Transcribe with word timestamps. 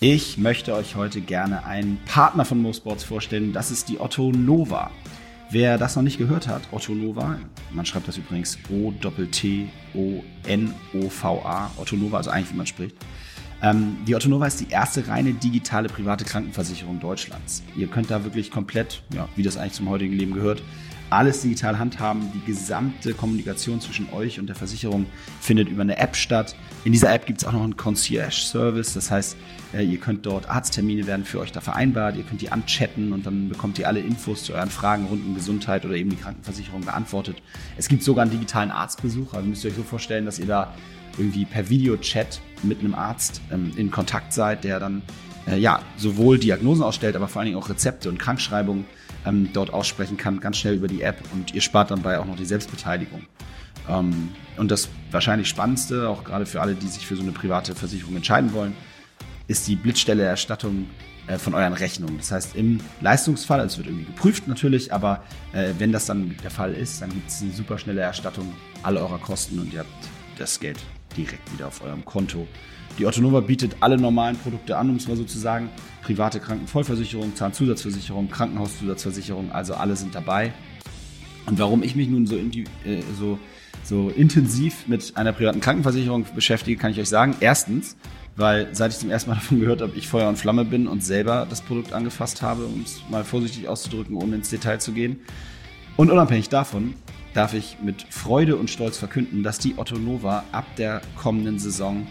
Ich 0.00 0.38
möchte 0.38 0.74
euch 0.74 0.94
heute 0.94 1.20
gerne 1.20 1.66
einen 1.66 1.98
Partner 2.06 2.44
von 2.44 2.62
MoSports 2.62 3.02
vorstellen. 3.02 3.52
Das 3.52 3.72
ist 3.72 3.88
die 3.88 3.98
Otto 3.98 4.30
Nova. 4.30 4.92
Wer 5.50 5.76
das 5.76 5.96
noch 5.96 6.04
nicht 6.04 6.18
gehört 6.18 6.46
hat, 6.46 6.62
Otto 6.70 6.92
Nova, 6.92 7.36
man 7.72 7.84
schreibt 7.84 8.06
das 8.06 8.16
übrigens 8.16 8.56
O-T-T-O-N-O-V-A, 8.70 9.70
Otto 11.78 11.96
Nova, 11.96 12.18
also 12.18 12.30
eigentlich 12.30 12.52
wie 12.52 12.56
man 12.58 12.66
spricht. 12.68 12.94
Ähm, 13.60 13.96
die 14.06 14.14
Otto 14.14 14.28
Nova 14.28 14.46
ist 14.46 14.60
die 14.60 14.68
erste 14.70 15.08
reine 15.08 15.32
digitale 15.32 15.88
private 15.88 16.24
Krankenversicherung 16.24 17.00
Deutschlands. 17.00 17.64
Ihr 17.76 17.88
könnt 17.88 18.08
da 18.08 18.22
wirklich 18.22 18.52
komplett, 18.52 19.02
ja, 19.12 19.28
wie 19.34 19.42
das 19.42 19.56
eigentlich 19.56 19.72
zum 19.72 19.88
heutigen 19.88 20.14
Leben 20.14 20.32
gehört, 20.32 20.62
alles 21.10 21.42
digital 21.42 21.78
handhaben. 21.78 22.30
Die 22.34 22.44
gesamte 22.44 23.14
Kommunikation 23.14 23.80
zwischen 23.80 24.12
euch 24.12 24.38
und 24.38 24.46
der 24.46 24.56
Versicherung 24.56 25.06
findet 25.40 25.68
über 25.68 25.82
eine 25.82 25.98
App 25.98 26.16
statt. 26.16 26.54
In 26.84 26.92
dieser 26.92 27.12
App 27.12 27.26
gibt 27.26 27.40
es 27.40 27.46
auch 27.46 27.52
noch 27.52 27.62
einen 27.62 27.76
Concierge-Service. 27.76 28.94
Das 28.94 29.10
heißt, 29.10 29.36
äh, 29.74 29.84
ihr 29.84 29.98
könnt 29.98 30.26
dort 30.26 30.48
Arzttermine 30.48 31.06
werden 31.06 31.24
für 31.24 31.40
euch 31.40 31.52
da 31.52 31.60
vereinbart. 31.60 32.16
Ihr 32.16 32.24
könnt 32.24 32.40
die 32.40 32.50
anchatten 32.50 33.12
und 33.12 33.26
dann 33.26 33.48
bekommt 33.48 33.78
ihr 33.78 33.88
alle 33.88 34.00
Infos 34.00 34.44
zu 34.44 34.54
euren 34.54 34.70
Fragen 34.70 35.06
rund 35.06 35.24
um 35.24 35.34
Gesundheit 35.34 35.84
oder 35.84 35.94
eben 35.94 36.10
die 36.10 36.16
Krankenversicherung 36.16 36.82
beantwortet. 36.82 37.36
Es 37.76 37.88
gibt 37.88 38.02
sogar 38.02 38.22
einen 38.22 38.32
digitalen 38.32 38.70
Arztbesuch. 38.70 39.34
Also 39.34 39.48
müsst 39.48 39.64
ihr 39.64 39.70
euch 39.70 39.76
so 39.76 39.82
vorstellen, 39.82 40.24
dass 40.24 40.38
ihr 40.38 40.46
da 40.46 40.74
irgendwie 41.16 41.44
per 41.44 41.68
Videochat 41.68 42.40
mit 42.62 42.80
einem 42.80 42.94
Arzt 42.94 43.40
ähm, 43.50 43.72
in 43.76 43.90
Kontakt 43.90 44.32
seid, 44.32 44.64
der 44.64 44.78
dann 44.78 45.02
äh, 45.48 45.58
ja 45.58 45.80
sowohl 45.96 46.38
Diagnosen 46.38 46.82
ausstellt, 46.82 47.16
aber 47.16 47.28
vor 47.28 47.40
allen 47.40 47.46
Dingen 47.46 47.58
auch 47.58 47.68
Rezepte 47.68 48.08
und 48.08 48.18
Krankschreibungen 48.18 48.84
ähm, 49.28 49.50
dort 49.52 49.72
aussprechen 49.72 50.16
kann, 50.16 50.40
ganz 50.40 50.56
schnell 50.56 50.74
über 50.74 50.88
die 50.88 51.02
App 51.02 51.22
und 51.32 51.54
ihr 51.54 51.60
spart 51.60 51.90
dabei 51.90 52.18
auch 52.18 52.24
noch 52.24 52.36
die 52.36 52.44
Selbstbeteiligung. 52.44 53.26
Ähm, 53.88 54.30
und 54.56 54.70
das 54.70 54.88
wahrscheinlich 55.10 55.48
Spannendste, 55.48 56.08
auch 56.08 56.24
gerade 56.24 56.46
für 56.46 56.60
alle, 56.60 56.74
die 56.74 56.88
sich 56.88 57.06
für 57.06 57.16
so 57.16 57.22
eine 57.22 57.32
private 57.32 57.74
Versicherung 57.74 58.16
entscheiden 58.16 58.52
wollen, 58.52 58.74
ist 59.46 59.66
die 59.68 59.76
Blitzstelle-Erstattung 59.76 60.86
äh, 61.26 61.38
von 61.38 61.54
euren 61.54 61.72
Rechnungen. 61.72 62.18
Das 62.18 62.32
heißt, 62.32 62.56
im 62.56 62.80
Leistungsfall, 63.00 63.60
also 63.60 63.74
es 63.74 63.78
wird 63.78 63.88
irgendwie 63.88 64.06
geprüft 64.06 64.48
natürlich, 64.48 64.92
aber 64.92 65.22
äh, 65.52 65.72
wenn 65.78 65.92
das 65.92 66.06
dann 66.06 66.36
der 66.42 66.50
Fall 66.50 66.74
ist, 66.74 67.02
dann 67.02 67.10
gibt 67.10 67.28
es 67.28 67.42
eine 67.42 67.52
super 67.52 67.78
schnelle 67.78 68.00
Erstattung 68.00 68.52
aller 68.82 69.00
eurer 69.00 69.18
Kosten 69.18 69.58
und 69.58 69.72
ihr 69.72 69.80
habt 69.80 69.90
das 70.38 70.60
Geld 70.60 70.78
direkt 71.16 71.52
wieder 71.52 71.66
auf 71.68 71.82
eurem 71.82 72.04
Konto. 72.04 72.46
Die 72.98 73.06
Ottonova 73.06 73.40
bietet 73.40 73.76
alle 73.78 73.96
normalen 73.96 74.36
Produkte 74.36 74.76
an, 74.76 74.90
um 74.90 74.96
es 74.96 75.06
mal 75.06 75.16
so 75.16 75.22
zu 75.22 75.38
sagen. 75.38 75.70
Private 76.02 76.40
Krankenvollversicherung, 76.40 77.36
Zahnzusatzversicherung, 77.36 78.28
Krankenhauszusatzversicherung, 78.28 79.52
also 79.52 79.74
alle 79.74 79.94
sind 79.94 80.16
dabei. 80.16 80.52
Und 81.46 81.60
warum 81.60 81.84
ich 81.84 81.94
mich 81.94 82.08
nun 82.08 82.26
so, 82.26 82.36
äh, 82.36 83.02
so, 83.16 83.38
so 83.84 84.08
intensiv 84.10 84.88
mit 84.88 85.16
einer 85.16 85.32
privaten 85.32 85.60
Krankenversicherung 85.60 86.26
beschäftige, 86.34 86.76
kann 86.76 86.90
ich 86.90 86.98
euch 86.98 87.08
sagen. 87.08 87.36
Erstens, 87.38 87.96
weil 88.34 88.74
seit 88.74 88.92
ich 88.92 88.98
zum 88.98 89.10
ersten 89.10 89.30
Mal 89.30 89.36
davon 89.40 89.60
gehört 89.60 89.80
habe, 89.80 89.92
ich 89.96 90.08
Feuer 90.08 90.28
und 90.28 90.36
Flamme 90.36 90.64
bin 90.64 90.88
und 90.88 91.04
selber 91.04 91.46
das 91.48 91.60
Produkt 91.60 91.92
angefasst 91.92 92.42
habe, 92.42 92.64
um 92.64 92.82
es 92.84 93.00
mal 93.08 93.22
vorsichtig 93.22 93.68
auszudrücken, 93.68 94.16
ohne 94.16 94.36
ins 94.36 94.50
Detail 94.50 94.78
zu 94.78 94.92
gehen. 94.92 95.20
Und 95.96 96.10
unabhängig 96.10 96.48
davon 96.48 96.94
darf 97.32 97.54
ich 97.54 97.76
mit 97.80 98.02
Freude 98.10 98.56
und 98.56 98.70
Stolz 98.70 98.98
verkünden, 98.98 99.44
dass 99.44 99.60
die 99.60 99.78
Otto 99.78 99.96
Nova 99.98 100.44
ab 100.50 100.66
der 100.76 101.00
kommenden 101.16 101.60
Saison 101.60 102.08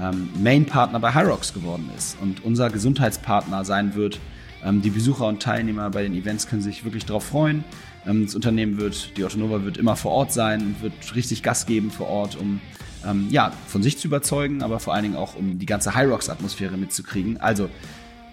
ähm, 0.00 0.28
Main-Partner 0.42 1.00
bei 1.00 1.14
Hyrox 1.14 1.54
geworden 1.54 1.90
ist 1.96 2.16
und 2.20 2.44
unser 2.44 2.70
Gesundheitspartner 2.70 3.64
sein 3.64 3.94
wird. 3.94 4.20
Ähm, 4.64 4.82
die 4.82 4.90
Besucher 4.90 5.26
und 5.26 5.42
Teilnehmer 5.42 5.90
bei 5.90 6.02
den 6.02 6.14
Events 6.14 6.48
können 6.48 6.62
sich 6.62 6.84
wirklich 6.84 7.04
darauf 7.04 7.24
freuen. 7.24 7.64
Ähm, 8.06 8.24
das 8.24 8.34
Unternehmen 8.34 8.78
wird, 8.78 9.16
die 9.16 9.24
Otto 9.24 9.38
Nova 9.38 9.64
wird 9.64 9.76
immer 9.76 9.96
vor 9.96 10.12
Ort 10.12 10.32
sein 10.32 10.60
und 10.60 10.82
wird 10.82 11.14
richtig 11.14 11.42
Gas 11.42 11.66
geben 11.66 11.90
vor 11.90 12.08
Ort, 12.08 12.36
um 12.36 12.60
ähm, 13.06 13.28
ja, 13.30 13.52
von 13.66 13.82
sich 13.82 13.98
zu 13.98 14.08
überzeugen, 14.08 14.62
aber 14.62 14.80
vor 14.80 14.94
allen 14.94 15.04
Dingen 15.04 15.16
auch, 15.16 15.36
um 15.36 15.58
die 15.58 15.66
ganze 15.66 15.94
Hyrox-Atmosphäre 15.94 16.76
mitzukriegen. 16.76 17.40
Also 17.40 17.68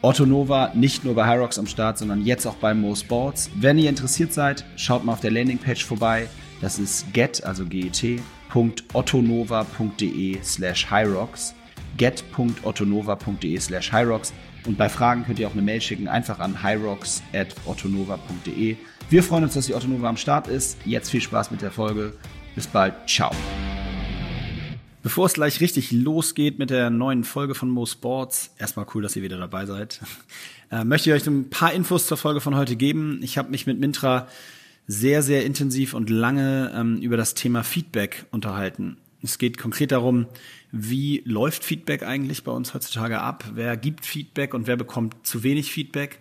Otto 0.02 0.26
Nova 0.26 0.72
nicht 0.74 1.04
nur 1.04 1.16
bei 1.16 1.28
Hyrox 1.28 1.58
am 1.58 1.68
Start, 1.68 1.98
sondern 1.98 2.26
jetzt 2.26 2.46
auch 2.46 2.56
bei 2.56 2.74
Mo 2.74 2.96
Sports. 2.96 3.50
Wenn 3.56 3.78
ihr 3.78 3.90
interessiert 3.90 4.34
seid, 4.34 4.66
schaut 4.76 5.04
mal 5.04 5.14
auf 5.14 5.22
der 5.22 5.32
Landingpage 5.32 5.84
vorbei. 5.84 6.28
Das 6.62 6.80
ist 6.80 7.12
get, 7.14 7.44
also 7.44 7.66
get.ottonova.de 7.66 10.38
slash 10.44 10.92
hyrox. 10.92 11.55
get.ottonova.de 11.98 13.60
slash 13.60 13.92
hyrox. 13.92 14.32
Und 14.66 14.78
bei 14.78 14.88
Fragen 14.90 15.26
könnt 15.26 15.40
ihr 15.40 15.48
auch 15.48 15.54
eine 15.54 15.62
Mail 15.62 15.82
schicken, 15.82 16.08
einfach 16.08 16.40
an 16.40 16.64
hyrox.ottonova.de. 16.64 18.78
Wir 19.10 19.24
freuen 19.24 19.44
uns, 19.44 19.54
dass 19.54 19.68
die 19.68 19.76
Ottonova 19.76 20.10
am 20.10 20.18
Start 20.18 20.48
ist. 20.48 20.80
Jetzt 20.86 21.12
viel 21.12 21.22
Spaß 21.22 21.52
mit 21.52 21.62
der 21.62 21.70
Folge. 21.72 22.14
Bis 22.56 22.66
bald. 22.68 22.96
Ciao. 23.08 23.32
Bevor 25.04 25.28
es 25.28 25.34
gleich 25.34 25.62
richtig 25.62 25.92
losgeht 25.92 26.58
mit 26.58 26.72
der 26.72 26.90
neuen 26.90 27.24
Folge 27.24 27.54
von 27.54 27.70
Mo 27.70 27.86
Sports, 27.86 28.56
erstmal 28.58 28.88
cool, 28.96 29.04
dass 29.04 29.16
ihr 29.16 29.22
wieder 29.22 29.38
dabei 29.38 29.68
seid, 29.68 30.02
äh, 30.72 30.84
möchte 30.84 31.12
ich 31.12 31.16
euch 31.16 31.28
ein 31.28 31.52
paar 31.52 31.74
Infos 31.74 32.08
zur 32.08 32.18
Folge 32.18 32.42
von 32.42 32.56
heute 32.56 32.76
geben. 32.76 33.20
Ich 33.22 33.38
habe 33.38 33.52
mich 33.52 33.68
mit 33.68 33.80
Mintra 33.80 34.28
sehr, 34.88 35.22
sehr 35.22 35.46
intensiv 35.46 35.94
und 35.94 36.10
lange 36.10 36.74
ähm, 36.76 36.98
über 36.98 37.18
das 37.18 37.36
Thema 37.36 37.64
Feedback 37.64 38.26
unterhalten. 38.32 38.98
Es 39.22 39.38
geht 39.38 39.60
konkret 39.60 39.92
darum, 39.92 40.26
wie 40.78 41.24
läuft 41.26 41.64
Feedback 41.64 42.04
eigentlich 42.04 42.44
bei 42.44 42.52
uns 42.52 42.74
heutzutage 42.74 43.22
ab? 43.22 43.46
Wer 43.54 43.78
gibt 43.78 44.06
Feedback 44.06 44.54
und 44.54 44.68
wer 44.68 44.76
bekommt 44.76 45.16
zu 45.26 45.42
wenig 45.42 45.72
Feedback? 45.72 46.20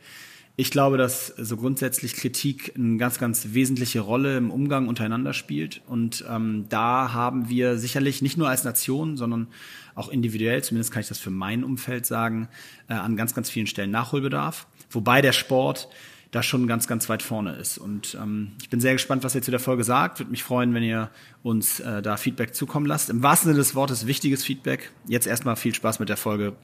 Ich 0.54 0.70
glaube, 0.70 0.96
dass 0.96 1.26
so 1.26 1.56
grundsätzlich 1.56 2.14
Kritik 2.14 2.72
eine 2.76 2.96
ganz, 2.96 3.18
ganz 3.18 3.48
wesentliche 3.50 3.98
Rolle 3.98 4.36
im 4.36 4.52
Umgang 4.52 4.86
untereinander 4.86 5.32
spielt. 5.32 5.82
Und 5.88 6.24
ähm, 6.30 6.66
da 6.68 7.12
haben 7.12 7.48
wir 7.48 7.78
sicherlich 7.78 8.22
nicht 8.22 8.36
nur 8.36 8.48
als 8.48 8.62
Nation, 8.62 9.16
sondern 9.16 9.48
auch 9.96 10.08
individuell, 10.08 10.62
zumindest 10.62 10.92
kann 10.92 11.00
ich 11.00 11.08
das 11.08 11.18
für 11.18 11.30
mein 11.30 11.64
Umfeld 11.64 12.06
sagen, 12.06 12.48
äh, 12.88 12.94
an 12.94 13.16
ganz, 13.16 13.34
ganz 13.34 13.50
vielen 13.50 13.66
Stellen 13.66 13.90
Nachholbedarf. 13.90 14.68
Wobei 14.88 15.20
der 15.20 15.32
Sport 15.32 15.88
da 16.34 16.42
schon 16.42 16.66
ganz, 16.66 16.88
ganz 16.88 17.08
weit 17.08 17.22
vorne 17.22 17.52
ist. 17.52 17.78
Und 17.78 18.16
ähm, 18.20 18.52
ich 18.60 18.68
bin 18.68 18.80
sehr 18.80 18.92
gespannt, 18.92 19.22
was 19.22 19.34
ihr 19.34 19.42
zu 19.42 19.52
der 19.52 19.60
Folge 19.60 19.84
sagt. 19.84 20.18
Würde 20.18 20.32
mich 20.32 20.42
freuen, 20.42 20.74
wenn 20.74 20.82
ihr 20.82 21.10
uns 21.42 21.78
äh, 21.78 22.02
da 22.02 22.16
Feedback 22.16 22.54
zukommen 22.54 22.86
lasst. 22.86 23.08
Im 23.08 23.22
wahrsten 23.22 23.50
Sinne 23.50 23.58
des 23.58 23.74
Wortes 23.76 24.06
wichtiges 24.06 24.42
Feedback. 24.42 24.90
Jetzt 25.06 25.28
erstmal 25.28 25.54
viel 25.54 25.74
Spaß 25.74 26.00
mit 26.00 26.08
der 26.08 26.16
Folge. 26.16 26.54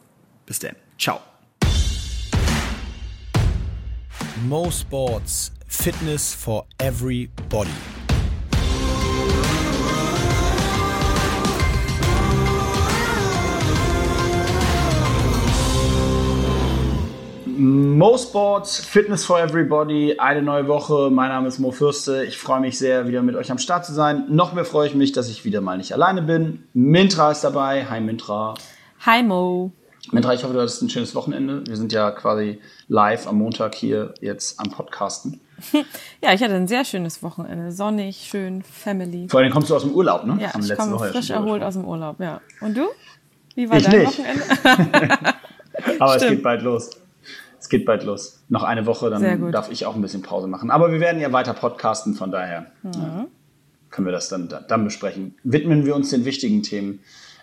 Bis 0.45 0.59
dann. 0.59 0.75
Ciao. 0.99 1.21
Mo 4.49 4.71
Sports 4.71 5.53
Fitness 5.69 6.35
for 6.35 6.67
Everybody. 6.79 7.71
Mo 17.63 18.17
Sports 18.17 18.81
Fitness 18.81 19.27
for 19.27 19.39
Everybody, 19.39 20.19
eine 20.19 20.41
neue 20.41 20.67
Woche. 20.67 21.11
Mein 21.11 21.29
Name 21.29 21.47
ist 21.47 21.59
Mo 21.59 21.73
Fürste. 21.73 22.25
Ich 22.25 22.39
freue 22.39 22.61
mich 22.61 22.79
sehr, 22.79 23.07
wieder 23.07 23.21
mit 23.21 23.37
euch 23.37 23.51
am 23.51 23.59
Start 23.59 23.85
zu 23.85 23.93
sein. 23.93 24.25
Noch 24.31 24.55
mehr 24.55 24.65
freue 24.65 24.89
ich 24.89 24.95
mich, 24.95 25.13
dass 25.13 25.29
ich 25.29 25.45
wieder 25.45 25.61
mal 25.61 25.77
nicht 25.77 25.93
alleine 25.93 26.23
bin. 26.23 26.65
Mintra 26.73 27.33
ist 27.33 27.43
dabei. 27.43 27.85
Hi 27.91 28.01
Mintra. 28.01 28.55
Hi 29.05 29.23
Mo. 29.23 29.73
Mintra, 30.11 30.33
ich 30.33 30.43
hoffe, 30.43 30.55
du 30.55 30.61
hattest 30.61 30.81
ein 30.81 30.89
schönes 30.89 31.15
Wochenende. 31.15 31.63
Wir 31.67 31.77
sind 31.77 31.93
ja 31.93 32.11
quasi 32.13 32.59
live 32.89 33.27
am 33.27 33.37
Montag 33.37 33.75
hier 33.75 34.15
jetzt 34.23 34.59
am 34.59 34.71
Podcasten. 34.71 35.43
ja, 36.23 36.33
ich 36.33 36.43
hatte 36.43 36.55
ein 36.55 36.67
sehr 36.67 36.87
schönes 36.87 37.23
Wochenende. 37.23 37.73
Sonnig, 37.73 38.27
schön, 38.27 38.63
Family. 38.63 39.29
Vor 39.29 39.41
allem 39.41 39.53
kommst 39.53 39.69
du 39.69 39.77
aus 39.77 39.83
dem 39.83 39.93
Urlaub, 39.93 40.25
ne? 40.25 40.39
Ja, 40.41 40.59
ich 40.59 40.75
komme 40.79 40.99
frisch 40.99 41.29
erholt 41.29 41.63
aus 41.63 41.75
dem 41.75 41.85
Urlaub, 41.85 42.21
ja. 42.21 42.41
Und 42.63 42.75
du? 42.75 42.87
Wie 43.55 43.69
war 43.69 43.77
ich 43.77 43.85
dein 43.85 43.99
nicht. 43.99 44.19
Wochenende? 44.19 44.45
Aber 45.99 46.15
Stimmt. 46.15 46.23
es 46.23 46.29
geht 46.31 46.43
bald 46.43 46.63
los. 46.63 46.91
Es 47.71 47.79
geht 47.79 47.87
bald 47.87 48.03
los. 48.03 48.43
Noch 48.49 48.65
eine 48.65 48.85
Woche, 48.85 49.11
dann 49.11 49.53
darf 49.53 49.71
ich 49.71 49.87
auch 49.87 49.95
ein 49.95 50.03
bisschen 50.03 50.23
Pause 50.23 50.49
machen. 50.49 50.73
Aber 50.73 50.91
wir 50.91 50.99
werden 50.99 51.21
ja 51.21 51.31
weiter 51.33 51.55
podcasten, 51.55 52.15
von 52.15 52.33
daher 52.33 52.67
Mhm. 52.83 52.91
ja, 52.95 53.27
können 53.91 54.09
wir 54.09 54.13
das 54.13 54.29
dann, 54.29 54.53
dann 54.67 54.83
besprechen. 54.83 55.37
Widmen 55.45 55.87
wir 55.87 55.95
uns 55.95 56.11
den 56.11 56.25
wichtigen 56.25 56.65
Themen 56.65 56.99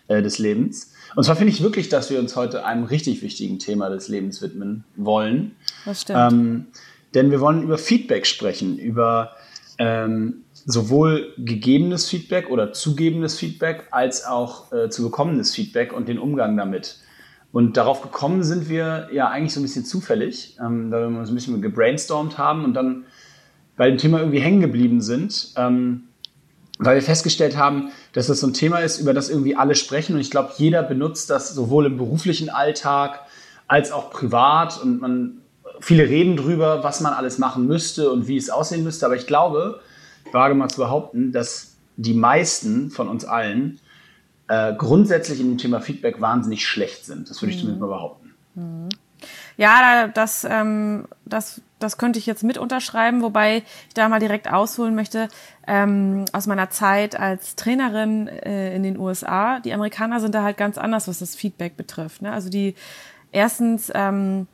äh, 0.10 0.22
des 0.22 0.38
Lebens. 0.38 0.92
Und 1.16 1.24
zwar 1.24 1.38
finde 1.38 1.54
ich 1.54 1.64
wirklich, 1.64 1.88
dass 1.88 2.10
wir 2.10 2.20
uns 2.20 2.36
heute 2.36 2.66
einem 2.66 2.84
richtig 2.84 3.22
wichtigen 3.22 3.58
Thema 3.58 3.90
des 3.90 4.10
Lebens 4.10 4.42
widmen 4.42 4.84
wollen. 4.98 5.56
Das 5.86 6.02
stimmt. 6.02 6.34
Ähm, 6.34 6.66
denn 7.14 7.32
wir 7.32 7.40
wollen 7.40 7.64
über 7.64 7.78
Feedback 7.78 8.26
sprechen, 8.28 8.78
über 8.78 9.32
ähm, 9.78 10.44
sowohl 10.66 11.32
gegebenes 11.38 12.10
Feedback 12.10 12.50
oder 12.50 12.74
zugebendes 12.74 13.40
Feedback 13.40 13.88
als 13.92 14.26
auch 14.26 14.74
äh, 14.74 14.90
zu 14.90 15.04
bekommenes 15.04 15.56
Feedback 15.56 15.94
und 15.94 16.10
den 16.10 16.20
Umgang 16.20 16.58
damit. 16.58 17.00
Und 17.52 17.78
darauf 17.78 18.02
gekommen 18.02 18.44
sind 18.44 18.70
wir 18.70 19.10
ja 19.12 19.30
eigentlich 19.30 19.54
so 19.54 19.60
ein 19.60 19.64
bisschen 19.64 19.86
zufällig, 19.86 20.58
ähm, 20.60 20.92
weil 20.92 21.10
wir 21.10 21.20
uns 21.20 21.30
ein 21.30 21.36
bisschen 21.36 21.62
gebrainstormt 21.62 22.38
haben 22.38 22.66
und 22.66 22.74
dann 22.74 23.06
bei 23.78 23.90
dem 23.90 23.98
Thema 23.98 24.20
irgendwie 24.20 24.40
hängen 24.40 24.60
geblieben 24.60 25.02
sind, 25.02 25.54
ähm, 25.56 26.04
weil 26.80 26.96
wir 26.96 27.02
festgestellt 27.02 27.58
haben, 27.58 27.90
dass 28.14 28.28
das 28.28 28.40
so 28.40 28.48
ein 28.48 28.54
Thema 28.54 28.80
ist, 28.80 29.00
über 29.00 29.14
das 29.14 29.30
irgendwie 29.30 29.56
alle 29.56 29.76
sprechen. 29.76 30.14
Und 30.14 30.22
ich 30.22 30.32
glaube, 30.32 30.52
jeder 30.58 30.84
benutzt 30.84 31.30
das 31.30 31.54
sowohl 31.54 31.86
im 31.86 31.98
beruflichen 31.98 32.50
Alltag 32.50 33.22
als 33.68 33.92
auch 33.92 34.12
privat. 34.12 34.80
Und 34.82 35.02
man, 35.02 35.38
viele 35.80 36.08
reden 36.08 36.38
drüber, 36.38 36.84
was 36.84 37.02
man 37.02 37.14
alles 37.14 37.38
machen 37.38 37.66
müsste 37.66 38.12
und 38.12 38.28
wie 38.28 38.38
es 38.38 38.50
aussehen 38.50 38.84
müsste. 38.84 39.06
Aber 39.06 39.16
ich 39.16 39.26
glaube, 39.26 39.80
ich 40.26 40.34
wage 40.34 40.54
mal 40.54 40.70
zu 40.70 40.78
behaupten, 40.78 41.32
dass 41.32 41.76
die 41.96 42.14
meisten 42.14 42.92
von 42.92 43.08
uns 43.08 43.26
allen 43.26 43.80
äh, 44.48 44.74
grundsätzlich 44.76 45.40
in 45.40 45.50
dem 45.50 45.58
Thema 45.58 45.82
Feedback 45.82 46.22
wahnsinnig 46.22 46.66
schlecht 46.66 47.06
sind. 47.06 47.30
Das 47.30 47.42
würde 47.42 47.54
ich 47.54 47.60
zumindest 47.60 47.82
mal 47.82 47.88
behaupten. 47.88 48.34
Ja, 49.58 50.08
das, 50.08 50.46
ähm, 50.50 51.08
das, 51.26 51.62
das 51.80 51.98
könnte 51.98 52.20
ich 52.20 52.26
jetzt 52.26 52.44
mit 52.44 52.58
unterschreiben, 52.58 53.22
wobei 53.22 53.64
ich 53.88 53.94
da 53.94 54.08
mal 54.10 54.20
direkt 54.20 54.52
ausholen 54.52 54.96
möchte 54.96 55.28
ähm, 55.68 56.26
aus 56.34 56.48
meiner 56.48 56.70
Zeit 56.70 57.20
als 57.20 57.56
Trainerin 57.56 58.28
äh, 58.28 58.76
in 58.76 58.84
den 58.84 59.00
USA. 59.00 59.60
Die 59.60 59.74
Amerikaner 59.74 60.20
sind 60.20 60.36
da 60.36 60.44
halt 60.44 60.58
ganz 60.58 60.78
anders, 60.78 61.08
was 61.08 61.20
das 61.20 61.36
Feedback 61.36 61.76
betrifft. 61.76 62.22
Ne? 62.22 62.32
Also 62.32 62.50
die 62.50 62.76
erstens 63.32 63.92
ähm, 63.94 64.48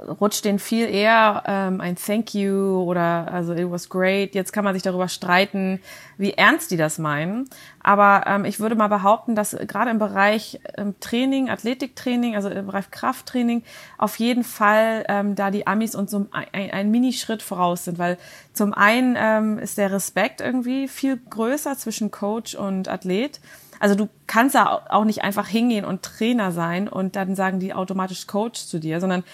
rutscht 0.00 0.44
denen 0.44 0.58
viel 0.58 0.88
eher 0.88 1.44
ähm, 1.46 1.80
ein 1.80 1.96
Thank 1.96 2.34
you 2.34 2.82
oder 2.82 3.32
also 3.32 3.52
it 3.54 3.70
was 3.70 3.88
great. 3.88 4.34
Jetzt 4.34 4.52
kann 4.52 4.64
man 4.64 4.74
sich 4.74 4.82
darüber 4.82 5.08
streiten, 5.08 5.80
wie 6.18 6.32
ernst 6.32 6.70
die 6.70 6.76
das 6.76 6.98
meinen. 6.98 7.48
Aber 7.82 8.24
ähm, 8.26 8.44
ich 8.44 8.58
würde 8.58 8.74
mal 8.74 8.88
behaupten, 8.88 9.34
dass 9.34 9.56
gerade 9.68 9.90
im 9.90 9.98
Bereich 9.98 10.60
ähm, 10.76 10.94
Training, 11.00 11.48
Athletiktraining, 11.48 12.34
also 12.34 12.48
im 12.48 12.66
Bereich 12.66 12.90
Krafttraining, 12.90 13.62
auf 13.96 14.18
jeden 14.18 14.44
Fall 14.44 15.04
ähm, 15.08 15.36
da 15.36 15.50
die 15.50 15.66
Amis 15.66 15.94
uns 15.94 16.10
so 16.10 16.26
ein, 16.32 16.70
ein 16.70 16.90
Minischritt 16.90 17.42
voraus 17.42 17.84
sind, 17.84 17.98
weil 17.98 18.18
zum 18.52 18.74
einen 18.74 19.16
ähm, 19.18 19.58
ist 19.58 19.78
der 19.78 19.92
Respekt 19.92 20.40
irgendwie 20.40 20.88
viel 20.88 21.16
größer 21.30 21.76
zwischen 21.76 22.10
Coach 22.10 22.54
und 22.54 22.88
Athlet. 22.88 23.40
Also 23.80 23.96
du 23.96 24.08
kannst 24.26 24.54
da 24.54 24.86
auch 24.88 25.04
nicht 25.04 25.22
einfach 25.22 25.46
hingehen 25.46 25.84
und 25.84 26.02
Trainer 26.02 26.52
sein 26.52 26.88
und 26.88 27.16
dann 27.16 27.34
sagen 27.34 27.60
die 27.60 27.74
automatisch 27.74 28.26
Coach 28.26 28.64
zu 28.66 28.78
dir, 28.78 29.00
sondern 29.00 29.24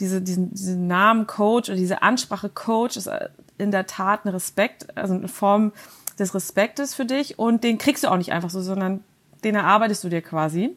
diese, 0.00 0.20
diesen, 0.20 0.52
diesen 0.52 0.86
Namen 0.86 1.26
Coach 1.26 1.68
oder 1.68 1.78
diese 1.78 2.02
Ansprache 2.02 2.48
Coach 2.48 2.96
ist 2.96 3.06
äh, 3.06 3.28
in 3.58 3.70
der 3.70 3.86
Tat 3.86 4.24
ein 4.24 4.30
Respekt, 4.30 4.96
also 4.96 5.14
eine 5.14 5.28
Form 5.28 5.72
des 6.18 6.34
Respektes 6.34 6.94
für 6.94 7.04
dich 7.04 7.38
und 7.38 7.62
den 7.62 7.78
kriegst 7.78 8.04
du 8.04 8.08
auch 8.08 8.16
nicht 8.16 8.32
einfach 8.32 8.50
so, 8.50 8.60
sondern 8.60 9.04
den 9.44 9.54
erarbeitest 9.54 10.02
du 10.04 10.08
dir 10.08 10.22
quasi. 10.22 10.76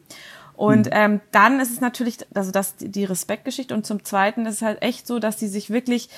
Und 0.55 0.85
mhm. 0.85 0.91
ähm, 0.91 1.21
dann 1.31 1.59
ist 1.59 1.71
es 1.71 1.81
natürlich, 1.81 2.17
also 2.33 2.51
das 2.51 2.75
die 2.77 3.05
Respektgeschichte 3.05 3.73
und 3.73 3.85
zum 3.85 4.03
Zweiten 4.03 4.45
ist 4.45 4.55
es 4.55 4.61
halt 4.61 4.81
echt 4.81 5.07
so, 5.07 5.19
dass 5.19 5.37
die 5.37 5.47
sich 5.47 5.69
wirklich, 5.69 6.09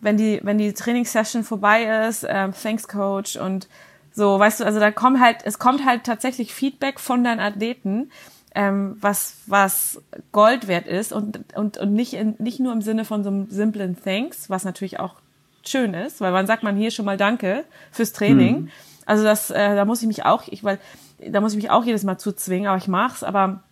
wenn 0.00 0.16
die 0.16 0.40
wenn 0.42 0.58
die 0.58 0.72
Trainingssession 0.72 1.44
vorbei 1.44 2.06
ist, 2.08 2.26
ähm, 2.28 2.52
Thanks 2.60 2.88
Coach 2.88 3.36
und 3.36 3.68
so, 4.12 4.38
weißt 4.38 4.60
du, 4.60 4.64
also 4.64 4.80
da 4.80 4.90
kommt 4.90 5.20
halt, 5.20 5.38
es 5.44 5.58
kommt 5.58 5.84
halt 5.84 6.04
tatsächlich 6.04 6.54
Feedback 6.54 6.98
von 6.98 7.22
deinen 7.22 7.40
Athleten, 7.40 8.10
ähm, 8.56 8.96
was, 9.00 9.36
was 9.46 10.00
Gold 10.32 10.66
wert 10.66 10.86
ist 10.86 11.12
und, 11.12 11.40
und, 11.54 11.76
und 11.76 11.92
nicht, 11.92 12.14
in, 12.14 12.34
nicht 12.38 12.58
nur 12.58 12.72
im 12.72 12.80
Sinne 12.80 13.04
von 13.04 13.22
so 13.22 13.28
einem 13.28 13.50
simplen 13.50 13.96
Thanks, 14.02 14.48
was 14.48 14.64
natürlich 14.64 14.98
auch 14.98 15.16
schön 15.62 15.92
ist, 15.92 16.22
weil 16.22 16.32
man 16.32 16.46
sagt 16.46 16.62
man 16.62 16.74
hier 16.74 16.90
schon 16.90 17.04
mal 17.04 17.18
Danke 17.18 17.64
fürs 17.92 18.14
Training. 18.14 18.62
Mhm. 18.62 18.70
Also 19.04 19.24
das, 19.24 19.50
äh, 19.50 19.76
da 19.76 19.84
muss 19.84 20.00
ich 20.00 20.08
mich 20.08 20.24
auch, 20.24 20.44
ich, 20.46 20.64
weil, 20.64 20.78
da 21.18 21.42
muss 21.42 21.52
ich 21.52 21.58
mich 21.58 21.70
auch 21.70 21.84
jedes 21.84 22.02
Mal 22.02 22.16
zuzwingen, 22.16 22.66
aber 22.66 22.78
ich 22.78 22.88
mach's, 22.88 23.22
aber 23.22 23.62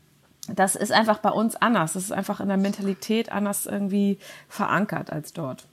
das 0.55 0.77
ist 0.77 0.93
einfach 0.93 1.19
bei 1.19 1.31
uns 1.31 1.57
anders. 1.57 1.95
Das 1.95 2.05
ist 2.05 2.13
einfach 2.13 2.41
in 2.41 2.49
der 2.49 2.59
Mentalität 2.59 3.33
anders 3.33 3.65
irgendwie 3.65 4.19
verankert 4.49 5.11
als 5.11 5.33
dort. 5.33 5.67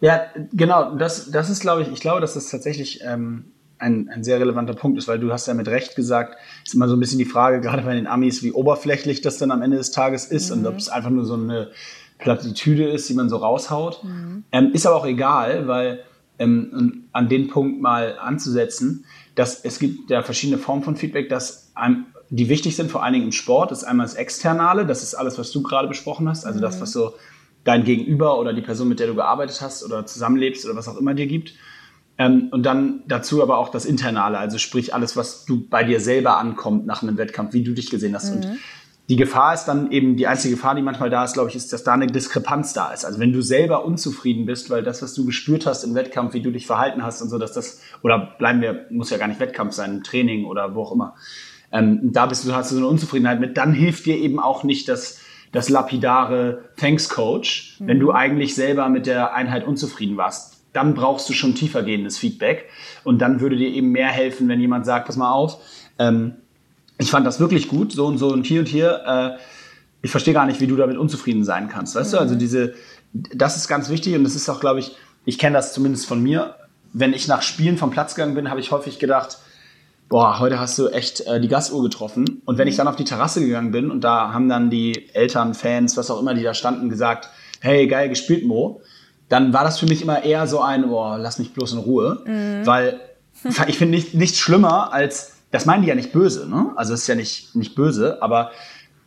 Ja, 0.00 0.26
genau. 0.52 0.94
Das, 0.94 1.32
das 1.32 1.50
ist, 1.50 1.58
glaube 1.58 1.82
ich, 1.82 1.88
ich 1.88 2.00
glaube, 2.00 2.20
dass 2.20 2.34
das 2.34 2.50
tatsächlich 2.50 3.00
ähm, 3.02 3.50
ein, 3.78 4.08
ein 4.08 4.24
sehr 4.24 4.40
relevanter 4.40 4.74
Punkt 4.74 4.98
ist, 4.98 5.08
weil 5.08 5.18
du 5.18 5.32
hast 5.32 5.46
ja 5.46 5.54
mit 5.54 5.68
Recht 5.68 5.96
gesagt, 5.96 6.36
ist 6.64 6.74
immer 6.74 6.88
so 6.88 6.96
ein 6.96 7.00
bisschen 7.00 7.18
die 7.18 7.24
Frage, 7.24 7.60
gerade 7.60 7.82
bei 7.82 7.94
den 7.94 8.06
Amis, 8.06 8.42
wie 8.42 8.52
oberflächlich 8.52 9.20
das 9.20 9.38
dann 9.38 9.50
am 9.50 9.62
Ende 9.62 9.76
des 9.76 9.90
Tages 9.90 10.26
ist 10.26 10.50
mhm. 10.50 10.58
und 10.58 10.66
ob 10.66 10.76
es 10.76 10.88
einfach 10.88 11.10
nur 11.10 11.24
so 11.24 11.34
eine 11.34 11.70
Plattitüde 12.18 12.88
ist, 12.88 13.08
die 13.08 13.14
man 13.14 13.28
so 13.28 13.36
raushaut. 13.36 14.02
Mhm. 14.04 14.44
Ähm, 14.52 14.72
ist 14.72 14.86
aber 14.86 14.96
auch 14.96 15.06
egal, 15.06 15.68
weil 15.68 16.00
ähm, 16.38 17.04
an 17.12 17.28
den 17.28 17.48
Punkt 17.48 17.80
mal 17.80 18.18
anzusetzen, 18.18 19.04
dass 19.34 19.64
es 19.64 19.78
gibt 19.78 20.10
ja 20.10 20.22
verschiedene 20.22 20.58
Formen 20.58 20.82
von 20.82 20.96
Feedback, 20.96 21.28
dass 21.28 21.70
einem, 21.74 22.06
die 22.30 22.48
wichtig 22.48 22.76
sind, 22.76 22.90
vor 22.90 23.02
allen 23.02 23.12
Dingen 23.12 23.26
im 23.26 23.32
Sport, 23.32 23.72
ist 23.72 23.84
einmal 23.84 24.06
das 24.06 24.14
Externale, 24.14 24.86
das 24.86 25.02
ist 25.02 25.14
alles, 25.14 25.38
was 25.38 25.52
du 25.52 25.62
gerade 25.62 25.88
besprochen 25.88 26.28
hast, 26.28 26.44
also 26.44 26.58
mhm. 26.58 26.62
das, 26.62 26.80
was 26.80 26.92
so 26.92 27.14
dein 27.64 27.84
Gegenüber 27.84 28.38
oder 28.38 28.52
die 28.52 28.62
Person, 28.62 28.88
mit 28.88 29.00
der 29.00 29.08
du 29.08 29.14
gearbeitet 29.14 29.60
hast 29.60 29.84
oder 29.84 30.06
zusammenlebst 30.06 30.64
oder 30.64 30.76
was 30.76 30.88
auch 30.88 30.96
immer 30.96 31.14
dir 31.14 31.26
gibt. 31.26 31.54
Ähm, 32.18 32.48
und 32.50 32.64
dann 32.64 33.04
dazu 33.06 33.42
aber 33.42 33.58
auch 33.58 33.68
das 33.68 33.84
Internale, 33.84 34.38
also 34.38 34.58
sprich 34.58 34.92
alles, 34.92 35.16
was 35.16 35.44
du 35.44 35.68
bei 35.68 35.84
dir 35.84 36.00
selber 36.00 36.38
ankommt 36.38 36.84
nach 36.84 37.02
einem 37.02 37.16
Wettkampf, 37.16 37.52
wie 37.54 37.62
du 37.62 37.72
dich 37.72 37.90
gesehen 37.90 38.14
hast. 38.14 38.30
Mhm. 38.30 38.36
Und 38.36 38.58
die 39.08 39.16
Gefahr 39.16 39.54
ist 39.54 39.64
dann 39.64 39.90
eben, 39.90 40.16
die 40.16 40.26
einzige 40.26 40.56
Gefahr, 40.56 40.74
die 40.74 40.82
manchmal 40.82 41.08
da 41.08 41.24
ist, 41.24 41.32
glaube 41.32 41.48
ich, 41.48 41.56
ist, 41.56 41.72
dass 41.72 41.84
da 41.84 41.94
eine 41.94 42.08
Diskrepanz 42.08 42.74
da 42.74 42.92
ist. 42.92 43.06
Also 43.06 43.20
wenn 43.20 43.32
du 43.32 43.40
selber 43.40 43.84
unzufrieden 43.84 44.44
bist, 44.44 44.68
weil 44.68 44.82
das, 44.82 45.00
was 45.00 45.14
du 45.14 45.24
gespürt 45.24 45.64
hast 45.64 45.84
im 45.84 45.94
Wettkampf, 45.94 46.34
wie 46.34 46.42
du 46.42 46.50
dich 46.50 46.66
verhalten 46.66 47.02
hast 47.02 47.22
und 47.22 47.30
so, 47.30 47.38
dass 47.38 47.52
das, 47.52 47.80
oder 48.02 48.34
bleiben 48.38 48.60
wir, 48.60 48.86
muss 48.90 49.10
ja 49.10 49.16
gar 49.16 49.28
nicht 49.28 49.40
Wettkampf 49.40 49.72
sein, 49.72 50.02
Training 50.02 50.44
oder 50.44 50.74
wo 50.74 50.82
auch 50.82 50.92
immer, 50.92 51.14
ähm, 51.70 52.00
da 52.12 52.26
bist 52.26 52.46
du, 52.46 52.52
hast 52.52 52.70
du 52.70 52.74
so 52.74 52.80
eine 52.80 52.88
Unzufriedenheit 52.88 53.40
mit, 53.40 53.56
dann 53.56 53.72
hilft 53.72 54.06
dir 54.06 54.16
eben 54.16 54.40
auch 54.40 54.64
nicht 54.64 54.88
das, 54.88 55.20
das 55.52 55.70
lapidare 55.70 56.64
Thanks 56.76 57.08
Coach, 57.08 57.76
mhm. 57.78 57.86
wenn 57.86 58.00
du 58.00 58.12
eigentlich 58.12 58.54
selber 58.54 58.88
mit 58.90 59.06
der 59.06 59.34
Einheit 59.34 59.66
unzufrieden 59.66 60.16
warst 60.16 60.57
dann 60.78 60.94
brauchst 60.94 61.28
du 61.28 61.32
schon 61.32 61.56
tiefergehendes 61.56 62.18
Feedback. 62.18 62.68
Und 63.02 63.18
dann 63.18 63.40
würde 63.40 63.56
dir 63.56 63.68
eben 63.68 63.90
mehr 63.90 64.08
helfen, 64.08 64.48
wenn 64.48 64.60
jemand 64.60 64.86
sagt, 64.86 65.06
pass 65.06 65.16
mal 65.16 65.32
auf, 65.32 65.58
ähm, 65.98 66.36
ich 66.98 67.10
fand 67.10 67.26
das 67.26 67.40
wirklich 67.40 67.68
gut, 67.68 67.92
so 67.92 68.06
und 68.06 68.18
so 68.18 68.28
und 68.28 68.46
hier 68.46 68.60
und 68.60 68.68
hier. 68.68 69.02
Äh, 69.04 69.38
ich 70.02 70.12
verstehe 70.12 70.34
gar 70.34 70.46
nicht, 70.46 70.60
wie 70.60 70.68
du 70.68 70.76
damit 70.76 70.96
unzufrieden 70.96 71.42
sein 71.42 71.68
kannst. 71.68 71.96
Weißt 71.96 72.12
mhm. 72.12 72.16
du, 72.16 72.20
also 72.20 72.34
mhm. 72.34 72.38
diese, 72.38 72.74
das 73.12 73.56
ist 73.56 73.66
ganz 73.66 73.90
wichtig 73.90 74.14
und 74.14 74.22
das 74.22 74.36
ist 74.36 74.48
auch, 74.48 74.60
glaube 74.60 74.78
ich, 74.78 74.94
ich 75.24 75.38
kenne 75.38 75.56
das 75.56 75.72
zumindest 75.72 76.06
von 76.06 76.22
mir. 76.22 76.54
Wenn 76.92 77.12
ich 77.12 77.26
nach 77.26 77.42
Spielen 77.42 77.76
vom 77.76 77.90
Platz 77.90 78.14
gegangen 78.14 78.34
bin, 78.34 78.48
habe 78.48 78.60
ich 78.60 78.70
häufig 78.70 79.00
gedacht, 79.00 79.38
boah, 80.08 80.38
heute 80.38 80.60
hast 80.60 80.78
du 80.78 80.88
echt 80.88 81.22
äh, 81.26 81.40
die 81.40 81.48
Gasuhr 81.48 81.82
getroffen. 81.82 82.40
Und 82.44 82.56
wenn 82.56 82.66
mhm. 82.66 82.70
ich 82.70 82.76
dann 82.76 82.86
auf 82.86 82.96
die 82.96 83.04
Terrasse 83.04 83.40
gegangen 83.40 83.72
bin 83.72 83.90
und 83.90 84.04
da 84.04 84.32
haben 84.32 84.48
dann 84.48 84.70
die 84.70 85.12
Eltern, 85.12 85.54
Fans, 85.54 85.96
was 85.96 86.08
auch 86.10 86.20
immer, 86.20 86.34
die 86.34 86.44
da 86.44 86.54
standen, 86.54 86.88
gesagt, 86.88 87.30
hey, 87.60 87.88
geil 87.88 88.08
gespielt, 88.08 88.46
Mo, 88.46 88.80
dann 89.28 89.52
war 89.52 89.64
das 89.64 89.78
für 89.78 89.86
mich 89.86 90.02
immer 90.02 90.24
eher 90.24 90.46
so 90.46 90.60
ein, 90.60 90.84
oh, 90.84 91.16
lass 91.16 91.38
mich 91.38 91.52
bloß 91.52 91.72
in 91.72 91.78
Ruhe. 91.78 92.22
Mhm. 92.24 92.66
Weil 92.66 93.00
ich 93.66 93.78
finde 93.78 93.96
nicht, 93.96 94.14
nichts 94.14 94.38
schlimmer 94.38 94.92
als, 94.92 95.32
das 95.50 95.66
meinen 95.66 95.82
die 95.82 95.88
ja 95.88 95.94
nicht 95.94 96.12
böse, 96.12 96.48
ne? 96.48 96.72
Also 96.76 96.94
es 96.94 97.02
ist 97.02 97.06
ja 97.06 97.14
nicht, 97.14 97.54
nicht 97.54 97.74
böse, 97.74 98.22
aber 98.22 98.50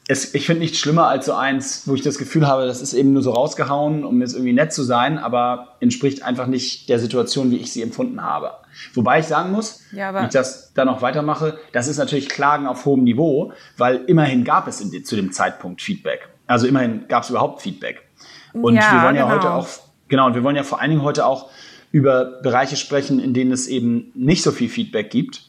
es, 0.07 0.33
ich 0.33 0.45
finde 0.45 0.61
nichts 0.61 0.79
schlimmer 0.79 1.07
als 1.07 1.25
so 1.25 1.33
eins, 1.33 1.83
wo 1.85 1.93
ich 1.93 2.01
das 2.01 2.17
Gefühl 2.17 2.47
habe, 2.47 2.65
das 2.65 2.81
ist 2.81 2.93
eben 2.93 3.13
nur 3.13 3.21
so 3.21 3.31
rausgehauen, 3.31 4.03
um 4.03 4.19
jetzt 4.21 4.33
irgendwie 4.33 4.53
nett 4.53 4.73
zu 4.73 4.83
sein, 4.83 5.17
aber 5.17 5.75
entspricht 5.79 6.23
einfach 6.23 6.47
nicht 6.47 6.89
der 6.89 6.99
Situation, 6.99 7.51
wie 7.51 7.57
ich 7.57 7.71
sie 7.71 7.81
empfunden 7.81 8.21
habe. 8.21 8.51
Wobei 8.93 9.19
ich 9.19 9.27
sagen 9.27 9.51
muss, 9.51 9.81
ja, 9.91 10.13
wenn 10.13 10.25
ich 10.25 10.31
das 10.31 10.73
dann 10.73 10.87
noch 10.87 11.01
weitermache, 11.01 11.57
das 11.71 11.87
ist 11.87 11.97
natürlich 11.97 12.29
Klagen 12.29 12.67
auf 12.67 12.85
hohem 12.85 13.03
Niveau, 13.03 13.53
weil 13.77 13.97
immerhin 14.07 14.43
gab 14.43 14.67
es 14.67 14.81
in, 14.81 15.05
zu 15.05 15.15
dem 15.15 15.31
Zeitpunkt 15.31 15.81
Feedback. 15.81 16.29
Also 16.47 16.67
immerhin 16.67 17.07
gab 17.07 17.23
es 17.23 17.29
überhaupt 17.29 17.61
Feedback. 17.61 18.01
Und 18.53 18.75
ja, 18.75 18.91
wir 18.91 19.03
wollen 19.03 19.15
ja 19.15 19.23
genau. 19.23 19.35
heute 19.35 19.51
auch 19.51 19.67
Genau, 20.11 20.27
und 20.27 20.35
wir 20.35 20.43
wollen 20.43 20.57
ja 20.57 20.63
vor 20.63 20.81
allen 20.81 20.89
Dingen 20.89 21.03
heute 21.03 21.25
auch 21.25 21.49
über 21.93 22.41
Bereiche 22.41 22.75
sprechen, 22.75 23.17
in 23.19 23.33
denen 23.33 23.53
es 23.53 23.67
eben 23.67 24.11
nicht 24.13 24.43
so 24.43 24.51
viel 24.51 24.67
Feedback 24.67 25.09
gibt, 25.09 25.43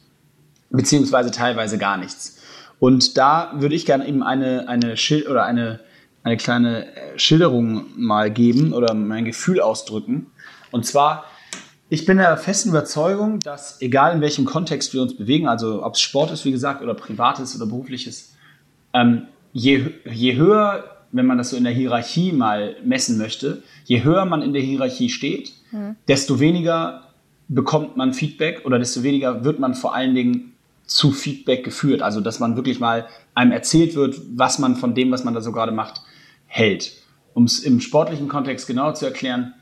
beziehungsweise 0.71 1.33
teilweise 1.33 1.79
gar 1.79 1.97
nichts. 1.97 2.41
Und 2.79 3.19
da 3.19 3.55
würde 3.57 3.75
ich 3.75 3.87
gerne 3.87 4.07
eben 4.07 4.23
eine, 4.23 4.69
eine 4.69 4.97
Schild 4.97 5.29
oder 5.29 5.45
eine, 5.45 5.81
eine 6.23 6.37
kleine 6.37 6.95
äh, 6.95 7.19
Schilderung 7.19 7.87
mal 7.97 8.31
geben 8.31 8.73
oder 8.73 8.95
mein 8.95 9.25
Gefühl 9.25 9.61
ausdrücken. 9.61 10.29
Und 10.71 10.87
zwar, 10.87 11.25
ich 11.89 12.07
bin 12.07 12.19
der 12.19 12.37
festen 12.37 12.69
Überzeugung, 12.69 13.41
dass 13.41 13.83
egal 13.83 14.15
in 14.15 14.21
welchem 14.21 14.45
Kontext 14.45 14.95
wir 14.95 15.03
uns 15.03 15.17
bewegen, 15.17 15.49
also 15.49 15.85
ob 15.85 15.95
es 15.95 16.01
Sport 16.01 16.31
ist, 16.31 16.45
wie 16.45 16.53
gesagt, 16.53 16.83
oder 16.83 16.95
privates 16.95 17.57
oder 17.57 17.67
berufliches, 17.67 18.37
ähm, 18.95 19.27
je, 19.53 19.91
je 20.05 20.37
höher 20.37 20.92
wenn 21.13 21.27
man 21.27 21.39
das 21.39 21.51
so 21.51 21.57
in 21.57 21.65
der 21.65 21.73
Hierarchie 21.73 22.33
mal 22.33 22.77
messen 22.85 23.19
möchte, 23.19 23.63
je 23.85 24.03
höher 24.03 24.25
man 24.25 24.43
in 24.43 24.53
der 24.53 24.63
Hierarchie 24.63 25.11
steht, 25.11 25.53
mhm. 25.71 25.97
desto 26.09 26.41
weniger 26.41 27.09
bekommt 27.49 27.97
man 27.97 28.15
Feedback 28.15 28.65
oder 28.65 28.79
desto 28.79 29.03
weniger 29.03 29.45
wird 29.45 29.59
man 29.59 29.75
vor 29.75 29.95
allen 29.95 30.15
Dingen 30.15 30.53
zu 30.87 31.13
Feedback 31.13 31.65
geführt. 31.65 32.03
Also, 32.03 32.21
dass 32.21 32.41
man 32.41 32.57
wirklich 32.57 32.81
mal 32.81 33.07
einem 33.35 33.53
erzählt 33.53 33.95
wird, 33.95 34.21
was 34.35 34.59
man 34.59 34.77
von 34.77 34.95
dem, 34.95 35.11
was 35.11 35.25
man 35.25 35.35
da 35.35 35.41
so 35.41 35.53
gerade 35.53 35.73
macht, 35.73 36.03
hält. 36.47 36.93
Um 37.35 37.45
es 37.45 37.61
im 37.61 37.81
sportlichen 37.81 38.29
Kontext 38.29 38.67
genauer 38.67 38.95
zu 38.95 39.07
erklären, 39.07 39.55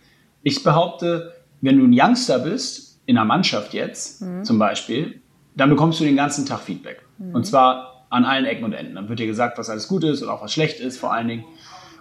ich 0.43 0.63
behaupte, 0.63 1.35
wenn 1.61 1.79
du 1.79 1.85
ein 1.85 1.93
Youngster 1.93 2.39
bist, 2.39 3.01
in 3.07 3.17
einer 3.17 3.27
Mannschaft 3.27 3.75
jetzt 3.75 4.23
mhm. 4.23 4.45
zum 4.45 4.59
Beispiel, 4.59 5.21
dann 5.57 5.69
bekommst 5.69 6.01
du 6.01 6.05
den 6.05 6.17
ganzen 6.17 6.47
Tag 6.47 6.61
Feedback. 6.61 7.03
Mhm. 7.19 7.35
Und 7.35 7.45
zwar 7.45 7.90
an 8.11 8.25
allen 8.25 8.45
Ecken 8.45 8.65
und 8.65 8.75
Enden. 8.75 8.95
Dann 8.95 9.09
wird 9.09 9.19
dir 9.19 9.27
gesagt, 9.27 9.57
was 9.57 9.71
alles 9.71 9.89
gut 9.89 10.05
ist 10.05 10.23
und 10.23 10.29
auch 10.29 10.43
was 10.43 10.53
schlecht 10.53 10.81
ist 10.81 10.99
vor 10.99 11.13
allen 11.13 11.29
Dingen. 11.29 11.45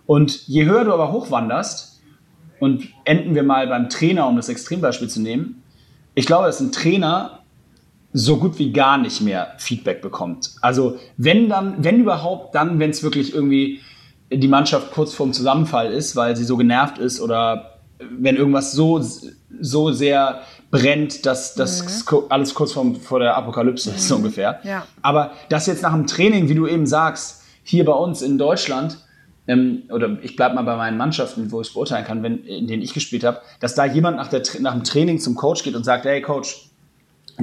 Und 0.06 0.48
je 0.48 0.66
höher 0.66 0.84
du 0.84 0.94
aber 0.94 1.12
hochwanderst, 1.12 1.90
und 2.60 2.90
enden 3.06 3.36
wir 3.36 3.44
mal 3.44 3.68
beim 3.68 3.90
Trainer, 3.90 4.28
um 4.28 4.36
das 4.36 4.50
Extrembeispiel 4.50 5.10
zu 5.10 5.22
nehmen, 5.22 5.64
ich 6.14 6.26
glaube, 6.26 6.46
dass 6.46 6.60
ein 6.60 6.72
Trainer 6.72 7.40
so 8.12 8.38
gut 8.38 8.60
wie 8.60 8.72
gar 8.72 8.98
nicht 8.98 9.22
mehr 9.22 9.54
Feedback 9.58 10.02
bekommt. 10.02 10.52
Also 10.62 10.98
wenn 11.18 11.48
dann, 11.48 11.84
wenn 11.84 12.02
überhaupt, 12.02 12.56
dann, 12.56 12.80
wenn 12.80 12.90
es 12.90 13.04
wirklich 13.04 13.34
irgendwie 13.34 13.82
die 14.32 14.48
Mannschaft 14.48 14.92
kurz 14.92 15.14
vorm 15.14 15.32
Zusammenfall 15.32 15.92
ist, 15.92 16.16
weil 16.16 16.36
sie 16.36 16.44
so 16.44 16.58
genervt 16.58 16.98
ist 16.98 17.22
oder 17.22 17.79
wenn 18.00 18.36
irgendwas 18.36 18.72
so, 18.72 19.02
so 19.60 19.92
sehr 19.92 20.42
brennt, 20.72 21.26
dass 21.26 21.56
das 21.56 22.06
mhm. 22.10 22.20
alles 22.30 22.54
kurz 22.54 22.72
vor, 22.72 22.96
vor 22.96 23.20
der 23.20 23.36
Apokalypse 23.36 23.92
ist, 23.92 24.08
so 24.08 24.18
mhm. 24.18 24.24
ungefähr. 24.24 24.60
Ja. 24.64 24.86
Aber 25.02 25.32
das 25.50 25.68
jetzt 25.68 25.84
nach 25.84 25.94
dem 25.94 26.08
Training, 26.08 26.48
wie 26.50 26.56
du 26.56 26.68
eben 26.68 26.86
sagst, 26.86 27.44
hier 27.64 27.86
bei 27.86 27.94
uns 27.94 28.22
in 28.22 28.38
Deutschland, 28.38 28.98
ähm, 29.48 29.84
oder 29.90 30.18
ich 30.22 30.36
bleibe 30.36 30.56
mal 30.56 30.62
bei 30.62 30.78
meinen 30.78 30.98
Mannschaften, 30.98 31.52
wo 31.52 31.62
ich 31.62 31.68
es 31.68 31.74
beurteilen 31.74 32.06
kann, 32.06 32.24
wenn, 32.24 32.44
in 32.46 32.68
denen 32.68 32.82
ich 32.82 32.94
gespielt 32.94 33.24
habe, 33.24 33.42
dass 33.60 33.76
da 33.76 33.86
jemand 33.86 34.18
nach, 34.18 34.28
der, 34.28 34.44
nach 34.60 34.74
dem 34.74 34.84
Training 34.84 35.20
zum 35.20 35.36
Coach 35.36 35.64
geht 35.64 35.76
und 35.76 35.84
sagt, 35.84 36.06
hey 36.06 36.22
Coach, 36.22 36.70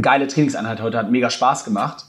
geile 0.00 0.26
Trainingseinheit 0.26 0.80
heute, 0.80 0.98
hat 0.98 1.10
mega 1.10 1.30
Spaß 1.30 1.64
gemacht, 1.64 2.04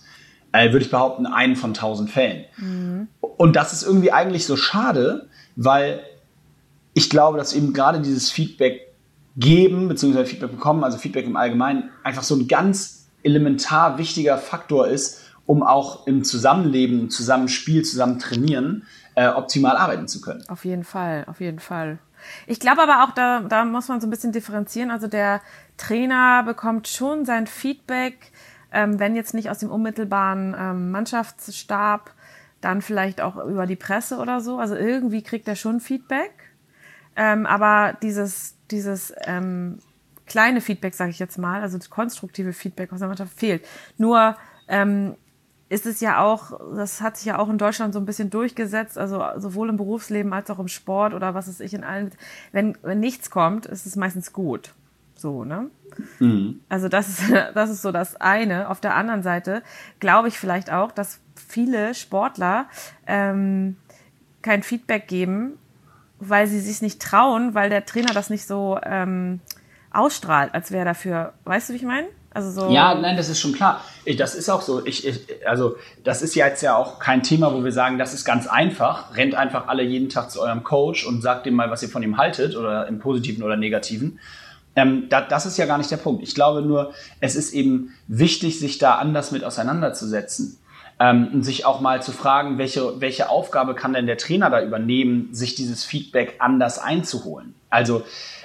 äh, 0.51 0.71
würde 0.71 0.85
ich 0.85 0.91
behaupten, 0.91 1.25
einen 1.25 1.55
von 1.55 1.73
tausend 1.73 2.11
Fällen. 2.11 2.45
Mhm. 2.57 3.07
Und 3.19 3.55
das 3.55 3.73
ist 3.73 3.83
irgendwie 3.83 4.11
eigentlich 4.11 4.45
so 4.45 4.55
schade, 4.55 5.27
weil 5.55 6.01
ich 6.97 7.11
glaube, 7.11 7.37
dass 7.37 7.53
eben 7.53 7.73
gerade 7.73 8.01
dieses 8.01 8.31
Feedback 8.31 8.91
geben, 9.35 9.87
beziehungsweise 9.87 10.25
Feedback 10.25 10.49
bekommen, 10.49 10.83
also 10.83 10.97
Feedback 10.97 11.27
im 11.27 11.35
Allgemeinen, 11.35 11.91
einfach 12.03 12.23
so 12.23 12.35
ein 12.35 12.47
ganz 12.47 13.07
elementar 13.21 13.99
wichtiger 13.99 14.39
Faktor 14.39 14.87
ist, 14.87 15.21
um 15.45 15.61
auch 15.61 16.07
im 16.07 16.23
Zusammenleben, 16.23 17.01
im 17.01 17.09
Zusammenspiel, 17.11 17.83
zusammen 17.83 18.17
trainieren, 18.17 18.87
äh, 19.13 19.27
optimal 19.27 19.77
arbeiten 19.77 20.07
zu 20.07 20.21
können. 20.21 20.43
Auf 20.49 20.65
jeden 20.65 20.83
Fall, 20.83 21.23
auf 21.27 21.39
jeden 21.39 21.59
Fall. 21.59 21.99
Ich 22.47 22.59
glaube 22.59 22.81
aber 22.81 23.03
auch, 23.03 23.13
da, 23.13 23.41
da 23.41 23.63
muss 23.63 23.87
man 23.89 24.01
so 24.01 24.07
ein 24.07 24.09
bisschen 24.09 24.31
differenzieren. 24.31 24.89
Also 24.89 25.05
der 25.05 25.41
Trainer 25.77 26.41
bekommt 26.41 26.87
schon 26.87 27.25
sein 27.25 27.45
Feedback, 27.45 28.31
ähm, 28.71 28.99
wenn 28.99 29.15
jetzt 29.15 29.35
nicht 29.35 29.51
aus 29.51 29.59
dem 29.59 29.69
unmittelbaren 29.69 30.55
ähm, 30.59 30.89
Mannschaftsstab, 30.89 32.09
dann 32.59 32.81
vielleicht 32.81 33.21
auch 33.21 33.35
über 33.45 33.67
die 33.67 33.75
Presse 33.75 34.17
oder 34.17 34.41
so. 34.41 34.57
Also 34.57 34.75
irgendwie 34.75 35.21
kriegt 35.21 35.47
er 35.47 35.55
schon 35.55 35.79
Feedback. 35.79 36.46
Ähm, 37.17 37.45
aber 37.45 37.97
dieses, 38.01 38.55
dieses 38.71 39.13
ähm, 39.25 39.79
kleine 40.27 40.61
Feedback, 40.61 40.93
sage 40.93 41.09
ich 41.09 41.19
jetzt 41.19 41.37
mal, 41.37 41.61
also 41.61 41.77
das 41.77 41.89
konstruktive 41.89 42.53
Feedback 42.53 42.93
aus 42.93 42.99
der 42.99 43.07
Mannschaft 43.07 43.33
fehlt. 43.33 43.65
Nur 43.97 44.37
ähm, 44.67 45.15
ist 45.69 45.85
es 45.85 45.99
ja 45.99 46.21
auch, 46.21 46.59
das 46.75 47.01
hat 47.01 47.17
sich 47.17 47.25
ja 47.25 47.39
auch 47.39 47.49
in 47.49 47.57
Deutschland 47.57 47.93
so 47.93 47.99
ein 47.99 48.05
bisschen 48.05 48.29
durchgesetzt, 48.29 48.97
also 48.97 49.23
sowohl 49.37 49.69
im 49.69 49.77
Berufsleben 49.77 50.31
als 50.31 50.49
auch 50.49 50.59
im 50.59 50.67
Sport 50.67 51.13
oder 51.13 51.33
was 51.33 51.47
weiß 51.47 51.59
ich 51.59 51.73
in 51.73 51.83
allen. 51.83 52.11
Wenn, 52.51 52.77
wenn 52.83 52.99
nichts 52.99 53.29
kommt, 53.29 53.65
ist 53.65 53.85
es 53.85 53.95
meistens 53.95 54.31
gut. 54.31 54.73
So, 55.15 55.43
ne? 55.43 55.69
Mhm. 56.19 56.61
Also 56.69 56.87
das 56.87 57.09
ist, 57.09 57.31
das 57.55 57.69
ist 57.69 57.81
so 57.81 57.91
das 57.91 58.15
eine. 58.15 58.69
Auf 58.69 58.79
der 58.79 58.95
anderen 58.95 59.23
Seite 59.23 59.63
glaube 59.99 60.27
ich 60.27 60.39
vielleicht 60.39 60.71
auch, 60.71 60.91
dass 60.91 61.19
viele 61.35 61.95
Sportler 61.95 62.67
ähm, 63.07 63.77
kein 64.41 64.63
Feedback 64.63 65.07
geben, 65.07 65.57
weil 66.19 66.47
sie 66.47 66.59
sich 66.59 66.81
nicht 66.81 67.01
trauen, 67.01 67.53
weil 67.53 67.69
der 67.69 67.85
Trainer 67.85 68.13
das 68.13 68.29
nicht 68.29 68.45
so 68.45 68.79
ähm, 68.83 69.39
ausstrahlt, 69.91 70.53
als 70.53 70.71
wäre 70.71 70.85
dafür, 70.85 71.33
weißt 71.45 71.69
du, 71.69 71.73
wie 71.73 71.77
ich 71.77 71.83
meine? 71.83 72.07
Also 72.37 72.51
so 72.51 72.71
ja, 72.71 72.93
nein, 72.93 73.17
das 73.17 73.29
ist 73.29 73.39
schon 73.39 73.53
klar. 73.53 73.83
Das 74.17 74.35
ist 74.35 74.47
auch 74.49 74.61
so. 74.61 74.85
Ich, 74.85 75.07
ich, 75.07 75.21
also 75.47 75.75
das 76.03 76.21
ist 76.21 76.35
jetzt 76.35 76.61
ja 76.61 76.75
auch 76.75 76.99
kein 76.99 77.23
Thema, 77.23 77.51
wo 77.51 77.63
wir 77.63 77.71
sagen, 77.71 77.97
das 77.97 78.13
ist 78.13 78.25
ganz 78.25 78.45
einfach. 78.45 79.15
Rennt 79.15 79.33
einfach 79.33 79.67
alle 79.67 79.81
jeden 79.81 80.09
Tag 80.09 80.29
zu 80.29 80.41
eurem 80.41 80.63
Coach 80.63 81.03
und 81.07 81.21
sagt 81.21 81.47
ihm 81.47 81.55
mal, 81.55 81.71
was 81.71 81.81
ihr 81.81 81.89
von 81.89 82.03
ihm 82.03 82.17
haltet 82.17 82.55
oder 82.55 82.85
im 82.87 82.99
Positiven 82.99 83.41
oder 83.41 83.57
Negativen. 83.57 84.19
Ähm, 84.75 85.07
da, 85.09 85.21
das 85.21 85.47
ist 85.47 85.57
ja 85.57 85.65
gar 85.65 85.79
nicht 85.79 85.89
der 85.89 85.97
Punkt. 85.97 86.21
Ich 86.21 86.35
glaube 86.35 86.61
nur, 86.61 86.93
es 87.21 87.35
ist 87.35 87.53
eben 87.53 87.95
wichtig, 88.07 88.59
sich 88.59 88.77
da 88.77 88.95
anders 88.95 89.31
mit 89.31 89.43
auseinanderzusetzen. 89.43 90.59
Ähm, 90.99 91.43
sich 91.43 91.63
auch 91.63 91.79
mal 91.79 92.01
zu 92.01 92.11
fragen, 92.11 92.57
welche, 92.57 92.99
welche 92.99 93.29
Aufgabe 93.29 93.75
kann 93.75 93.93
denn 93.93 94.07
der 94.07 94.17
Trainer 94.17 94.49
da 94.49 94.63
übernehmen, 94.63 95.29
sich 95.31 95.53
dieses 95.53 95.83
Feedback 95.83 96.37
anders 96.39 96.79
einzuholen. 96.79 97.53
Also 97.69 98.03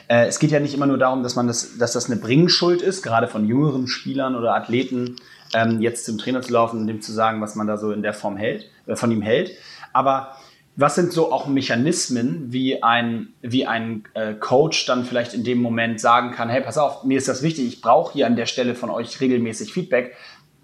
äh, 0.08 0.26
es 0.26 0.38
geht 0.38 0.50
ja 0.50 0.60
nicht 0.60 0.74
immer 0.74 0.86
nur 0.86 0.98
darum, 0.98 1.22
dass 1.22 1.34
man 1.34 1.46
das, 1.46 1.78
dass 1.78 1.92
das 1.92 2.10
eine 2.10 2.20
Bringschuld 2.20 2.82
ist, 2.82 3.02
gerade 3.02 3.28
von 3.28 3.46
jüngeren 3.46 3.88
Spielern 3.88 4.36
oder 4.36 4.54
Athleten, 4.54 5.16
ähm, 5.54 5.80
jetzt 5.80 6.04
zum 6.04 6.18
Trainer 6.18 6.42
zu 6.42 6.52
laufen 6.52 6.80
und 6.80 6.86
dem 6.86 7.00
zu 7.00 7.12
sagen, 7.12 7.40
was 7.40 7.54
man 7.54 7.66
da 7.66 7.78
so 7.78 7.92
in 7.92 8.02
der 8.02 8.12
Form 8.12 8.36
hält, 8.36 8.66
äh, 8.86 8.96
von 8.96 9.10
ihm 9.10 9.22
hält. 9.22 9.52
Aber 9.92 10.36
was 10.74 10.94
sind 10.94 11.12
so 11.12 11.30
auch 11.30 11.46
Mechanismen, 11.46 12.50
wie 12.50 12.82
ein, 12.82 13.28
wie 13.42 13.66
ein 13.66 14.04
äh, 14.14 14.32
Coach 14.34 14.86
dann 14.86 15.04
vielleicht 15.04 15.34
in 15.34 15.44
dem 15.44 15.60
Moment 15.60 16.00
sagen 16.00 16.30
kann, 16.32 16.48
hey, 16.48 16.62
pass 16.62 16.78
auf, 16.78 17.04
mir 17.04 17.18
ist 17.18 17.28
das 17.28 17.42
wichtig, 17.42 17.66
ich 17.66 17.80
brauche 17.82 18.14
hier 18.14 18.26
an 18.26 18.36
der 18.36 18.46
Stelle 18.46 18.74
von 18.74 18.88
euch 18.88 19.20
regelmäßig 19.20 19.72
Feedback 19.72 20.14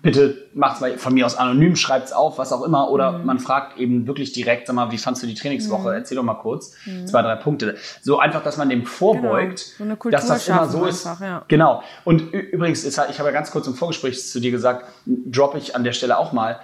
bitte 0.02 0.48
macht's 0.54 0.80
mal 0.80 0.96
von 0.96 1.14
mir 1.14 1.26
aus 1.26 1.36
anonym, 1.36 1.74
schreibt's 1.74 2.12
auf, 2.12 2.38
was 2.38 2.52
auch 2.52 2.62
immer. 2.62 2.90
Oder 2.90 3.12
mhm. 3.12 3.26
man 3.26 3.38
fragt 3.40 3.78
eben 3.78 4.06
wirklich 4.06 4.32
direkt, 4.32 4.66
sag 4.66 4.76
mal, 4.76 4.92
wie 4.92 4.98
fandst 4.98 5.22
du 5.22 5.26
die 5.26 5.34
Trainingswoche? 5.34 5.88
Mhm. 5.88 5.94
Erzähl 5.94 6.16
doch 6.16 6.22
mal 6.22 6.34
kurz. 6.34 6.74
Mhm. 6.86 7.06
Zwei, 7.06 7.22
drei 7.22 7.36
Punkte. 7.36 7.76
So 8.02 8.18
einfach, 8.18 8.42
dass 8.42 8.56
man 8.56 8.68
dem 8.68 8.86
vorbeugt, 8.86 9.74
genau. 9.78 9.96
so 10.00 10.10
dass 10.10 10.26
das 10.26 10.48
immer 10.48 10.68
so 10.68 10.84
ist. 10.86 11.06
Einfach, 11.06 11.24
ja. 11.24 11.44
Genau. 11.48 11.82
Und 12.04 12.32
übrigens, 12.32 12.84
ist, 12.84 13.00
ich 13.10 13.18
habe 13.18 13.28
ja 13.28 13.32
ganz 13.32 13.50
kurz 13.50 13.66
im 13.66 13.74
Vorgespräch 13.74 14.24
zu 14.24 14.40
dir 14.40 14.50
gesagt, 14.50 14.86
droppe 15.06 15.58
ich 15.58 15.74
an 15.74 15.84
der 15.84 15.92
Stelle 15.92 16.18
auch 16.18 16.32
mal. 16.32 16.60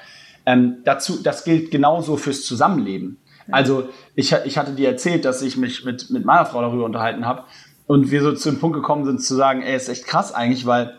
Ähm, 0.47 0.79
dazu, 0.85 1.23
das 1.23 1.45
gilt 1.45 1.71
genauso 1.71 2.17
fürs 2.17 2.43
Zusammenleben. 2.43 3.19
Also 3.51 3.89
ich, 4.15 4.33
ich 4.33 4.57
hatte 4.57 4.73
dir 4.73 4.89
erzählt, 4.89 5.25
dass 5.25 5.43
ich 5.43 5.57
mich 5.57 5.85
mit, 5.85 6.11
mit 6.11 6.25
meiner 6.25 6.47
Frau 6.47 6.63
darüber 6.63 6.85
unterhalten 6.85 7.27
habe 7.27 7.45
und 7.87 8.11
wir 8.11 8.23
so 8.23 8.33
zu 8.33 8.51
dem 8.51 8.59
Punkt 8.59 8.77
gekommen 8.77 9.05
sind 9.05 9.23
zu 9.23 9.35
sagen, 9.35 9.63
ey, 9.63 9.77
ist 9.77 9.89
echt 9.89 10.07
krass 10.07 10.33
eigentlich, 10.33 10.67
weil 10.67 10.97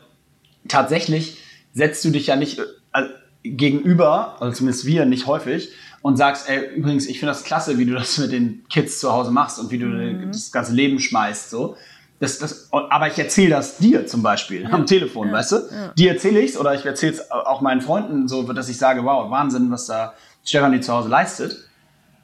tatsächlich 0.68 1.40
setzt 1.76 2.04
du 2.04 2.10
dich 2.10 2.28
ja 2.28 2.36
nicht 2.36 2.60
äh, 2.60 3.04
gegenüber, 3.44 4.38
also 4.40 4.58
zumindest 4.58 4.86
wir 4.86 5.06
nicht 5.06 5.28
häufig, 5.28 5.70
und 6.02 6.18
sagst, 6.18 6.50
ey, 6.50 6.76
übrigens, 6.76 7.08
ich 7.08 7.20
finde 7.20 7.34
das 7.34 7.44
klasse, 7.44 7.78
wie 7.78 7.86
du 7.86 7.94
das 7.94 8.18
mit 8.18 8.32
den 8.32 8.64
Kids 8.70 9.00
zu 9.00 9.12
Hause 9.12 9.32
machst 9.32 9.60
und 9.60 9.72
wie 9.72 9.78
du 9.78 9.86
mhm. 9.86 10.32
das 10.32 10.52
ganze 10.52 10.74
Leben 10.74 11.00
schmeißt, 11.00 11.52
so. 11.52 11.78
Das, 12.20 12.40
das, 12.40 12.70
aber 12.72 13.08
ich 13.08 13.20
erzähle 13.20 13.50
das 13.50 13.78
dir 13.78 14.08
zum 14.08 14.24
Beispiel 14.24 14.64
ja. 14.64 14.70
am 14.70 14.86
Telefon, 14.86 15.28
ja. 15.28 15.34
weißt 15.34 15.52
du? 15.52 15.56
Ja. 15.56 15.88
Dir 15.98 16.12
erzähle 16.14 16.40
ich's 16.40 16.58
oder 16.58 16.74
ich 16.74 16.86
erzähle 16.86 17.14
es 17.14 17.30
auch 17.30 17.60
meinen 17.60 17.82
Freunden 17.82 18.28
so, 18.30 18.44
dass 18.54 18.70
ich 18.70 18.78
sage, 18.78 19.04
wow, 19.04 19.30
Wahnsinn, 19.30 19.70
was 19.70 19.88
da 19.88 20.14
Stefanie 20.46 20.80
zu 20.80 20.94
Hause 20.94 21.10
leistet. 21.10 21.58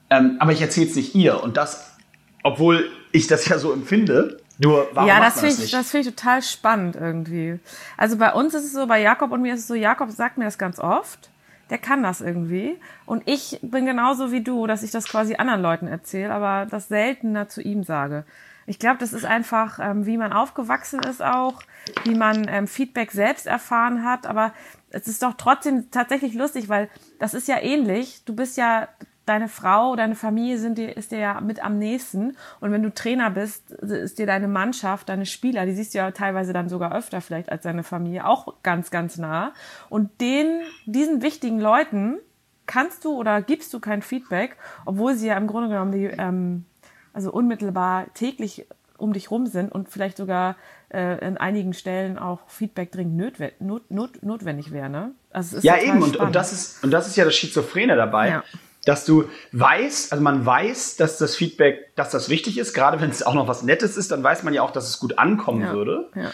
Ähm, 0.10 0.38
aber 0.40 0.54
ich 0.54 0.62
erzähle 0.62 0.88
es 0.88 0.96
nicht 0.96 1.14
ihr. 1.14 1.44
Und 1.44 1.58
das, 1.58 1.98
obwohl 2.44 2.90
ich 3.12 3.28
das 3.28 3.48
ja 3.48 3.58
so 3.58 3.74
empfinde, 3.74 4.38
nur 4.64 4.88
warum 4.94 5.10
ja, 5.10 5.20
das 5.20 5.40
finde 5.40 5.64
ich, 5.64 5.72
das 5.72 5.90
finde 5.90 6.10
ich 6.10 6.16
total 6.16 6.42
spannend 6.42 6.96
irgendwie. 6.96 7.60
Also 7.98 8.18
bei 8.18 8.32
uns 8.34 8.54
ist 8.54 8.66
es 8.66 8.74
so, 8.74 8.86
bei 8.86 9.02
Jakob 9.02 9.32
und 9.32 9.42
mir 9.42 9.56
ist 9.56 9.62
es 9.62 9.68
so, 9.68 9.74
Jakob 9.74 10.12
sagt 10.12 10.38
mir 10.38 10.46
das 10.46 10.58
ganz 10.58 10.80
oft. 10.80 11.30
Der 11.72 11.78
kann 11.78 12.04
das 12.04 12.20
irgendwie. 12.20 12.78
Und 13.06 13.24
ich 13.26 13.58
bin 13.62 13.86
genauso 13.86 14.32
wie 14.32 14.44
du, 14.44 14.68
dass 14.68 14.84
ich 14.84 14.92
das 14.92 15.08
quasi 15.08 15.36
anderen 15.36 15.62
Leuten 15.62 15.88
erzähle, 15.88 16.34
aber 16.34 16.68
das 16.70 16.90
seltener 16.90 17.48
zu 17.48 17.62
ihm 17.62 17.84
sage. 17.84 18.26
Ich 18.68 18.78
glaube, 18.78 18.98
das 19.00 19.14
ist 19.14 19.26
einfach, 19.26 19.80
ähm, 19.82 20.06
wie 20.06 20.18
man 20.18 20.34
aufgewachsen 20.34 21.00
ist 21.00 21.24
auch, 21.24 21.64
wie 22.04 22.14
man 22.14 22.48
ähm, 22.48 22.68
Feedback 22.68 23.12
selbst 23.12 23.48
erfahren 23.48 24.04
hat. 24.04 24.28
Aber 24.28 24.54
es 24.90 25.08
ist 25.08 25.24
doch 25.24 25.34
trotzdem 25.38 25.90
tatsächlich 25.92 26.34
lustig, 26.34 26.70
weil 26.70 26.90
das 27.20 27.34
ist 27.34 27.48
ja 27.48 27.58
ähnlich. 27.60 28.24
Du 28.26 28.36
bist 28.36 28.58
ja 28.58 28.90
deine 29.26 29.48
Frau, 29.48 29.96
deine 29.96 30.16
Familie 30.16 30.58
sind 30.58 30.78
dir, 30.78 30.96
ist 30.98 31.12
dir 31.12 31.20
ja 31.20 31.42
mit 31.42 31.64
am 31.64 31.78
nächsten. 31.78 32.36
Und 32.60 32.72
wenn 32.72 32.84
du 32.84 32.94
Trainer 32.94 33.30
bist, 33.30 33.72
ist 33.72 34.20
dir 34.20 34.26
deine 34.26 34.48
Mannschaft, 34.48 35.10
deine 35.10 35.26
Spieler, 35.26 35.66
die 35.66 35.74
siehst 35.74 35.94
du 35.94 36.00
ja 36.00 36.12
teilweise 36.12 36.54
dann 36.54 36.70
sogar 36.70 36.96
öfter 36.96 37.22
vielleicht 37.22 37.52
als 37.52 37.64
deine 37.64 37.84
Familie, 37.84 38.26
auch 38.26 38.56
ganz, 38.64 38.92
ganz 38.92 39.18
nah. 39.18 39.54
Und 39.90 40.22
den, 40.22 40.62
diesen 40.86 41.22
wichtigen 41.22 41.60
Leuten 41.60 42.18
kannst 42.66 43.06
du 43.06 43.14
oder 43.14 43.42
gibst 43.42 43.74
du 43.74 43.80
kein 43.80 44.02
Feedback, 44.02 44.58
obwohl 44.86 45.16
sie 45.16 45.28
ja 45.28 45.38
im 45.38 45.48
Grunde 45.48 45.70
genommen 45.70 45.92
die, 45.92 46.06
ähm, 46.06 46.66
also 47.14 47.32
unmittelbar 47.32 48.08
täglich 48.14 48.66
um 48.98 49.14
dich 49.14 49.32
rum 49.32 49.48
sind 49.48 49.72
und 49.72 49.90
vielleicht 49.90 50.18
sogar 50.18 50.56
äh, 50.90 51.26
in 51.26 51.38
einigen 51.38 51.74
Stellen 51.74 52.20
auch 52.20 52.42
Feedback 52.48 52.92
dringend 52.92 53.18
notwe 53.18 53.52
not, 53.60 53.90
not, 53.90 54.24
notwendig 54.24 54.72
wäre. 54.72 54.90
Ne? 54.90 55.12
Also 55.32 55.58
ja, 55.60 55.78
eben, 55.78 56.04
und, 56.04 56.18
und, 56.18 56.36
das 56.36 56.54
ist, 56.54 56.84
und 56.84 56.92
das 56.92 57.08
ist 57.08 57.16
ja 57.16 57.26
das 57.26 57.36
Schizophrene 57.36 57.96
dabei. 57.96 58.30
Ja 58.30 58.44
dass 58.86 59.06
du 59.06 59.26
weißt, 59.52 60.12
also 60.12 60.24
man 60.24 60.46
weiß, 60.46 60.96
dass 60.96 61.18
das 61.18 61.36
Feedback, 61.36 61.96
dass 61.96 62.10
das 62.10 62.30
wichtig 62.30 62.58
ist, 62.58 62.74
gerade 62.74 63.00
wenn 63.00 63.12
es 63.12 63.22
auch 63.22 63.36
noch 63.36 63.48
was 63.48 63.62
Nettes 63.62 63.96
ist, 63.96 64.12
dann 64.12 64.24
weiß 64.24 64.44
man 64.44 64.54
ja 64.54 64.64
auch, 64.64 64.72
dass 64.72 64.90
es 64.90 65.00
gut 65.00 65.20
ankommen 65.20 65.62
ja, 65.62 65.74
würde. 65.74 66.10
Ja. 66.16 66.32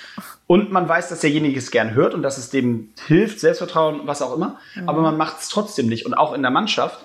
Und 0.48 0.72
man 0.72 0.88
weiß, 0.88 1.10
dass 1.10 1.20
derjenige 1.20 1.58
es 1.58 1.72
gern 1.72 1.94
hört 1.94 2.13
und 2.13 2.22
dass 2.22 2.38
es 2.38 2.50
dem 2.50 2.94
hilft, 3.06 3.42
Selbstvertrauen, 3.42 4.01
was 4.06 4.22
auch 4.22 4.34
immer. 4.34 4.60
Mhm. 4.75 4.88
Aber 4.88 5.01
man 5.01 5.18
macht 5.18 5.39
es 5.42 5.50
trotzdem 5.50 5.88
nicht. 5.88 6.06
Und 6.06 6.13
auch 6.13 6.34
in 6.34 6.42
der 6.42 6.51
Mannschaft 6.51 7.00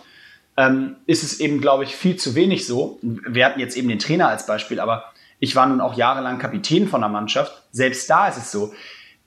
ähm, 0.57 0.97
ist 1.07 1.25
es 1.25 1.41
eben, 1.41 1.61
glaube 1.61 1.83
ich, 1.85 1.97
viel 1.97 2.17
zu 2.17 2.37
wenig 2.37 2.67
so. 2.67 3.01
Wir 3.03 3.47
hatten 3.47 3.59
jetzt 3.59 3.77
eben 3.77 3.89
den 3.89 3.99
Trainer 3.99 4.29
als 4.29 4.47
Beispiel, 4.47 4.79
aber 4.79 5.13
ich 5.41 5.57
war 5.57 5.67
nun 5.67 5.81
auch 5.81 5.97
jahrelang 5.97 6.39
Kapitän 6.39 6.87
von 6.87 7.01
der 7.01 7.11
Mannschaft. 7.11 7.63
Selbst 7.73 8.09
da 8.09 8.29
ist 8.29 8.37
es 8.37 8.53
so. 8.53 8.73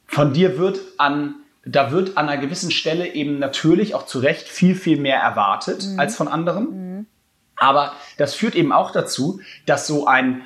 Von 0.08 0.32
dir 0.32 0.58
wird 0.58 0.80
an 0.98 1.36
da 1.66 1.92
wird 1.92 2.18
an 2.18 2.30
einer 2.30 2.42
gewissen 2.42 2.72
Stelle 2.72 3.14
eben 3.14 3.40
natürlich 3.40 3.96
auch 3.96 4.06
zu 4.06 4.20
Recht 4.20 4.48
viel, 4.48 4.76
viel 4.76 5.00
mehr 5.00 5.20
erwartet 5.20 5.86
mhm. 5.86 6.00
als 6.00 6.16
von 6.16 6.28
anderen. 6.28 6.98
Mhm. 7.00 7.06
Aber 7.58 7.94
das 8.18 8.36
führt 8.36 8.54
eben 8.54 8.74
auch 8.74 8.92
dazu, 8.92 9.40
dass 9.66 9.88
so 9.88 10.08
ein, 10.08 10.42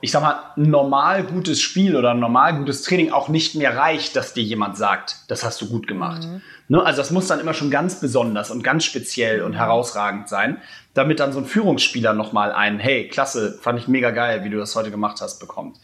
ich 0.00 0.10
sag 0.10 0.22
mal, 0.22 0.40
normal 0.56 1.22
gutes 1.22 1.60
Spiel 1.60 1.94
oder 1.94 2.12
normal 2.12 2.56
gutes 2.56 2.82
Training 2.82 3.12
auch 3.12 3.28
nicht 3.28 3.54
mehr 3.54 3.76
reicht, 3.76 4.16
dass 4.16 4.34
dir 4.34 4.42
jemand 4.42 4.76
sagt, 4.76 5.16
das 5.28 5.44
hast 5.44 5.60
du 5.60 5.68
gut 5.68 5.86
gemacht. 5.86 6.24
Mhm. 6.24 6.42
Ne? 6.66 6.84
Also 6.84 6.98
das 6.98 7.12
muss 7.12 7.28
dann 7.28 7.38
immer 7.38 7.54
schon 7.54 7.70
ganz 7.70 8.00
besonders 8.00 8.50
und 8.50 8.64
ganz 8.64 8.84
speziell 8.84 9.42
und 9.42 9.52
mhm. 9.52 9.58
herausragend 9.58 10.28
sein, 10.28 10.58
damit 10.92 11.20
dann 11.20 11.32
so 11.32 11.38
ein 11.38 11.44
Führungsspieler 11.46 12.14
nochmal 12.14 12.52
ein, 12.52 12.80
hey, 12.80 13.08
klasse, 13.08 13.56
fand 13.62 13.78
ich 13.78 13.86
mega 13.86 14.10
geil, 14.10 14.42
wie 14.42 14.50
du 14.50 14.58
das 14.58 14.74
heute 14.74 14.90
gemacht 14.90 15.20
hast, 15.20 15.38
bekommt. 15.38 15.78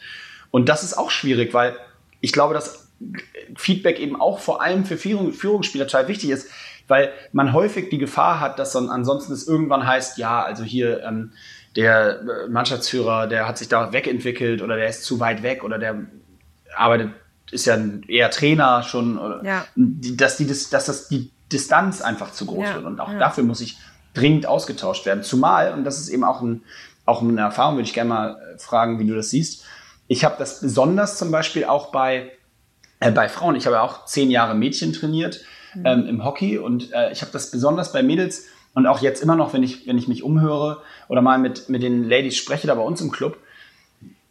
Und 0.50 0.68
das 0.68 0.83
ist 0.83 0.99
auch 0.99 1.11
schwierig, 1.11 1.54
weil 1.54 1.76
ich 2.21 2.33
glaube, 2.33 2.54
dass 2.54 2.86
Feedback 3.56 3.98
eben 4.00 4.20
auch 4.20 4.38
vor 4.38 4.62
allem 4.62 4.84
für 4.84 4.96
Führungsspieler 4.96 5.86
total 5.86 6.08
wichtig 6.08 6.30
ist, 6.30 6.48
weil 6.88 7.10
man 7.32 7.52
häufig 7.52 7.88
die 7.90 7.98
Gefahr 7.98 8.40
hat, 8.40 8.58
dass 8.58 8.72
dann 8.72 8.90
ansonsten 8.90 9.32
es 9.32 9.46
irgendwann 9.46 9.86
heißt, 9.86 10.18
ja, 10.18 10.42
also 10.42 10.62
hier 10.64 11.02
ähm, 11.02 11.32
der 11.74 12.20
äh, 12.20 12.48
Mannschaftsführer, 12.48 13.26
der 13.26 13.46
hat 13.46 13.58
sich 13.58 13.68
da 13.68 13.92
wegentwickelt 13.92 14.62
oder 14.62 14.76
der 14.76 14.88
ist 14.88 15.04
zu 15.04 15.20
weit 15.20 15.42
weg 15.42 15.62
oder 15.64 15.78
der 15.78 15.96
arbeitet, 16.74 17.10
ist 17.50 17.66
ja 17.66 17.78
eher 18.08 18.30
Trainer 18.30 18.82
schon, 18.82 19.18
oder, 19.18 19.44
Ja. 19.44 19.66
dass, 19.76 20.36
die, 20.36 20.46
dass 20.46 20.68
das 20.70 21.08
die 21.08 21.30
Distanz 21.52 22.02
einfach 22.02 22.32
zu 22.32 22.46
groß 22.46 22.64
Ja, 22.64 22.74
wird 22.76 22.84
und 22.86 23.00
auch 23.00 23.12
ja. 23.12 23.18
dafür 23.18 23.44
muss 23.44 23.60
ich 23.60 23.78
dringend 24.14 24.46
ausgetauscht 24.46 25.06
werden. 25.06 25.22
Zumal, 25.22 25.72
und 25.72 25.84
das 25.84 25.98
ist 25.98 26.08
eben 26.08 26.24
auch, 26.24 26.40
ein, 26.40 26.62
auch 27.04 27.22
eine 27.22 27.40
Erfahrung, 27.40 27.76
würde 27.76 27.86
ich 27.86 27.94
gerne 27.94 28.08
mal 28.08 28.54
äh, 28.54 28.58
fragen, 28.58 28.98
wie 28.98 29.06
du 29.06 29.14
das 29.14 29.30
siehst. 29.30 29.64
Ich 30.08 30.24
habe 30.24 30.36
das 30.38 30.60
besonders 30.60 31.18
zum 31.18 31.30
Beispiel 31.30 31.64
auch 31.64 31.92
bei, 31.92 32.32
äh, 33.08 33.10
bei 33.12 33.28
Frauen. 33.28 33.56
Ich 33.56 33.66
habe 33.66 33.76
ja 33.76 33.82
auch 33.82 34.04
zehn 34.06 34.30
Jahre 34.30 34.54
Mädchen 34.54 34.92
trainiert 34.92 35.40
ähm, 35.84 36.06
im 36.06 36.25
Hockey. 36.25 36.58
Und 36.58 36.92
äh, 36.92 37.12
ich 37.12 37.20
habe 37.22 37.32
das 37.32 37.50
besonders 37.50 37.92
bei 37.92 38.02
Mädels 38.02 38.46
und 38.75 38.86
auch 38.86 39.00
jetzt 39.00 39.22
immer 39.22 39.36
noch, 39.36 39.52
wenn 39.52 39.62
ich, 39.62 39.86
wenn 39.86 39.98
ich 39.98 40.08
mich 40.08 40.22
umhöre 40.22 40.82
oder 41.08 41.22
mal 41.22 41.38
mit, 41.38 41.68
mit 41.68 41.82
den 41.82 42.08
Ladies 42.08 42.36
spreche, 42.36 42.66
da 42.66 42.75
bei 42.75 42.82
uns 42.82 43.00
im 43.00 43.10
Club, 43.10 43.36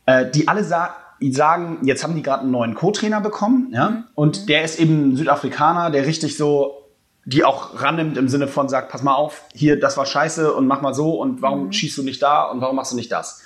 äh, 0.05 0.29
die 0.29 0.48
alle 0.48 0.63
sa 0.63 0.96
die 1.22 1.32
sagen, 1.32 1.79
jetzt 1.84 2.03
haben 2.03 2.13
die 2.13 2.22
gerade 2.22 2.41
einen 2.41 2.51
neuen 2.51 2.75
Co-Trainer 2.75 3.22
bekommen, 3.22 3.70
ja, 3.72 4.03
und 4.15 4.50
der 4.50 4.63
ist 4.65 4.79
eben 4.82 5.13
ein 5.13 5.15
Südafrikaner, 5.15 5.89
der 5.89 6.05
richtig 6.05 6.36
so 6.36 6.82
die 7.24 7.46
auch 7.46 7.82
rannimmt 7.82 8.17
im 8.17 8.27
Sinne 8.27 8.48
von 8.50 8.67
sagt, 8.70 8.91
pass 8.91 9.01
mal 9.01 9.15
auf, 9.15 9.44
hier, 9.53 9.79
das 9.79 9.96
war 9.98 10.05
scheiße 10.05 10.53
und 10.53 10.67
mach 10.67 10.82
mal 10.82 10.94
so 10.94 11.13
und 11.20 11.41
warum 11.41 11.72
schießt 11.72 11.98
du 11.98 12.03
nicht 12.03 12.22
da 12.22 12.44
und 12.44 12.60
warum 12.62 12.75
machst 12.75 12.91
du 12.91 12.98
nicht 12.98 13.12
das? 13.13 13.41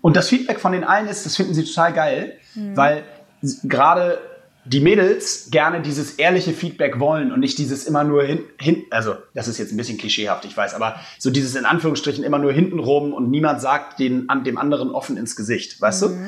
Und 0.00 0.16
das 0.16 0.28
Feedback 0.30 0.58
von 0.60 0.72
den 0.72 0.82
allen 0.82 1.06
ist, 1.08 1.26
das 1.26 1.36
finden 1.36 1.52
sie 1.54 1.64
total 1.64 1.92
geil, 1.92 2.32
weil 2.74 3.04
s- 3.42 3.60
gerade 3.64 4.18
die 4.64 4.80
Mädels 4.80 5.48
gerne 5.50 5.80
dieses 5.80 6.14
ehrliche 6.14 6.52
Feedback 6.52 7.00
wollen 7.00 7.32
und 7.32 7.40
nicht 7.40 7.58
dieses 7.58 7.86
immer 7.86 8.04
nur 8.04 8.24
hin, 8.24 8.40
hin, 8.58 8.84
also 8.90 9.14
das 9.34 9.48
ist 9.48 9.58
jetzt 9.58 9.72
ein 9.72 9.76
bisschen 9.76 9.98
klischeehaft, 9.98 10.44
ich 10.44 10.56
weiß, 10.56 10.74
aber 10.74 11.00
so 11.18 11.30
dieses 11.30 11.54
in 11.54 11.64
Anführungsstrichen 11.64 12.24
immer 12.24 12.38
nur 12.38 12.52
hinten 12.52 12.78
rum 12.78 13.12
und 13.12 13.30
niemand 13.30 13.60
sagt 13.60 13.98
den, 13.98 14.28
an, 14.28 14.44
dem 14.44 14.58
anderen 14.58 14.90
offen 14.90 15.16
ins 15.16 15.34
Gesicht, 15.34 15.80
weißt 15.80 16.02
du? 16.02 16.18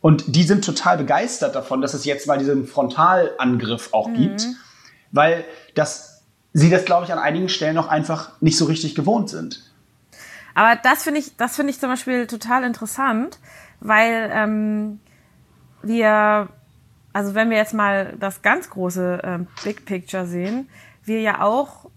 Und 0.00 0.34
die 0.34 0.42
sind 0.42 0.64
total 0.64 0.98
begeistert 0.98 1.54
davon, 1.54 1.80
dass 1.80 1.94
es 1.94 2.04
jetzt 2.04 2.26
mal 2.26 2.38
diesen 2.38 2.66
Frontalangriff 2.66 3.90
auch 3.92 4.12
gibt, 4.12 4.46
weil 5.12 5.44
das, 5.74 6.24
sie 6.52 6.70
das, 6.70 6.84
glaube 6.84 7.04
ich, 7.04 7.12
an 7.12 7.18
einigen 7.18 7.48
Stellen 7.48 7.76
noch 7.76 7.88
einfach 7.88 8.32
nicht 8.40 8.58
so 8.58 8.64
richtig 8.64 8.94
gewohnt 8.94 9.30
sind. 9.30 9.62
Aber 10.54 10.78
das 10.82 11.04
finde 11.04 11.20
ich, 11.20 11.36
das 11.36 11.56
finde 11.56 11.70
ich 11.70 11.80
zum 11.80 11.88
Beispiel 11.88 12.26
total 12.26 12.64
interessant, 12.64 13.38
weil 13.80 14.30
ähm, 14.32 15.00
wir, 15.82 16.48
also 17.12 17.34
wenn 17.34 17.50
wir 17.50 17.56
jetzt 17.56 17.74
mal 17.74 18.14
das 18.18 18.42
ganz 18.42 18.70
große 18.70 19.20
ähm, 19.24 19.46
Big 19.64 19.84
Picture 19.84 20.26
sehen, 20.26 20.68
wir 21.04 21.20
ja 21.20 21.42
auch 21.42 21.90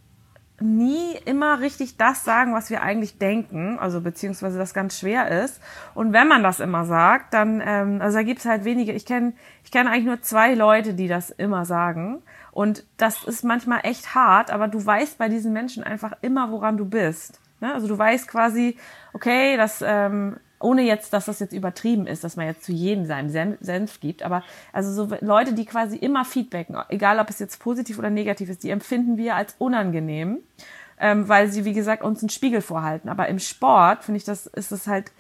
nie 0.60 1.16
immer 1.26 1.60
richtig 1.60 1.98
das 1.98 2.24
sagen, 2.24 2.54
was 2.54 2.70
wir 2.70 2.82
eigentlich 2.82 3.18
denken, 3.18 3.78
also 3.78 4.00
beziehungsweise 4.00 4.58
das 4.58 4.74
ganz 4.74 4.98
schwer 4.98 5.44
ist. 5.44 5.62
Und 5.94 6.14
wenn 6.14 6.28
man 6.28 6.44
das 6.44 6.60
immer 6.60 6.86
sagt, 6.86 7.34
dann, 7.34 7.62
ähm, 7.66 8.02
also 8.02 8.18
da 8.18 8.24
gibt's 8.24 8.46
halt 8.46 8.64
wenige, 8.64 8.94
ich 8.94 9.06
kenne 9.06 9.34
ich 9.64 9.72
kenn 9.72 9.88
eigentlich 9.88 10.06
nur 10.06 10.22
zwei 10.22 10.54
Leute, 10.54 10.94
die 10.94 11.08
das 11.08 11.30
immer 11.30 11.66
sagen. 11.66 12.22
Und 12.52 12.86
das 12.98 13.26
ist 13.26 13.44
manchmal 13.44 13.82
echt 13.84 14.16
hart, 14.16 14.50
aber 14.50 14.70
du 14.70 14.84
weißt 14.84 15.18
bei 15.18 15.28
diesen 15.28 15.52
Menschen 15.52 15.84
einfach 15.84 16.14
immer, 16.22 16.52
woran 16.52 16.78
du 16.78 16.86
bist. 16.86 17.42
Ne? 17.60 17.74
Also 17.74 17.88
du 17.88 17.98
weißt 17.98 18.28
quasi, 18.28 18.78
okay, 19.14 19.58
das, 19.58 19.84
ähm, 19.86 20.38
ohne 20.66 20.82
jetzt, 20.82 21.14
dass 21.14 21.26
das 21.26 21.40
jetzt 21.40 21.54
übertrieben 21.54 22.08
ist, 22.08 22.24
dass 22.24 22.36
man 22.36 22.48
jetzt 22.48 22.64
zu 22.64 22.72
jedem 22.72 23.06
seinem 23.06 23.30
Sen- 23.30 23.58
Senf 23.62 24.00
gibt, 24.00 24.24
aber 24.24 24.44
also 24.74 24.92
so 24.92 25.16
Leute, 25.22 25.54
die 25.54 25.66
quasi 25.66 25.96
immer 25.96 26.26
feedbacken, 26.26 26.76
egal 26.90 27.20
ob 27.20 27.30
es 27.30 27.40
jetzt 27.40 27.60
positiv 27.60 28.00
oder 28.00 28.10
negativ 28.10 28.50
ist, 28.50 28.64
die 28.64 28.72
empfinden 28.72 29.18
wir 29.18 29.36
als 29.36 29.56
unangenehm, 29.60 30.40
ähm, 31.00 31.28
weil 31.30 31.50
sie, 31.50 31.66
wie 31.66 31.74
gesagt, 31.74 32.04
uns 32.04 32.22
einen 32.22 32.30
Spiegel 32.30 32.62
vorhalten. 32.62 33.10
Aber 33.10 33.28
im 33.28 33.40
Sport, 33.40 34.04
finde 34.04 34.18
ich, 34.18 34.24
das 34.24 34.48
ist 34.48 34.72
es 34.72 34.88
halt 34.88 35.12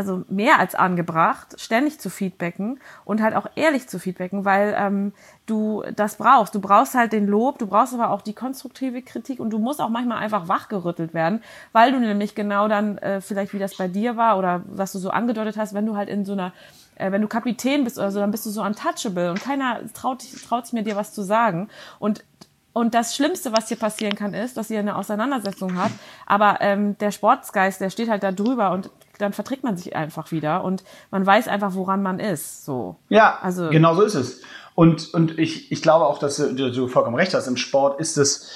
also 0.00 0.24
mehr 0.28 0.58
als 0.58 0.74
angebracht, 0.74 1.60
ständig 1.60 2.00
zu 2.00 2.08
feedbacken 2.08 2.80
und 3.04 3.20
halt 3.20 3.36
auch 3.36 3.46
ehrlich 3.54 3.86
zu 3.86 3.98
feedbacken, 3.98 4.44
weil 4.44 4.74
ähm, 4.76 5.12
du 5.46 5.84
das 5.94 6.16
brauchst. 6.16 6.54
Du 6.54 6.60
brauchst 6.60 6.94
halt 6.94 7.12
den 7.12 7.26
Lob, 7.26 7.58
du 7.58 7.66
brauchst 7.66 7.92
aber 7.92 8.10
auch 8.10 8.22
die 8.22 8.32
konstruktive 8.32 9.02
Kritik 9.02 9.40
und 9.40 9.50
du 9.50 9.58
musst 9.58 9.80
auch 9.80 9.90
manchmal 9.90 10.18
einfach 10.18 10.48
wachgerüttelt 10.48 11.12
werden, 11.12 11.42
weil 11.72 11.92
du 11.92 12.00
nämlich 12.00 12.34
genau 12.34 12.66
dann 12.66 12.98
äh, 12.98 13.20
vielleicht 13.20 13.52
wie 13.52 13.58
das 13.58 13.76
bei 13.76 13.88
dir 13.88 14.16
war 14.16 14.38
oder 14.38 14.62
was 14.66 14.92
du 14.92 14.98
so 14.98 15.10
angedeutet 15.10 15.56
hast, 15.56 15.74
wenn 15.74 15.86
du 15.86 15.96
halt 15.96 16.08
in 16.08 16.24
so 16.24 16.32
einer 16.32 16.52
äh, 16.96 17.12
wenn 17.12 17.22
du 17.22 17.28
Kapitän 17.28 17.84
bist 17.84 17.98
oder 17.98 18.10
so, 18.10 18.20
dann 18.20 18.30
bist 18.30 18.46
du 18.46 18.50
so 18.50 18.62
untouchable 18.62 19.30
und 19.30 19.42
keiner 19.42 19.80
traut, 19.92 20.24
traut 20.48 20.66
sich 20.66 20.72
mir 20.72 20.82
dir 20.82 20.96
was 20.96 21.12
zu 21.12 21.22
sagen 21.22 21.68
und 21.98 22.24
und 22.72 22.94
das 22.94 23.16
Schlimmste, 23.16 23.52
was 23.52 23.68
hier 23.68 23.76
passieren 23.76 24.14
kann, 24.14 24.32
ist, 24.32 24.56
dass 24.56 24.70
ihr 24.70 24.78
eine 24.78 24.96
Auseinandersetzung 24.96 25.76
habt. 25.76 25.94
Aber 26.26 26.58
ähm, 26.60 26.96
der 26.98 27.10
Sportsgeist, 27.10 27.80
der 27.80 27.90
steht 27.90 28.08
halt 28.08 28.22
da 28.22 28.30
drüber 28.30 28.70
und 28.70 28.90
dann 29.20 29.32
verträgt 29.32 29.62
man 29.64 29.76
sich 29.76 29.94
einfach 29.94 30.30
wieder 30.32 30.64
und 30.64 30.84
man 31.10 31.24
weiß 31.24 31.48
einfach, 31.48 31.74
woran 31.74 32.02
man 32.02 32.18
ist. 32.18 32.64
So. 32.64 32.96
Ja, 33.08 33.38
Also- 33.42 33.70
genau 33.70 33.94
so 33.94 34.02
ist 34.02 34.14
es. 34.14 34.42
Und, 34.74 35.12
und 35.12 35.38
ich, 35.38 35.70
ich 35.72 35.82
glaube 35.82 36.06
auch, 36.06 36.18
dass 36.18 36.36
du, 36.36 36.70
du, 36.70 36.88
vollkommen 36.88 37.16
recht 37.16 37.34
hast. 37.34 37.46
Im 37.46 37.56
Sport 37.56 38.00
ist 38.00 38.16
es, 38.16 38.50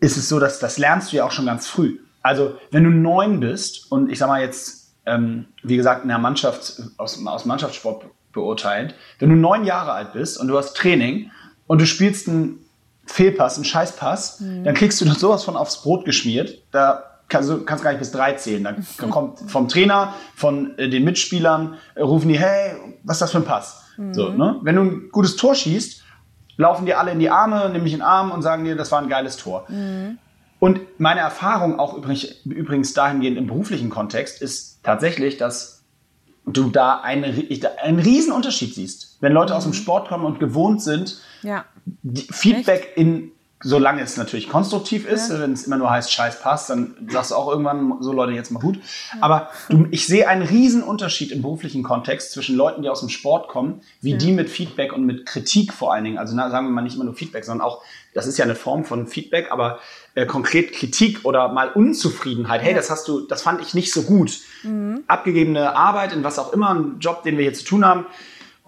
ist 0.00 0.16
es 0.16 0.28
so, 0.28 0.40
dass 0.40 0.58
das 0.58 0.78
lernst 0.78 1.12
du 1.12 1.16
ja 1.16 1.24
auch 1.24 1.30
schon 1.30 1.46
ganz 1.46 1.68
früh. 1.68 1.98
Also, 2.22 2.54
wenn 2.70 2.84
du 2.84 2.90
neun 2.90 3.38
bist 3.38 3.92
und 3.92 4.10
ich 4.10 4.18
sag 4.18 4.28
mal 4.28 4.40
jetzt, 4.40 4.92
ähm, 5.06 5.46
wie 5.62 5.76
gesagt, 5.76 6.02
in 6.02 6.08
der 6.08 6.18
Mannschaft, 6.18 6.82
aus, 6.96 7.24
aus 7.24 7.44
Mannschaftssport 7.44 8.06
beurteilt, 8.32 8.94
wenn 9.18 9.28
du 9.30 9.36
neun 9.36 9.64
Jahre 9.64 9.92
alt 9.92 10.14
bist 10.14 10.38
und 10.40 10.48
du 10.48 10.58
hast 10.58 10.76
Training 10.76 11.30
und 11.66 11.80
du 11.80 11.86
spielst 11.86 12.28
einen 12.28 12.58
Fehlpass, 13.06 13.56
einen 13.56 13.64
Scheißpass, 13.64 14.42
dann 14.64 14.74
kriegst 14.74 15.00
du 15.00 15.04
doch 15.04 15.14
sowas 15.14 15.44
von 15.44 15.56
aufs 15.56 15.82
Brot 15.82 16.04
geschmiert. 16.04 16.62
Da 16.72 17.07
kannst 17.28 17.50
du 17.50 17.64
kannst 17.64 17.84
gar 17.84 17.90
nicht 17.90 18.00
bis 18.00 18.10
drei 18.10 18.32
zählen. 18.32 18.64
Dann, 18.64 19.10
kommt 19.10 19.38
vom 19.50 19.68
Trainer, 19.68 20.14
von 20.34 20.76
äh, 20.78 20.88
den 20.88 21.04
Mitspielern, 21.04 21.74
äh, 21.94 22.02
rufen 22.02 22.28
die, 22.28 22.38
hey, 22.38 22.72
was 23.04 23.16
ist 23.16 23.20
das 23.22 23.32
für 23.32 23.38
ein 23.38 23.44
Pass? 23.44 23.84
So, 24.12 24.28
ne? 24.30 24.58
Wenn 24.62 24.76
du 24.76 24.82
ein 24.82 25.08
gutes 25.10 25.36
Tor 25.36 25.54
schießt, 25.56 26.04
laufen 26.56 26.86
dir 26.86 27.00
alle 27.00 27.10
in 27.10 27.18
die 27.18 27.30
Arme, 27.30 27.68
nehmen 27.70 27.84
dich 27.84 27.94
in 27.94 28.00
den 28.00 28.06
Arm 28.06 28.30
und 28.30 28.42
sagen 28.42 28.64
dir, 28.64 28.76
das 28.76 28.92
war 28.92 29.02
ein 29.02 29.08
geiles 29.08 29.36
Tor. 29.36 29.66
Und 30.60 30.80
meine 30.98 31.20
Erfahrung 31.20 31.78
auch 31.78 31.94
übrigens, 31.96 32.24
übrigens 32.44 32.94
dahingehend 32.94 33.36
im 33.38 33.46
beruflichen 33.46 33.90
Kontext 33.90 34.40
ist 34.40 34.80
tatsächlich, 34.84 35.36
dass 35.36 35.82
du 36.46 36.70
da 36.70 37.00
einen, 37.00 37.24
einen 37.82 37.98
riesen 37.98 38.32
Unterschied 38.32 38.74
siehst. 38.74 39.18
Wenn 39.20 39.32
Leute 39.32 39.54
aus 39.54 39.64
dem 39.64 39.72
Sport 39.72 40.08
kommen 40.08 40.24
und 40.24 40.40
gewohnt 40.40 40.82
sind, 40.82 41.20
Ja. 41.42 41.64
Feedback 42.30 42.92
in, 42.96 43.32
solange 43.60 44.02
es 44.02 44.16
natürlich 44.16 44.48
konstruktiv 44.48 45.06
ist, 45.06 45.30
wenn 45.30 45.52
es 45.52 45.66
immer 45.66 45.78
nur 45.78 45.90
heißt, 45.90 46.12
scheiß 46.12 46.40
passt, 46.40 46.70
dann 46.70 46.94
sagst 47.10 47.32
du 47.32 47.34
auch 47.34 47.48
irgendwann, 47.48 47.96
so 48.00 48.12
Leute, 48.12 48.32
jetzt 48.32 48.52
mal 48.52 48.60
gut. 48.60 48.78
Aber 49.20 49.50
du, 49.68 49.86
ich 49.90 50.06
sehe 50.06 50.28
einen 50.28 50.42
riesen 50.42 50.82
Unterschied 50.82 51.32
im 51.32 51.42
beruflichen 51.42 51.82
Kontext 51.82 52.32
zwischen 52.32 52.56
Leuten, 52.56 52.82
die 52.82 52.88
aus 52.88 53.00
dem 53.00 53.08
Sport 53.08 53.48
kommen, 53.48 53.80
wie 54.00 54.16
die 54.16 54.32
mit 54.32 54.48
Feedback 54.48 54.92
und 54.92 55.04
mit 55.04 55.26
Kritik 55.26 55.72
vor 55.72 55.92
allen 55.92 56.04
Dingen, 56.04 56.18
also 56.18 56.36
na, 56.36 56.50
sagen 56.50 56.66
wir 56.66 56.70
mal 56.70 56.82
nicht 56.82 56.94
immer 56.94 57.04
nur 57.04 57.14
Feedback, 57.14 57.44
sondern 57.44 57.66
auch, 57.66 57.82
das 58.14 58.26
ist 58.26 58.38
ja 58.38 58.44
eine 58.44 58.54
Form 58.54 58.84
von 58.84 59.06
Feedback, 59.08 59.50
aber 59.50 59.80
äh, 60.14 60.24
konkret 60.24 60.72
Kritik 60.72 61.24
oder 61.24 61.52
mal 61.52 61.70
Unzufriedenheit, 61.70 62.62
hey, 62.62 62.74
das 62.74 62.90
hast 62.90 63.08
du, 63.08 63.20
das 63.20 63.42
fand 63.42 63.60
ich 63.60 63.74
nicht 63.74 63.92
so 63.92 64.02
gut. 64.02 64.40
Abgegebene 65.08 65.74
Arbeit 65.74 66.12
in 66.12 66.22
was 66.22 66.38
auch 66.38 66.52
immer, 66.52 66.74
ein 66.74 66.98
Job, 67.00 67.24
den 67.24 67.36
wir 67.36 67.42
hier 67.42 67.54
zu 67.54 67.64
tun 67.64 67.84
haben, 67.84 68.06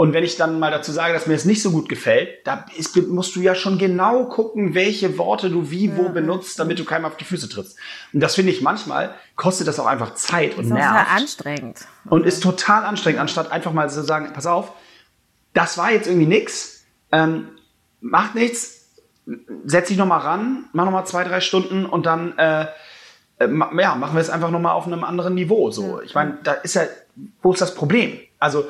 und 0.01 0.15
wenn 0.15 0.25
ich 0.25 0.37
dann 0.37 0.59
mal 0.59 0.71
dazu 0.71 0.93
sage, 0.93 1.13
dass 1.13 1.27
mir 1.27 1.35
es 1.35 1.45
nicht 1.45 1.61
so 1.61 1.73
gut 1.73 1.91
gefällt, 1.91 2.39
da 2.47 2.65
ist, 2.75 2.97
musst 3.09 3.37
du 3.37 3.43
ja 3.43 3.55
schon 3.55 3.77
genau 3.77 4.25
gucken, 4.25 4.75
welche 4.75 5.19
Worte 5.19 5.51
du 5.51 5.71
wie 5.71 5.95
wo 5.95 6.09
benutzt, 6.09 6.59
damit 6.59 6.79
du 6.79 6.87
keinem 6.87 7.05
auf 7.05 7.19
die 7.19 7.25
Füße 7.25 7.51
trittst. 7.51 7.77
Und 8.15 8.21
das 8.21 8.35
finde 8.35 8.51
ich 8.51 8.63
manchmal, 8.63 9.15
kostet 9.37 9.69
das 9.69 9.79
auch 9.79 9.85
einfach 9.85 10.15
Zeit 10.15 10.53
und 10.57 10.71
Das 10.71 10.79
ist 10.79 10.85
sehr 10.85 10.93
nervt. 10.95 11.15
anstrengend. 11.15 11.81
Und 12.09 12.25
ist 12.25 12.43
total 12.43 12.87
anstrengend, 12.87 13.21
anstatt 13.21 13.53
einfach 13.53 13.75
mal 13.75 13.91
zu 13.91 14.03
sagen, 14.03 14.31
pass 14.33 14.47
auf, 14.47 14.73
das 15.53 15.77
war 15.77 15.93
jetzt 15.93 16.07
irgendwie 16.07 16.29
nix, 16.29 16.83
ähm, 17.13 17.49
macht 18.01 18.35
nichts, 18.35 18.87
setz 19.67 19.89
dich 19.89 19.99
nochmal 19.99 20.21
ran, 20.21 20.65
mach 20.73 20.87
nochmal 20.87 21.07
zwei, 21.07 21.25
drei 21.25 21.43
Stunden 21.43 21.85
und 21.85 22.07
dann 22.07 22.39
äh, 22.39 22.63
äh, 23.39 23.49
ja, 23.79 23.97
machen 23.97 24.15
wir 24.15 24.23
es 24.23 24.31
einfach 24.31 24.51
nochmal 24.51 24.73
auf 24.73 24.87
einem 24.87 25.05
anderen 25.05 25.35
Niveau. 25.35 25.71
So. 25.71 26.01
Ich 26.01 26.15
meine, 26.15 26.39
da 26.43 26.53
ist 26.53 26.73
ja, 26.73 26.85
wo 27.43 27.53
ist 27.53 27.61
das 27.61 27.75
Problem? 27.75 28.19
Also, 28.39 28.65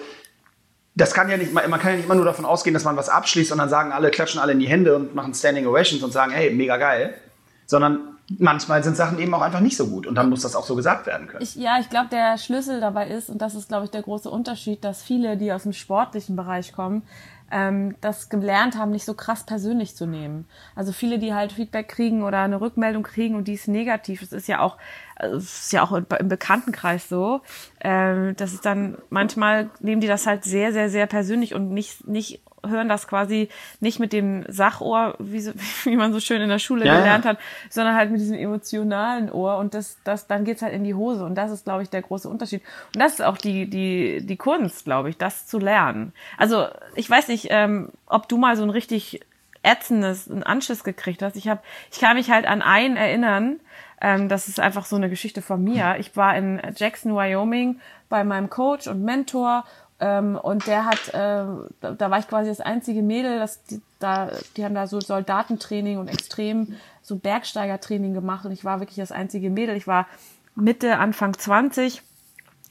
das 0.94 1.14
kann 1.14 1.28
ja 1.30 1.36
nicht, 1.36 1.52
man 1.52 1.70
kann 1.80 1.90
ja 1.90 1.96
nicht 1.96 2.04
immer 2.04 2.16
nur 2.16 2.24
davon 2.24 2.44
ausgehen, 2.44 2.74
dass 2.74 2.84
man 2.84 2.96
was 2.96 3.08
abschließt 3.08 3.52
und 3.52 3.58
dann 3.58 3.68
sagen 3.68 3.92
alle, 3.92 4.10
klatschen 4.10 4.40
alle 4.40 4.52
in 4.52 4.58
die 4.58 4.68
Hände 4.68 4.96
und 4.96 5.14
machen 5.14 5.34
Standing 5.34 5.66
Ovations 5.66 6.02
und 6.02 6.12
sagen, 6.12 6.32
hey, 6.32 6.50
mega 6.50 6.76
geil. 6.76 7.14
Sondern 7.66 8.18
manchmal 8.38 8.82
sind 8.82 8.96
Sachen 8.96 9.18
eben 9.18 9.32
auch 9.34 9.42
einfach 9.42 9.60
nicht 9.60 9.76
so 9.76 9.86
gut 9.88 10.06
und 10.06 10.14
dann 10.14 10.28
muss 10.30 10.42
das 10.42 10.54
auch 10.54 10.64
so 10.64 10.76
gesagt 10.76 11.06
werden 11.06 11.26
können. 11.26 11.42
Ich, 11.42 11.56
ja, 11.56 11.78
ich 11.80 11.88
glaube, 11.88 12.08
der 12.10 12.38
Schlüssel 12.38 12.80
dabei 12.80 13.08
ist, 13.08 13.28
und 13.28 13.40
das 13.40 13.54
ist, 13.54 13.68
glaube 13.68 13.84
ich, 13.84 13.90
der 13.90 14.02
große 14.02 14.30
Unterschied, 14.30 14.84
dass 14.84 15.02
viele, 15.02 15.36
die 15.36 15.52
aus 15.52 15.64
dem 15.64 15.72
sportlichen 15.72 16.36
Bereich 16.36 16.72
kommen, 16.72 17.02
ähm, 17.50 17.96
das 18.00 18.28
gelernt 18.28 18.76
haben, 18.76 18.92
nicht 18.92 19.04
so 19.04 19.14
krass 19.14 19.44
persönlich 19.44 19.96
zu 19.96 20.06
nehmen. 20.06 20.46
Also 20.76 20.92
viele, 20.92 21.18
die 21.18 21.34
halt 21.34 21.52
Feedback 21.52 21.88
kriegen 21.88 22.22
oder 22.22 22.38
eine 22.38 22.60
Rückmeldung 22.60 23.02
kriegen 23.02 23.34
und 23.34 23.48
die 23.48 23.54
ist 23.54 23.68
negativ, 23.68 24.20
das 24.20 24.32
ist 24.32 24.48
ja 24.48 24.60
auch, 24.60 24.76
das 25.20 25.44
ist 25.44 25.72
ja 25.72 25.82
auch 25.82 25.92
im 25.92 26.28
Bekanntenkreis 26.28 27.08
so, 27.08 27.40
ähm, 27.80 28.34
das 28.36 28.52
ist 28.52 28.64
dann 28.64 28.98
manchmal 29.10 29.70
nehmen 29.80 30.00
die 30.00 30.06
das 30.06 30.26
halt 30.26 30.44
sehr, 30.44 30.72
sehr, 30.72 30.90
sehr 30.90 31.06
persönlich 31.06 31.54
und 31.54 31.70
nicht, 31.70 32.06
nicht 32.08 32.40
hören 32.66 32.88
das 32.88 33.08
quasi 33.08 33.48
nicht 33.80 34.00
mit 34.00 34.12
dem 34.12 34.44
Sachohr, 34.48 35.14
wie, 35.18 35.40
so, 35.40 35.52
wie 35.84 35.96
man 35.96 36.12
so 36.12 36.20
schön 36.20 36.42
in 36.42 36.48
der 36.48 36.58
Schule 36.58 36.86
ja, 36.86 36.98
gelernt 36.98 37.24
hat, 37.24 37.38
sondern 37.68 37.94
halt 37.94 38.10
mit 38.10 38.20
diesem 38.20 38.38
emotionalen 38.38 39.30
Ohr 39.30 39.56
und 39.56 39.74
das, 39.74 39.98
das, 40.04 40.26
dann 40.26 40.44
geht's 40.44 40.62
halt 40.62 40.74
in 40.74 40.84
die 40.84 40.94
Hose 40.94 41.24
und 41.24 41.34
das 41.34 41.50
ist, 41.50 41.64
glaube 41.64 41.82
ich, 41.82 41.90
der 41.90 42.02
große 42.02 42.28
Unterschied. 42.28 42.62
Und 42.94 43.00
das 43.00 43.14
ist 43.14 43.22
auch 43.22 43.38
die, 43.38 43.68
die, 43.68 44.24
die 44.24 44.36
Kunst, 44.36 44.84
glaube 44.84 45.10
ich, 45.10 45.16
das 45.16 45.46
zu 45.46 45.58
lernen. 45.58 46.12
Also 46.36 46.66
ich 46.94 47.08
weiß 47.08 47.28
nicht, 47.28 47.48
ähm, 47.50 47.90
ob 48.06 48.28
du 48.28 48.36
mal 48.36 48.56
so 48.56 48.62
ein 48.62 48.70
richtig 48.70 49.20
ätzendes, 49.62 50.30
einen 50.30 50.42
Anschiss 50.42 50.84
gekriegt 50.84 51.22
hast. 51.22 51.36
Ich 51.36 51.48
habe, 51.48 51.60
ich 51.92 52.00
kann 52.00 52.16
mich 52.16 52.30
halt 52.30 52.46
an 52.46 52.62
einen 52.62 52.96
erinnern, 52.96 53.60
ähm, 54.00 54.28
das 54.28 54.48
ist 54.48 54.60
einfach 54.60 54.84
so 54.84 54.96
eine 54.96 55.10
Geschichte 55.10 55.42
von 55.42 55.62
mir. 55.62 55.96
Ich 55.98 56.16
war 56.16 56.36
in 56.36 56.60
Jackson, 56.76 57.14
Wyoming 57.14 57.80
bei 58.08 58.24
meinem 58.24 58.50
Coach 58.50 58.86
und 58.86 59.02
Mentor 59.02 59.64
ähm, 60.00 60.36
und 60.36 60.66
der 60.66 60.86
hat, 60.86 61.08
äh, 61.08 61.44
da, 61.80 61.92
da 61.96 62.10
war 62.10 62.18
ich 62.18 62.26
quasi 62.26 62.48
das 62.48 62.60
einzige 62.60 63.02
Mädel, 63.02 63.38
das, 63.38 63.62
die, 63.64 63.82
da, 63.98 64.30
die 64.56 64.64
haben 64.64 64.74
da 64.74 64.86
so 64.86 65.00
Soldatentraining 65.00 65.98
und 65.98 66.08
extrem 66.08 66.76
so 67.02 67.16
Bergsteigertraining 67.16 68.14
gemacht 68.14 68.46
und 68.46 68.52
ich 68.52 68.64
war 68.64 68.80
wirklich 68.80 68.96
das 68.96 69.12
einzige 69.12 69.50
Mädel. 69.50 69.76
Ich 69.76 69.86
war 69.86 70.06
Mitte, 70.54 70.96
Anfang 70.98 71.36
20. 71.36 72.02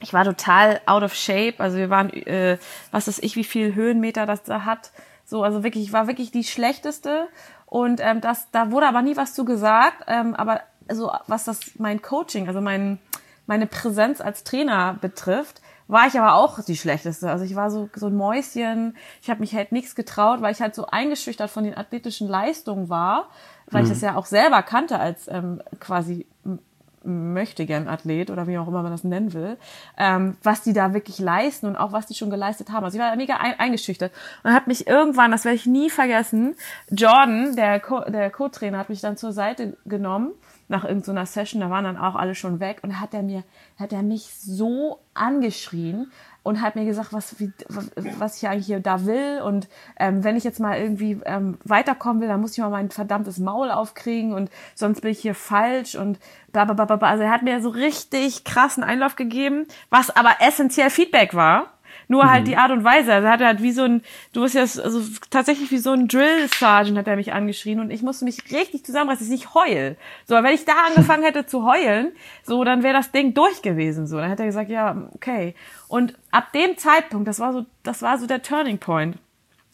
Ich 0.00 0.12
war 0.12 0.24
total 0.24 0.80
out 0.86 1.02
of 1.02 1.14
shape. 1.14 1.54
Also 1.58 1.76
wir 1.76 1.90
waren, 1.90 2.10
äh, 2.10 2.58
was 2.90 3.06
weiß 3.06 3.20
ich, 3.20 3.36
wie 3.36 3.44
viel 3.44 3.74
Höhenmeter 3.74 4.26
das 4.26 4.42
da 4.42 4.64
hat. 4.64 4.90
So, 5.24 5.44
also 5.44 5.62
wirklich, 5.62 5.84
ich 5.84 5.92
war 5.92 6.08
wirklich 6.08 6.32
die 6.32 6.44
schlechteste. 6.44 7.28
Und 7.66 8.00
ähm, 8.02 8.20
das, 8.20 8.50
da 8.50 8.72
wurde 8.72 8.88
aber 8.88 9.02
nie 9.02 9.16
was 9.16 9.34
zu 9.34 9.44
gesagt. 9.44 10.04
Ähm, 10.08 10.34
aber 10.34 10.62
also 10.90 11.12
was 11.26 11.44
das 11.44 11.60
mein 11.78 12.02
Coaching, 12.02 12.48
also 12.48 12.60
mein, 12.60 12.98
meine 13.46 13.66
Präsenz 13.66 14.20
als 14.20 14.44
Trainer 14.44 14.98
betrifft, 15.00 15.62
war 15.88 16.06
ich 16.06 16.18
aber 16.18 16.34
auch 16.34 16.60
die 16.62 16.76
schlechteste. 16.76 17.30
Also 17.30 17.44
ich 17.44 17.56
war 17.56 17.70
so, 17.70 17.88
so 17.94 18.06
ein 18.06 18.16
Mäuschen. 18.16 18.96
Ich 19.22 19.30
habe 19.30 19.40
mich 19.40 19.54
halt 19.54 19.72
nichts 19.72 19.94
getraut, 19.94 20.40
weil 20.40 20.52
ich 20.52 20.60
halt 20.60 20.74
so 20.74 20.86
eingeschüchtert 20.86 21.50
von 21.50 21.64
den 21.64 21.76
athletischen 21.76 22.28
Leistungen 22.28 22.88
war, 22.88 23.28
weil 23.70 23.82
mhm. 23.82 23.88
ich 23.88 23.92
das 23.94 24.02
ja 24.02 24.16
auch 24.16 24.26
selber 24.26 24.62
kannte 24.62 25.00
als 25.00 25.26
ähm, 25.26 25.62
quasi 25.80 26.26
möchte 27.02 27.64
gern 27.66 27.88
Athlet 27.88 28.30
oder 28.30 28.46
wie 28.46 28.58
auch 28.58 28.68
immer 28.68 28.82
man 28.82 28.92
das 28.92 29.04
nennen 29.04 29.32
will, 29.32 29.56
ähm, 29.96 30.36
was 30.42 30.62
die 30.62 30.72
da 30.72 30.92
wirklich 30.92 31.18
leisten 31.18 31.66
und 31.66 31.76
auch 31.76 31.92
was 31.92 32.06
die 32.06 32.14
schon 32.14 32.30
geleistet 32.30 32.70
haben. 32.70 32.84
Also 32.84 32.98
ich 32.98 33.02
war 33.02 33.16
mega 33.16 33.36
ein, 33.38 33.58
eingeschüchtert 33.58 34.12
und 34.44 34.52
hat 34.52 34.66
mich 34.66 34.86
irgendwann, 34.86 35.30
das 35.30 35.44
werde 35.44 35.56
ich 35.56 35.66
nie 35.66 35.90
vergessen, 35.90 36.56
Jordan, 36.90 37.56
der 37.56 37.80
Co 37.80 38.00
der 38.00 38.30
Co-Trainer, 38.30 38.78
hat 38.78 38.90
mich 38.90 39.00
dann 39.00 39.16
zur 39.16 39.32
Seite 39.32 39.76
genommen 39.86 40.32
nach 40.70 40.84
irgendeiner 40.84 41.26
so 41.26 41.32
Session, 41.32 41.60
da 41.60 41.68
waren 41.68 41.84
dann 41.84 41.98
auch 41.98 42.14
alle 42.14 42.34
schon 42.34 42.60
weg 42.60 42.78
und 42.82 43.00
hat 43.00 43.12
er 43.12 43.22
mir, 43.22 43.42
hat 43.78 43.92
er 43.92 44.02
mich 44.02 44.32
so 44.34 45.00
angeschrien 45.14 46.10
und 46.42 46.62
hat 46.62 46.76
mir 46.76 46.84
gesagt, 46.84 47.12
was, 47.12 47.40
wie, 47.40 47.52
was 47.68 48.36
ich 48.36 48.48
eigentlich 48.48 48.66
hier 48.66 48.80
da 48.80 49.04
will 49.04 49.42
und 49.44 49.68
ähm, 49.98 50.22
wenn 50.22 50.36
ich 50.36 50.44
jetzt 50.44 50.60
mal 50.60 50.78
irgendwie 50.78 51.20
ähm, 51.26 51.58
weiterkommen 51.64 52.22
will, 52.22 52.28
dann 52.28 52.40
muss 52.40 52.52
ich 52.52 52.58
mal 52.58 52.70
mein 52.70 52.90
verdammtes 52.90 53.38
Maul 53.38 53.70
aufkriegen 53.70 54.32
und 54.32 54.48
sonst 54.74 55.00
bin 55.00 55.10
ich 55.10 55.18
hier 55.18 55.34
falsch 55.34 55.96
und 55.96 56.18
bla 56.52 56.64
bla 56.64 56.84
bla 56.84 56.96
bla. 56.96 57.08
Also 57.08 57.24
er 57.24 57.32
hat 57.32 57.42
mir 57.42 57.60
so 57.60 57.70
richtig 57.70 58.44
krassen 58.44 58.84
Einlauf 58.84 59.16
gegeben, 59.16 59.66
was 59.90 60.14
aber 60.14 60.36
essentiell 60.40 60.90
Feedback 60.90 61.34
war 61.34 61.66
nur 62.10 62.28
halt 62.28 62.42
mhm. 62.42 62.46
die 62.46 62.56
Art 62.56 62.72
und 62.72 62.82
Weise. 62.82 63.14
Also 63.14 63.26
er 63.28 63.32
hat 63.32 63.40
halt 63.40 63.62
wie 63.62 63.70
so 63.70 63.84
ein, 63.84 64.02
du 64.32 64.42
bist 64.42 64.56
ja 64.56 64.62
also 64.62 65.00
tatsächlich 65.30 65.70
wie 65.70 65.78
so 65.78 65.92
ein 65.92 66.08
Drill 66.08 66.48
Sergeant 66.48 66.98
hat 66.98 67.06
er 67.06 67.14
mich 67.14 67.32
angeschrien 67.32 67.78
und 67.78 67.92
ich 67.92 68.02
musste 68.02 68.24
mich 68.24 68.50
richtig 68.50 68.84
zusammenreißen, 68.84 69.20
dass 69.20 69.32
ich 69.32 69.40
nicht 69.40 69.54
heul. 69.54 69.96
So, 70.26 70.34
aber 70.34 70.48
wenn 70.48 70.54
ich 70.56 70.64
da 70.64 70.72
angefangen 70.88 71.22
hätte 71.22 71.46
zu 71.46 71.64
heulen, 71.64 72.10
so, 72.42 72.64
dann 72.64 72.82
wäre 72.82 72.94
das 72.94 73.12
Ding 73.12 73.32
durch 73.32 73.62
gewesen. 73.62 74.08
So, 74.08 74.16
dann 74.16 74.28
hätte 74.28 74.42
er 74.42 74.46
gesagt, 74.46 74.70
ja, 74.70 75.08
okay. 75.14 75.54
Und 75.86 76.18
ab 76.32 76.52
dem 76.52 76.76
Zeitpunkt, 76.76 77.28
das 77.28 77.38
war 77.38 77.52
so, 77.52 77.64
das 77.84 78.02
war 78.02 78.18
so 78.18 78.26
der 78.26 78.42
Turning 78.42 78.78
Point 78.78 79.16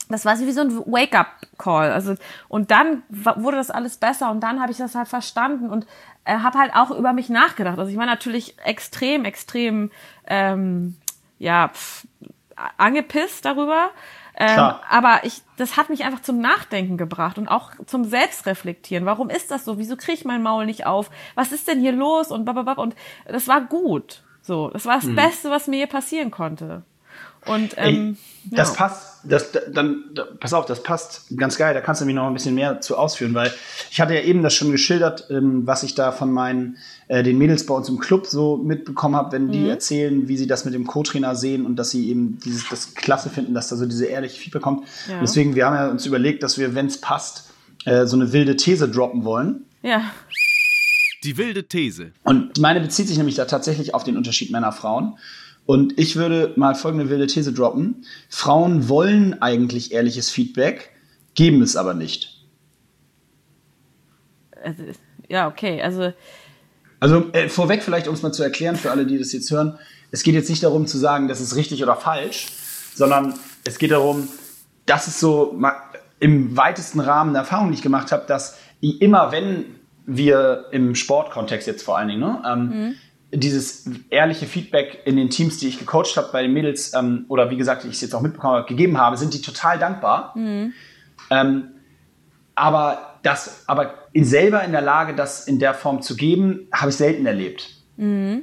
das 0.08 0.24
war 0.24 0.36
so 0.36 0.46
wie 0.46 0.52
so 0.52 0.60
ein 0.60 0.70
Wake-up-Call. 0.70 1.90
Also 1.90 2.14
und 2.46 2.70
dann 2.70 3.02
wurde 3.08 3.56
das 3.56 3.72
alles 3.72 3.96
besser 3.96 4.30
und 4.30 4.40
dann 4.40 4.60
habe 4.60 4.70
ich 4.70 4.78
das 4.78 4.94
halt 4.94 5.08
verstanden 5.08 5.68
und 5.68 5.84
äh, 6.24 6.38
habe 6.38 6.58
halt 6.58 6.76
auch 6.76 6.92
über 6.92 7.12
mich 7.12 7.28
nachgedacht. 7.28 7.76
Also 7.76 7.90
ich 7.90 7.96
war 7.96 8.06
natürlich 8.06 8.56
extrem, 8.64 9.24
extrem 9.24 9.90
ähm, 10.28 10.96
ja, 11.38 11.68
pff, 11.68 12.06
angepisst 12.76 13.44
darüber. 13.44 13.90
Ähm, 14.38 14.74
aber 14.90 15.20
ich, 15.22 15.40
das 15.56 15.78
hat 15.78 15.88
mich 15.88 16.04
einfach 16.04 16.20
zum 16.20 16.40
Nachdenken 16.40 16.98
gebracht 16.98 17.38
und 17.38 17.48
auch 17.48 17.72
zum 17.86 18.04
Selbstreflektieren. 18.04 19.06
Warum 19.06 19.30
ist 19.30 19.50
das 19.50 19.64
so? 19.64 19.78
Wieso 19.78 19.96
kriege 19.96 20.18
ich 20.18 20.24
mein 20.26 20.42
Maul 20.42 20.66
nicht 20.66 20.84
auf? 20.84 21.10
Was 21.34 21.52
ist 21.52 21.68
denn 21.68 21.80
hier 21.80 21.92
los? 21.92 22.30
Und 22.30 22.44
bababab. 22.44 22.76
Und 22.76 22.94
das 23.26 23.48
war 23.48 23.62
gut. 23.62 24.22
So, 24.42 24.68
das 24.68 24.84
war 24.84 24.96
das 24.96 25.04
hm. 25.04 25.16
Beste, 25.16 25.50
was 25.50 25.68
mir 25.68 25.76
hier 25.76 25.86
passieren 25.86 26.30
konnte. 26.30 26.82
Und 27.46 27.74
ähm, 27.76 28.16
Ey, 28.44 28.56
das 28.56 28.70
ja. 28.70 28.74
passt, 28.74 29.18
das 29.24 29.50
dann 29.72 30.04
pass 30.40 30.52
auf, 30.52 30.66
das 30.66 30.82
passt 30.82 31.36
ganz 31.36 31.56
geil. 31.56 31.74
Da 31.74 31.80
kannst 31.80 32.00
du 32.00 32.06
mich 32.06 32.14
noch 32.14 32.26
ein 32.26 32.32
bisschen 32.32 32.54
mehr 32.54 32.80
zu 32.80 32.96
ausführen, 32.96 33.34
weil 33.34 33.52
ich 33.90 34.00
hatte 34.00 34.14
ja 34.14 34.20
eben 34.20 34.42
das 34.42 34.54
schon 34.54 34.70
geschildert, 34.70 35.26
ähm, 35.30 35.66
was 35.66 35.82
ich 35.82 35.94
da 35.94 36.12
von 36.12 36.30
meinen 36.32 36.76
äh, 37.08 37.22
den 37.22 37.38
Mädels 37.38 37.66
bei 37.66 37.74
uns 37.74 37.88
im 37.88 37.98
Club 37.98 38.26
so 38.26 38.56
mitbekommen 38.56 39.16
habe, 39.16 39.32
wenn 39.32 39.50
die 39.50 39.60
mhm. 39.60 39.70
erzählen, 39.70 40.28
wie 40.28 40.36
sie 40.36 40.46
das 40.46 40.64
mit 40.64 40.74
dem 40.74 40.86
Co-Trainer 40.86 41.34
sehen 41.34 41.66
und 41.66 41.76
dass 41.76 41.90
sie 41.90 42.08
eben 42.08 42.38
dieses 42.44 42.68
das 42.68 42.94
klasse 42.94 43.30
finden, 43.30 43.54
dass 43.54 43.68
da 43.68 43.76
so 43.76 43.86
diese 43.86 44.06
ehrliche 44.06 44.40
Feedback 44.40 44.62
kommt. 44.62 44.86
Ja. 45.08 45.20
Deswegen, 45.20 45.54
wir 45.54 45.66
haben 45.66 45.74
ja 45.74 45.88
uns 45.88 46.06
überlegt, 46.06 46.42
dass 46.42 46.58
wir, 46.58 46.74
wenn 46.74 46.86
es 46.86 47.00
passt, 47.00 47.50
äh, 47.84 48.06
so 48.06 48.16
eine 48.16 48.32
wilde 48.32 48.56
These 48.56 48.88
droppen 48.88 49.24
wollen. 49.24 49.64
Ja. 49.82 50.02
Die 51.24 51.36
wilde 51.36 51.66
These. 51.66 52.12
Und 52.22 52.58
meine 52.60 52.80
bezieht 52.80 53.08
sich 53.08 53.16
nämlich 53.16 53.34
da 53.36 53.46
tatsächlich 53.46 53.94
auf 53.94 54.04
den 54.04 54.16
Unterschied 54.16 54.50
Männer-Frauen. 54.50 55.18
Und 55.66 55.98
ich 55.98 56.14
würde 56.14 56.52
mal 56.56 56.76
folgende 56.76 57.10
wilde 57.10 57.26
These 57.26 57.52
droppen. 57.52 58.06
Frauen 58.28 58.88
wollen 58.88 59.42
eigentlich 59.42 59.92
ehrliches 59.92 60.30
Feedback, 60.30 60.90
geben 61.34 61.60
es 61.60 61.74
aber 61.76 61.92
nicht. 61.92 62.44
Also, 64.64 64.84
ja, 65.28 65.48
okay. 65.48 65.82
Also, 65.82 66.12
also 67.00 67.30
äh, 67.32 67.48
vorweg 67.48 67.82
vielleicht, 67.82 68.06
um 68.06 68.14
es 68.14 68.22
mal 68.22 68.32
zu 68.32 68.44
erklären 68.44 68.76
für 68.76 68.92
alle, 68.92 69.06
die 69.06 69.18
das 69.18 69.32
jetzt 69.32 69.50
hören. 69.50 69.76
Es 70.12 70.22
geht 70.22 70.34
jetzt 70.34 70.48
nicht 70.48 70.62
darum 70.62 70.86
zu 70.86 70.98
sagen, 70.98 71.26
das 71.26 71.40
ist 71.40 71.56
richtig 71.56 71.82
oder 71.82 71.96
falsch, 71.96 72.46
sondern 72.94 73.34
es 73.64 73.78
geht 73.78 73.90
darum, 73.90 74.28
das 74.86 75.08
ist 75.08 75.18
so 75.18 75.60
im 76.20 76.56
weitesten 76.56 77.00
Rahmen 77.00 77.30
eine 77.30 77.38
Erfahrung, 77.38 77.68
die 77.70 77.74
ich 77.74 77.82
gemacht 77.82 78.12
habe, 78.12 78.24
dass 78.28 78.56
immer, 78.80 79.32
wenn 79.32 79.64
wir 80.06 80.66
im 80.70 80.94
Sportkontext 80.94 81.66
jetzt 81.66 81.82
vor 81.82 81.98
allen 81.98 82.08
Dingen, 82.08 82.20
ne, 82.20 82.42
ähm, 82.46 82.60
mhm 82.68 82.94
dieses 83.32 83.88
ehrliche 84.10 84.46
Feedback 84.46 85.02
in 85.04 85.16
den 85.16 85.30
Teams, 85.30 85.58
die 85.58 85.68
ich 85.68 85.78
gecoacht 85.78 86.16
habe 86.16 86.28
bei 86.32 86.42
den 86.42 86.52
Mädels, 86.52 86.94
ähm, 86.94 87.24
oder 87.28 87.50
wie 87.50 87.56
gesagt, 87.56 87.84
ich 87.84 87.92
es 87.92 88.00
jetzt 88.00 88.14
auch 88.14 88.20
mitbekommen 88.20 88.54
habe, 88.54 88.68
gegeben 88.68 88.98
habe, 88.98 89.16
sind 89.16 89.34
die 89.34 89.42
total 89.42 89.78
dankbar. 89.78 90.32
Mhm. 90.36 90.72
Ähm, 91.30 91.68
aber 92.54 93.18
das, 93.22 93.64
aber 93.66 93.94
in 94.12 94.24
selber 94.24 94.62
in 94.62 94.72
der 94.72 94.80
Lage, 94.80 95.14
das 95.14 95.46
in 95.46 95.58
der 95.58 95.74
Form 95.74 96.02
zu 96.02 96.16
geben, 96.16 96.68
habe 96.72 96.90
ich 96.90 96.96
selten 96.96 97.26
erlebt. 97.26 97.68
Mhm. 97.96 98.42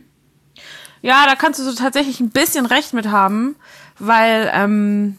Ja, 1.01 1.25
da 1.25 1.35
kannst 1.35 1.59
du 1.59 1.63
so 1.63 1.73
tatsächlich 1.73 2.19
ein 2.19 2.29
bisschen 2.29 2.65
recht 2.65 2.93
mit 2.93 3.09
haben, 3.09 3.55
weil, 3.99 4.49
ähm, 4.53 5.17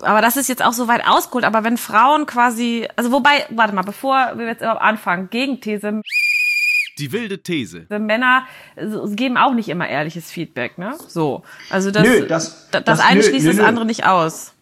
aber 0.00 0.20
das 0.20 0.36
ist 0.36 0.48
jetzt 0.48 0.64
auch 0.64 0.72
so 0.72 0.88
weit 0.88 1.06
ausgeholt, 1.06 1.44
aber 1.44 1.64
wenn 1.64 1.76
Frauen 1.76 2.26
quasi, 2.26 2.86
also 2.96 3.12
wobei, 3.12 3.46
warte 3.50 3.74
mal, 3.74 3.82
bevor 3.82 4.32
wir 4.36 4.46
jetzt 4.46 4.60
überhaupt 4.60 4.82
anfangen, 4.82 5.28
Gegenthese. 5.30 6.00
Die 6.98 7.12
wilde 7.12 7.42
These. 7.42 7.86
Männer 7.90 8.46
geben 9.10 9.36
auch 9.36 9.52
nicht 9.52 9.68
immer 9.68 9.86
ehrliches 9.86 10.30
Feedback, 10.30 10.78
ne? 10.78 10.94
So. 11.08 11.42
Also 11.68 11.90
das, 11.90 12.04
nö, 12.04 12.26
das, 12.26 12.68
das, 12.70 12.84
das 12.84 13.00
eine 13.00 13.20
nö, 13.20 13.26
schließt 13.26 13.46
nö, 13.46 13.52
das 13.52 13.64
andere 13.64 13.84
nicht 13.84 14.06
aus. 14.06 14.54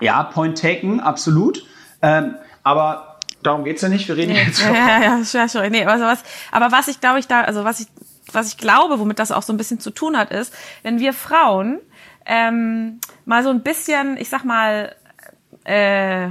Ja, 0.00 0.22
point 0.22 0.58
taken, 0.58 1.00
absolut. 1.00 1.66
Ähm, 2.00 2.36
aber 2.62 3.18
darum 3.42 3.64
geht's 3.64 3.82
ja 3.82 3.88
nicht. 3.88 4.08
Wir 4.08 4.16
reden 4.16 4.32
nee. 4.32 4.44
jetzt 4.44 4.60
schon. 4.62 4.74
Ja, 4.74 5.02
ja, 5.02 5.20
ja, 5.20 5.48
schon. 5.48 5.70
Nee, 5.70 5.84
also 5.84 6.04
was, 6.04 6.22
aber 6.52 6.72
was 6.72 6.88
ich 6.88 7.00
glaube 7.00 7.18
ich 7.18 7.26
da, 7.26 7.42
also 7.42 7.64
was 7.64 7.80
ich, 7.80 7.86
was 8.32 8.48
ich 8.48 8.56
glaube, 8.56 8.98
womit 8.98 9.18
das 9.18 9.32
auch 9.32 9.42
so 9.42 9.52
ein 9.52 9.56
bisschen 9.56 9.80
zu 9.80 9.90
tun 9.90 10.16
hat, 10.16 10.30
ist, 10.30 10.54
wenn 10.82 10.98
wir 10.98 11.12
Frauen 11.12 11.80
ähm, 12.24 13.00
mal 13.24 13.42
so 13.42 13.50
ein 13.50 13.62
bisschen, 13.62 14.16
ich 14.16 14.28
sag 14.28 14.44
mal, 14.44 14.94
äh, 15.64 16.28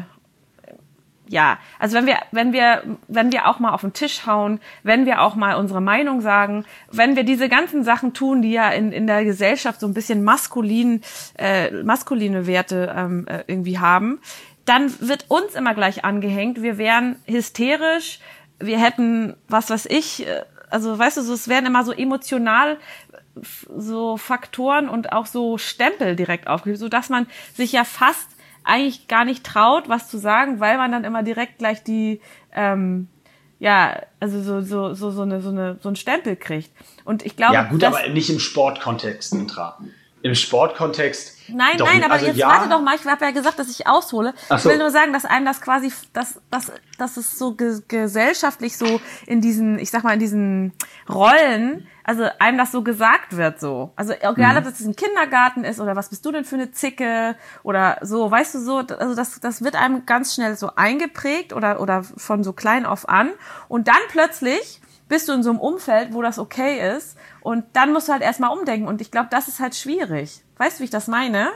ja, 1.30 1.60
also 1.80 1.98
wenn 1.98 2.06
wir, 2.06 2.18
wenn 2.32 2.54
wir, 2.54 2.84
wenn 3.08 3.32
wir 3.32 3.48
auch 3.48 3.60
mal 3.60 3.72
auf 3.72 3.82
den 3.82 3.94
Tisch 3.94 4.26
hauen, 4.26 4.60
wenn 4.84 5.06
wir 5.06 5.22
auch 5.22 5.36
mal 5.36 5.56
unsere 5.56 5.82
Meinung 5.82 6.22
sagen, 6.22 6.66
wenn 6.92 7.16
wir 7.16 7.24
diese 7.24 7.50
ganzen 7.50 7.84
Sachen 7.84 8.14
tun, 8.14 8.42
die 8.42 8.52
ja 8.52 8.70
in, 8.70 8.92
in 8.92 9.08
der 9.08 9.24
Gesellschaft 9.24 9.80
so 9.80 9.88
ein 9.88 9.94
bisschen 9.94 10.24
maskulin, 10.24 11.02
äh, 11.38 11.84
maskuline 11.84 12.48
Werte 12.48 12.94
ähm, 12.96 13.28
äh, 13.28 13.44
irgendwie 13.48 13.80
haben, 13.80 14.20
dann 14.66 14.94
wird 15.00 15.26
uns 15.30 15.56
immer 15.56 15.74
gleich 15.74 16.04
angehängt, 16.04 16.62
wir 16.62 16.78
wären 16.78 17.18
hysterisch, 17.26 18.20
wir 18.60 18.80
hätten, 18.80 19.36
was 19.48 19.70
weiß 19.70 19.86
ich, 19.88 20.28
äh, 20.28 20.44
also 20.70 20.98
weißt 20.98 21.18
du, 21.18 21.22
so, 21.22 21.34
es 21.34 21.48
werden 21.48 21.66
immer 21.66 21.84
so 21.86 21.94
emotional 21.94 22.78
so 23.78 24.18
Faktoren 24.18 24.90
und 24.90 25.12
auch 25.12 25.28
so 25.28 25.58
Stempel 25.58 26.16
direkt 26.16 26.48
aufgegeben, 26.48 26.80
so 26.80 26.90
dass 26.90 27.10
man 27.10 27.28
sich 27.54 27.72
ja 27.72 27.84
fast 27.84 28.28
eigentlich 28.68 29.08
gar 29.08 29.26
nicht 29.26 29.44
traut, 29.44 29.90
was 29.90 30.10
zu 30.10 30.18
sagen, 30.18 30.60
weil 30.60 30.78
man 30.78 30.92
dann 30.92 31.04
immer 31.04 31.24
direkt 31.24 31.58
gleich 31.58 31.84
die 31.84 32.22
ähm, 32.54 33.08
ja, 33.60 34.04
also 34.20 34.42
so 34.42 34.62
so 34.62 34.94
so 34.94 35.12
so 35.12 35.22
eine 35.24 35.42
so 35.42 35.50
eine 35.50 35.78
so 35.82 35.90
ein 35.90 35.96
Stempel 35.96 36.36
kriegt. 36.36 36.70
Und 37.06 37.26
ich 37.26 37.36
glaube, 37.36 37.56
ja 37.56 37.64
gut, 37.64 37.84
aber 37.84 38.08
nicht 38.10 38.30
im 38.30 38.40
Sportkontext, 38.40 39.34
Intra. 39.34 39.80
Im 40.28 40.36
Sportkontext. 40.36 41.38
Nein, 41.50 41.78
nein, 41.80 42.04
aber 42.04 42.16
also, 42.16 42.26
jetzt 42.26 42.38
ja. 42.38 42.50
warte 42.50 42.70
doch 42.70 42.82
mal. 42.82 42.96
Ich 42.96 43.06
habe 43.06 43.24
ja 43.24 43.32
gesagt, 43.32 43.58
dass 43.58 43.70
ich 43.70 43.88
aushole. 43.88 44.34
So. 44.50 44.56
Ich 44.56 44.66
will 44.66 44.78
nur 44.78 44.92
sagen, 44.92 45.14
dass 45.14 45.24
einem 45.24 45.46
das 45.46 45.62
quasi, 45.62 45.92
dass, 46.12 46.42
dass, 46.52 46.72
dass 46.98 47.16
es 47.16 47.38
so 47.38 47.54
ge 47.54 47.80
gesellschaftlich 47.88 48.78
so 48.78 49.00
in 49.26 49.40
diesen, 49.40 49.80
ich 49.80 49.90
sag 49.90 50.04
mal, 50.04 50.14
in 50.14 50.20
diesen 50.20 50.74
Rollen, 51.08 51.88
also 52.04 52.28
einem 52.40 52.58
das 52.58 52.72
so 52.72 52.84
gesagt 52.84 53.38
wird 53.38 53.60
so. 53.60 53.94
Also 53.96 54.14
egal, 54.14 54.54
mhm. 54.54 54.58
ob 54.58 54.64
das 54.66 54.82
ein 54.82 54.96
Kindergarten 54.96 55.64
ist 55.64 55.80
oder 55.80 55.96
was 55.96 56.10
bist 56.10 56.26
du 56.26 56.32
denn 56.32 56.44
für 56.44 56.56
eine 56.56 56.72
Zicke 56.72 57.36
oder 57.64 57.98
so, 58.02 58.30
weißt 58.30 58.56
du 58.56 58.60
so, 58.60 58.78
also 58.78 59.16
das, 59.16 59.40
das 59.40 59.64
wird 59.64 59.76
einem 59.76 60.06
ganz 60.06 60.36
schnell 60.36 60.58
so 60.58 60.72
eingeprägt 60.76 61.54
oder, 61.54 61.80
oder 61.80 62.04
von 62.04 62.44
so 62.44 62.54
klein 62.54 62.86
auf 62.86 63.08
an. 63.08 63.32
Und 63.70 63.88
dann 63.88 63.96
plötzlich 64.10 64.82
bist 65.08 65.30
du 65.30 65.34
in 65.34 65.44
so 65.44 65.50
einem 65.50 65.60
Umfeld, 65.60 66.14
wo 66.14 66.22
das 66.22 66.40
okay 66.40 66.96
ist. 66.96 67.18
Und 67.42 67.66
dann 67.74 67.94
musst 67.94 68.08
du 68.08 68.14
halt 68.14 68.22
erstmal 68.22 68.56
umdenken. 68.58 68.88
Und 68.88 69.02
ich 69.02 69.12
glaube, 69.12 69.28
das 69.32 69.48
ist 69.48 69.60
halt 69.60 69.76
schwierig. 69.76 70.42
Weißt 70.58 70.78
du, 70.78 70.82
wie 70.82 70.86
ich 70.86 70.90
das 70.90 71.08
meine? 71.08 71.50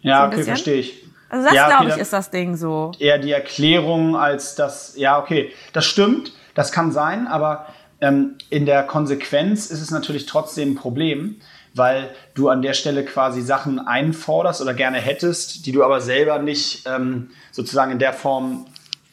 Ja, 0.00 0.26
so 0.30 0.32
okay, 0.32 0.44
verstehe 0.44 0.76
ich. 0.76 1.06
Also 1.28 1.44
das, 1.46 1.54
ja, 1.54 1.68
glaube 1.68 1.90
ich, 1.90 1.96
ist 1.96 2.12
das 2.12 2.30
Ding 2.30 2.56
so. 2.56 2.92
Eher 2.98 3.18
die 3.18 3.32
Erklärung 3.32 4.16
als 4.16 4.54
das, 4.54 4.94
ja, 4.96 5.18
okay, 5.18 5.52
das 5.72 5.84
stimmt, 5.84 6.32
das 6.54 6.70
kann 6.70 6.92
sein, 6.92 7.26
aber 7.26 7.66
ähm, 8.00 8.36
in 8.50 8.66
der 8.66 8.84
Konsequenz 8.84 9.70
ist 9.70 9.80
es 9.80 9.90
natürlich 9.90 10.26
trotzdem 10.26 10.72
ein 10.72 10.74
Problem, 10.76 11.40
weil 11.74 12.10
du 12.34 12.48
an 12.48 12.62
der 12.62 12.74
Stelle 12.74 13.04
quasi 13.04 13.42
Sachen 13.42 13.80
einforderst 13.80 14.62
oder 14.62 14.72
gerne 14.72 14.98
hättest, 14.98 15.66
die 15.66 15.72
du 15.72 15.84
aber 15.84 16.00
selber 16.00 16.38
nicht 16.38 16.86
ähm, 16.86 17.30
sozusagen 17.50 17.92
in 17.92 17.98
der 17.98 18.12
Form 18.12 18.66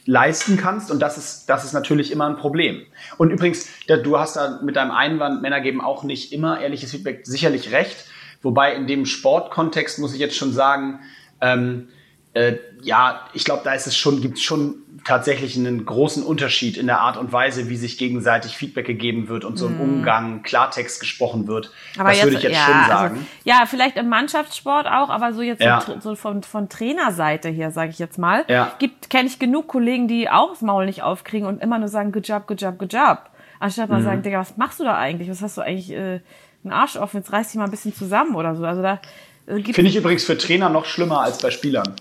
leisten 0.05 0.57
kannst. 0.57 0.91
Und 0.91 0.99
das 0.99 1.17
ist, 1.17 1.45
das 1.47 1.63
ist 1.65 1.73
natürlich 1.73 2.11
immer 2.11 2.27
ein 2.27 2.37
Problem. 2.37 2.85
Und 3.17 3.31
übrigens, 3.31 3.67
du 3.87 4.19
hast 4.19 4.35
da 4.35 4.59
mit 4.63 4.75
deinem 4.75 4.91
Einwand, 4.91 5.41
Männer 5.41 5.61
geben 5.61 5.81
auch 5.81 6.03
nicht 6.03 6.33
immer 6.33 6.59
ehrliches 6.59 6.91
Feedback, 6.91 7.21
sicherlich 7.23 7.71
recht. 7.71 8.05
Wobei 8.41 8.75
in 8.75 8.87
dem 8.87 9.05
Sportkontext 9.05 9.99
muss 9.99 10.13
ich 10.13 10.19
jetzt 10.19 10.35
schon 10.35 10.51
sagen, 10.51 10.99
ähm, 11.39 11.87
äh, 12.33 12.57
ja, 12.81 13.27
ich 13.33 13.43
glaube, 13.43 13.61
da 13.63 13.73
ist 13.73 13.87
es 13.87 13.95
schon, 13.95 14.21
gibt 14.21 14.37
es 14.37 14.43
schon 14.43 14.83
tatsächlich 15.05 15.57
einen 15.57 15.85
großen 15.85 16.23
Unterschied 16.23 16.77
in 16.77 16.87
der 16.87 17.01
Art 17.01 17.17
und 17.17 17.31
Weise, 17.33 17.69
wie 17.69 17.75
sich 17.75 17.97
gegenseitig 17.97 18.55
Feedback 18.55 18.85
gegeben 18.85 19.27
wird 19.27 19.43
und 19.43 19.57
so 19.57 19.67
im 19.67 19.77
mm. 19.77 19.81
Umgang 19.81 20.43
Klartext 20.43 20.99
gesprochen 20.99 21.47
wird. 21.47 21.71
Aber 21.97 22.09
das 22.09 22.17
jetzt, 22.17 22.25
würde 22.25 22.37
ich 22.37 22.43
jetzt 22.43 22.55
ja, 22.55 22.65
schon 22.65 22.73
also, 22.73 22.89
sagen. 22.89 23.15
Also, 23.15 23.27
ja, 23.43 23.65
vielleicht 23.65 23.97
im 23.97 24.09
Mannschaftssport 24.09 24.87
auch, 24.87 25.09
aber 25.09 25.33
so 25.33 25.41
jetzt 25.41 25.61
ja. 25.61 25.81
so, 25.81 25.99
so, 25.99 26.15
von, 26.15 26.43
von 26.43 26.69
Trainerseite 26.69 27.49
hier, 27.49 27.71
sage 27.71 27.91
ich 27.91 27.99
jetzt 27.99 28.17
mal, 28.17 28.45
ja. 28.47 28.73
gibt 28.79 29.09
kenne 29.09 29.27
ich 29.27 29.39
genug 29.39 29.67
Kollegen, 29.67 30.07
die 30.07 30.29
auch 30.29 30.51
das 30.51 30.61
Maul 30.61 30.85
nicht 30.85 31.03
aufkriegen 31.03 31.47
und 31.47 31.61
immer 31.61 31.79
nur 31.79 31.89
sagen, 31.89 32.11
good 32.11 32.27
job, 32.27 32.47
good 32.47 32.61
job, 32.61 32.79
good 32.79 32.93
job. 32.93 33.29
Anstatt 33.59 33.89
mal 33.89 33.99
mhm. 33.99 34.05
sagen, 34.05 34.21
Digga, 34.23 34.39
was 34.39 34.57
machst 34.57 34.79
du 34.79 34.83
da 34.83 34.97
eigentlich? 34.97 35.29
Was 35.29 35.41
hast 35.41 35.57
du 35.57 35.61
eigentlich 35.61 35.91
äh, 35.91 36.21
einen 36.63 36.71
Arsch 36.71 36.95
offen? 36.95 37.17
Jetzt 37.17 37.31
reiß 37.31 37.47
dich 37.51 37.57
mal 37.57 37.65
ein 37.65 37.71
bisschen 37.71 37.93
zusammen 37.93 38.35
oder 38.35 38.55
so. 38.55 38.65
Also 38.65 38.81
da 38.81 38.99
äh, 39.47 39.61
Finde 39.61 39.89
ich 39.89 39.95
übrigens 39.95 40.23
für 40.23 40.37
Trainer 40.37 40.69
noch 40.69 40.85
schlimmer 40.85 41.21
als 41.21 41.39
bei 41.39 41.51
Spielern. 41.51 41.95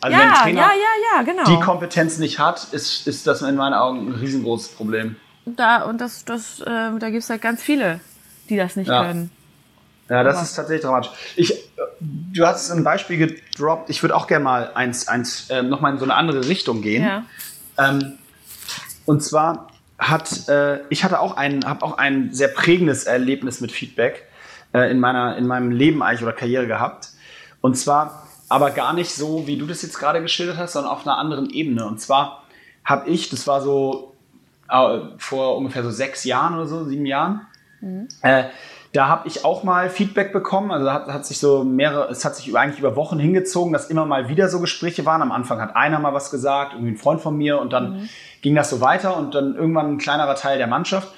Also 0.00 0.16
ja, 0.16 0.22
wenn 0.22 0.30
ein 0.30 0.34
Trainer 0.42 0.60
ja, 0.60 1.16
ja, 1.16 1.22
genau. 1.22 1.44
die 1.44 1.60
Kompetenz 1.64 2.18
nicht 2.18 2.38
hat, 2.38 2.68
ist, 2.72 3.06
ist 3.06 3.26
das 3.26 3.42
in 3.42 3.56
meinen 3.56 3.74
Augen 3.74 4.08
ein 4.08 4.14
riesengroßes 4.14 4.68
Problem. 4.68 5.16
Da, 5.44 5.82
und 5.82 6.00
das, 6.00 6.24
das, 6.24 6.60
äh, 6.60 6.64
da 6.66 7.10
gibt 7.10 7.22
es 7.22 7.30
halt 7.30 7.42
ganz 7.42 7.62
viele, 7.62 8.00
die 8.48 8.56
das 8.56 8.76
nicht 8.76 8.88
können. 8.88 9.30
Ja, 10.08 10.22
das 10.22 10.36
Aber. 10.36 10.44
ist 10.44 10.54
tatsächlich 10.54 10.82
dramatisch. 10.82 11.10
Ich, 11.36 11.54
du 12.00 12.46
hast 12.46 12.70
ein 12.70 12.84
Beispiel 12.84 13.18
gedroppt. 13.18 13.90
Ich 13.90 14.02
würde 14.02 14.16
auch 14.16 14.26
gerne 14.26 14.44
mal 14.44 14.70
eins, 14.74 15.08
eins 15.08 15.50
äh, 15.50 15.62
nochmal 15.62 15.92
in 15.92 15.98
so 15.98 16.04
eine 16.04 16.14
andere 16.14 16.48
Richtung 16.48 16.80
gehen. 16.80 17.04
Ja. 17.04 17.24
Ähm, 17.76 18.18
und 19.04 19.22
zwar 19.22 19.68
hat 19.98 20.48
äh, 20.48 20.80
ich 20.90 21.04
hatte 21.04 21.20
auch 21.20 21.36
ein, 21.36 21.64
habe 21.64 21.84
auch 21.84 21.98
ein 21.98 22.32
sehr 22.32 22.48
prägendes 22.48 23.04
Erlebnis 23.04 23.60
mit 23.60 23.72
Feedback 23.72 24.26
äh, 24.72 24.90
in 24.90 25.00
meiner 25.00 25.36
in 25.36 25.46
meinem 25.46 25.72
Leben 25.72 26.02
eigentlich 26.02 26.22
oder 26.22 26.32
Karriere 26.32 26.66
gehabt. 26.66 27.08
Und 27.60 27.76
zwar 27.76 28.27
aber 28.48 28.70
gar 28.70 28.92
nicht 28.92 29.14
so, 29.14 29.46
wie 29.46 29.56
du 29.56 29.66
das 29.66 29.82
jetzt 29.82 29.98
gerade 29.98 30.22
geschildert 30.22 30.56
hast, 30.56 30.72
sondern 30.72 30.92
auf 30.92 31.06
einer 31.06 31.18
anderen 31.18 31.50
Ebene. 31.50 31.86
Und 31.86 32.00
zwar 32.00 32.44
habe 32.84 33.08
ich, 33.08 33.28
das 33.28 33.46
war 33.46 33.60
so 33.60 34.14
äh, 34.70 35.00
vor 35.18 35.56
ungefähr 35.56 35.82
so 35.82 35.90
sechs 35.90 36.24
Jahren 36.24 36.54
oder 36.54 36.66
so, 36.66 36.84
sieben 36.84 37.06
Jahren, 37.06 37.46
mhm. 37.80 38.08
äh, 38.22 38.44
da 38.92 39.06
habe 39.08 39.28
ich 39.28 39.44
auch 39.44 39.64
mal 39.64 39.90
Feedback 39.90 40.32
bekommen. 40.32 40.70
Also 40.70 40.90
hat, 40.90 41.08
hat 41.08 41.26
sich 41.26 41.38
so 41.38 41.62
mehrere, 41.62 42.08
es 42.10 42.24
hat 42.24 42.36
sich 42.36 42.48
über, 42.48 42.60
eigentlich 42.60 42.78
über 42.78 42.96
Wochen 42.96 43.18
hingezogen, 43.18 43.72
dass 43.72 43.90
immer 43.90 44.06
mal 44.06 44.28
wieder 44.28 44.48
so 44.48 44.60
Gespräche 44.60 45.04
waren. 45.04 45.20
Am 45.20 45.32
Anfang 45.32 45.60
hat 45.60 45.76
einer 45.76 45.98
mal 45.98 46.14
was 46.14 46.30
gesagt, 46.30 46.72
irgendwie 46.72 46.92
ein 46.92 46.96
Freund 46.96 47.20
von 47.20 47.36
mir, 47.36 47.60
und 47.60 47.72
dann 47.72 47.92
mhm. 47.92 48.08
ging 48.40 48.54
das 48.54 48.70
so 48.70 48.80
weiter 48.80 49.16
und 49.16 49.34
dann 49.34 49.54
irgendwann 49.54 49.92
ein 49.92 49.98
kleinerer 49.98 50.34
Teil 50.34 50.58
der 50.58 50.66
Mannschaft. 50.66 51.12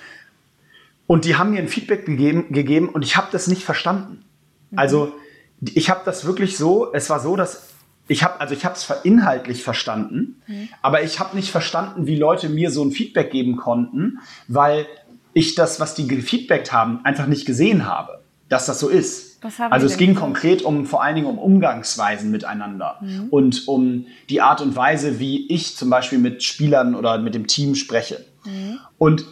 Und 1.07 1.25
die 1.25 1.37
haben 1.37 1.51
mir 1.51 1.61
ein 1.61 1.69
Feedback 1.69 2.07
gegeben, 2.07 2.53
gegeben 2.53 2.89
und 2.89 3.03
ich 3.03 3.17
habe 3.17 3.29
das 3.31 3.47
nicht 3.47 3.65
verstanden. 3.65 4.25
Mhm. 4.71 4.79
Also 4.79 5.13
ich 5.61 5.91
habe 5.91 6.01
das 6.05 6.25
wirklich 6.25 6.57
so, 6.57 6.93
es 6.93 7.11
war 7.11 7.21
so, 7.21 7.37
dass 7.37 7.69
ich 8.09 8.25
habe 8.25 8.41
also 8.41 8.55
ich 8.55 8.65
habe 8.65 8.75
es 8.75 8.91
inhaltlich 9.05 9.63
verstanden, 9.63 10.43
mhm. 10.47 10.69
aber 10.83 11.03
ich 11.03 11.21
habe 11.21 11.37
nicht 11.37 11.51
verstanden, 11.51 12.07
wie 12.07 12.17
Leute 12.17 12.49
mir 12.49 12.71
so 12.71 12.85
ein 12.85 12.91
Feedback 12.91 13.31
geben 13.31 13.57
konnten, 13.57 14.19
weil 14.49 14.87
ich 15.33 15.55
das, 15.55 15.79
was 15.79 15.95
die 15.95 16.09
gefeedbackt 16.09 16.73
haben, 16.73 17.05
einfach 17.05 17.27
nicht 17.27 17.47
gesehen 17.47 17.87
habe, 17.87 18.21
dass 18.49 18.67
das 18.67 18.81
so 18.81 18.89
ist. 18.89 19.39
also 19.71 19.87
es 19.87 19.97
ging 19.97 20.15
konkret 20.17 20.63
um 20.63 20.87
vor 20.87 21.05
allen 21.05 21.15
Dingen 21.15 21.29
um 21.29 21.39
Umgangsweisen 21.39 22.31
miteinander 22.33 22.99
mhm. 23.01 23.29
und 23.31 23.69
um 23.69 24.07
die 24.29 24.41
Art 24.41 24.61
und 24.61 24.75
Weise, 24.75 25.21
wie 25.21 25.47
ich 25.47 25.77
zum 25.77 25.89
Beispiel 25.89 26.19
mit 26.19 26.43
Spielern 26.43 26.97
oder 26.97 27.19
mit 27.19 27.35
dem 27.35 27.47
Team 27.47 27.77
spreche. 27.77 28.25
Mhm. 28.45 28.79
Und 28.99 29.25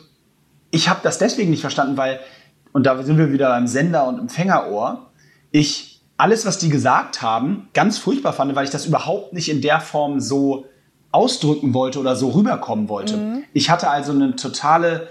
ich 0.70 0.88
habe 0.88 1.00
das 1.02 1.18
deswegen 1.18 1.50
nicht 1.50 1.62
verstanden, 1.62 1.96
weil 1.96 2.20
und 2.72 2.84
da 2.86 3.02
sind 3.02 3.18
wir 3.18 3.32
wieder 3.32 3.48
beim 3.48 3.66
Sender 3.66 4.06
und 4.06 4.18
Empfängerohr. 4.20 5.10
Ich 5.50 5.97
alles, 6.18 6.44
was 6.44 6.58
die 6.58 6.68
gesagt 6.68 7.22
haben, 7.22 7.68
ganz 7.72 7.96
furchtbar 7.96 8.34
fand, 8.34 8.54
weil 8.54 8.64
ich 8.64 8.70
das 8.70 8.84
überhaupt 8.84 9.32
nicht 9.32 9.48
in 9.48 9.62
der 9.62 9.80
Form 9.80 10.20
so 10.20 10.66
ausdrücken 11.12 11.72
wollte 11.72 12.00
oder 12.00 12.16
so 12.16 12.30
rüberkommen 12.30 12.88
wollte. 12.88 13.16
Mhm. 13.16 13.44
Ich 13.54 13.70
hatte 13.70 13.88
also 13.88 14.12
eine 14.12 14.36
totale 14.36 15.08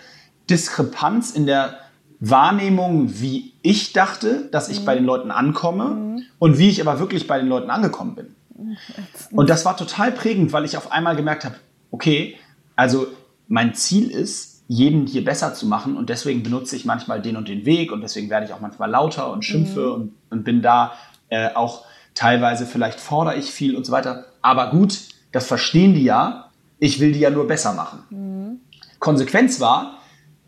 Diskrepanz 0.49 1.31
in 1.31 1.47
der 1.47 1.77
Wahrnehmung, 2.19 3.19
wie 3.19 3.53
ich 3.61 3.93
dachte, 3.93 4.49
dass 4.51 4.69
ich 4.69 4.81
mhm. 4.81 4.85
bei 4.85 4.95
den 4.95 5.05
Leuten 5.05 5.31
ankomme 5.31 5.85
mhm. 5.85 6.23
und 6.39 6.57
wie 6.59 6.69
ich 6.69 6.81
aber 6.81 6.99
wirklich 6.99 7.25
bei 7.25 7.39
den 7.39 7.47
Leuten 7.47 7.69
angekommen 7.69 8.15
bin. 8.15 8.35
Und 9.31 9.49
das 9.49 9.65
war 9.65 9.77
total 9.77 10.11
prägend, 10.11 10.51
weil 10.51 10.65
ich 10.65 10.77
auf 10.77 10.91
einmal 10.91 11.15
gemerkt 11.15 11.45
habe, 11.45 11.55
okay, 11.91 12.35
also 12.75 13.07
mein 13.47 13.75
Ziel 13.75 14.11
ist, 14.11 14.56
jeden 14.67 15.07
hier 15.07 15.23
besser 15.23 15.53
zu 15.53 15.65
machen 15.65 15.95
und 15.95 16.09
deswegen 16.09 16.43
benutze 16.43 16.75
ich 16.75 16.85
manchmal 16.85 17.21
den 17.21 17.37
und 17.37 17.47
den 17.47 17.65
Weg 17.65 17.91
und 17.91 18.01
deswegen 18.01 18.29
werde 18.29 18.45
ich 18.45 18.53
auch 18.53 18.59
manchmal 18.59 18.89
lauter 18.89 19.31
und 19.31 19.45
schimpfe 19.45 19.87
mhm. 19.87 19.93
und, 19.93 20.13
und, 20.29 20.43
bin 20.43 20.61
da 20.61 20.93
äh, 21.29 21.49
auch 21.53 21.85
teilweise 22.15 22.65
vielleicht 22.65 22.99
fordere 22.99 23.37
ich 23.37 23.51
viel 23.51 23.75
und 23.75 23.85
so 23.85 23.91
weiter. 23.91 24.25
Aber 24.41 24.69
gut, 24.69 24.99
das 25.31 25.47
verstehen 25.47 25.93
die 25.93 26.03
ja. 26.03 26.49
Ich 26.79 26.99
will 26.99 27.11
die 27.11 27.19
ja 27.19 27.29
nur 27.29 27.47
besser 27.47 27.73
machen. 27.73 27.99
Mhm. 28.09 28.59
Konsequenz 28.99 29.59
war, 29.59 29.99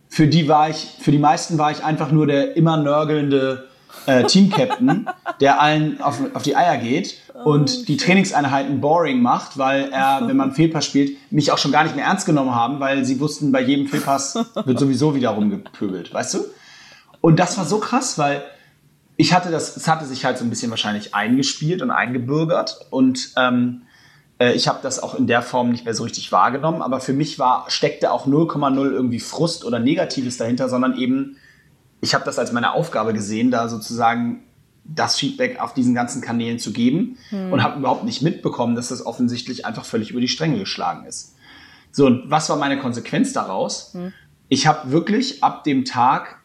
für 0.09 0.27
die 0.27 0.47
war 0.47 0.69
ich, 0.69 0.97
für 0.99 1.11
die 1.11 1.19
meisten 1.19 1.57
war 1.57 1.71
ich 1.71 1.83
einfach 1.83 2.11
nur 2.11 2.27
der 2.27 2.57
immer 2.57 2.77
nörgelnde 2.77 3.68
äh, 4.05 4.23
Team-Captain, 4.23 5.09
der 5.39 5.61
allen 5.61 6.01
auf, 6.01 6.19
auf 6.33 6.43
die 6.43 6.55
Eier 6.55 6.77
geht 6.77 7.17
und 7.43 7.87
die 7.87 7.97
Trainingseinheiten 7.97 8.81
boring 8.81 9.21
macht, 9.21 9.57
weil 9.57 9.89
er, 9.91 10.21
wenn 10.27 10.37
man 10.37 10.53
Fehlpass 10.53 10.85
spielt, 10.85 11.17
mich 11.31 11.51
auch 11.51 11.57
schon 11.57 11.71
gar 11.71 11.83
nicht 11.83 11.95
mehr 11.95 12.05
ernst 12.05 12.25
genommen 12.25 12.53
haben, 12.53 12.79
weil 12.79 13.05
sie 13.05 13.19
wussten, 13.19 13.51
bei 13.51 13.61
jedem 13.61 13.87
Fehlpass 13.87 14.35
wird 14.65 14.79
sowieso 14.79 15.15
wieder 15.15 15.29
rumgepöbelt, 15.29 16.13
weißt 16.13 16.35
du? 16.35 16.39
Und 17.21 17.39
das 17.39 17.57
war 17.57 17.65
so 17.65 17.79
krass, 17.79 18.17
weil 18.17 18.43
ich 19.17 19.33
hatte 19.33 19.51
das, 19.51 19.75
es 19.75 19.87
hatte 19.87 20.05
sich 20.05 20.23
halt 20.23 20.37
so 20.37 20.45
ein 20.45 20.49
bisschen 20.49 20.69
wahrscheinlich 20.69 21.13
eingespielt 21.13 21.81
und 21.81 21.91
eingebürgert 21.91 22.85
und 22.89 23.33
ähm, 23.35 23.81
äh, 24.39 24.53
ich 24.53 24.67
habe 24.67 24.79
das 24.81 25.03
auch 25.03 25.15
in 25.15 25.27
der 25.27 25.41
Form 25.41 25.69
nicht 25.69 25.85
mehr 25.85 25.93
so 25.93 26.03
richtig 26.03 26.31
wahrgenommen, 26.31 26.81
aber 26.81 26.99
für 26.99 27.13
mich 27.13 27.37
war, 27.37 27.65
steckte 27.69 28.11
auch 28.11 28.25
0,0 28.25 28.91
irgendwie 28.91 29.19
Frust 29.19 29.65
oder 29.65 29.79
Negatives 29.79 30.37
dahinter, 30.37 30.69
sondern 30.69 30.97
eben, 30.97 31.37
ich 32.01 32.13
habe 32.13 32.25
das 32.25 32.39
als 32.39 32.51
meine 32.51 32.73
Aufgabe 32.73 33.13
gesehen, 33.13 33.51
da 33.51 33.67
sozusagen 33.67 34.43
das 34.83 35.17
Feedback 35.17 35.59
auf 35.59 35.73
diesen 35.73 35.93
ganzen 35.93 36.21
Kanälen 36.21 36.59
zu 36.59 36.73
geben 36.73 37.17
hm. 37.29 37.51
und 37.53 37.63
habe 37.63 37.79
überhaupt 37.79 38.03
nicht 38.03 38.21
mitbekommen, 38.21 38.75
dass 38.75 38.89
das 38.89 39.05
offensichtlich 39.05 39.65
einfach 39.65 39.85
völlig 39.85 40.11
über 40.11 40.21
die 40.21 40.27
Stränge 40.27 40.59
geschlagen 40.59 41.05
ist. 41.05 41.35
So, 41.91 42.05
und 42.05 42.29
was 42.29 42.49
war 42.49 42.57
meine 42.57 42.79
Konsequenz 42.79 43.33
daraus? 43.33 43.93
Hm. 43.93 44.13
Ich 44.47 44.65
habe 44.65 44.91
wirklich 44.91 45.43
ab 45.43 45.63
dem 45.63 45.85
Tag, 45.85 46.39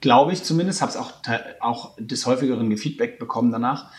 glaube 0.00 0.32
ich 0.32 0.42
zumindest, 0.42 0.82
habe 0.82 0.90
es 0.90 0.96
auch, 0.96 1.12
auch 1.60 1.94
des 1.98 2.26
häufigeren 2.26 2.76
Feedback 2.76 3.18
bekommen 3.18 3.52
danach, 3.52 3.90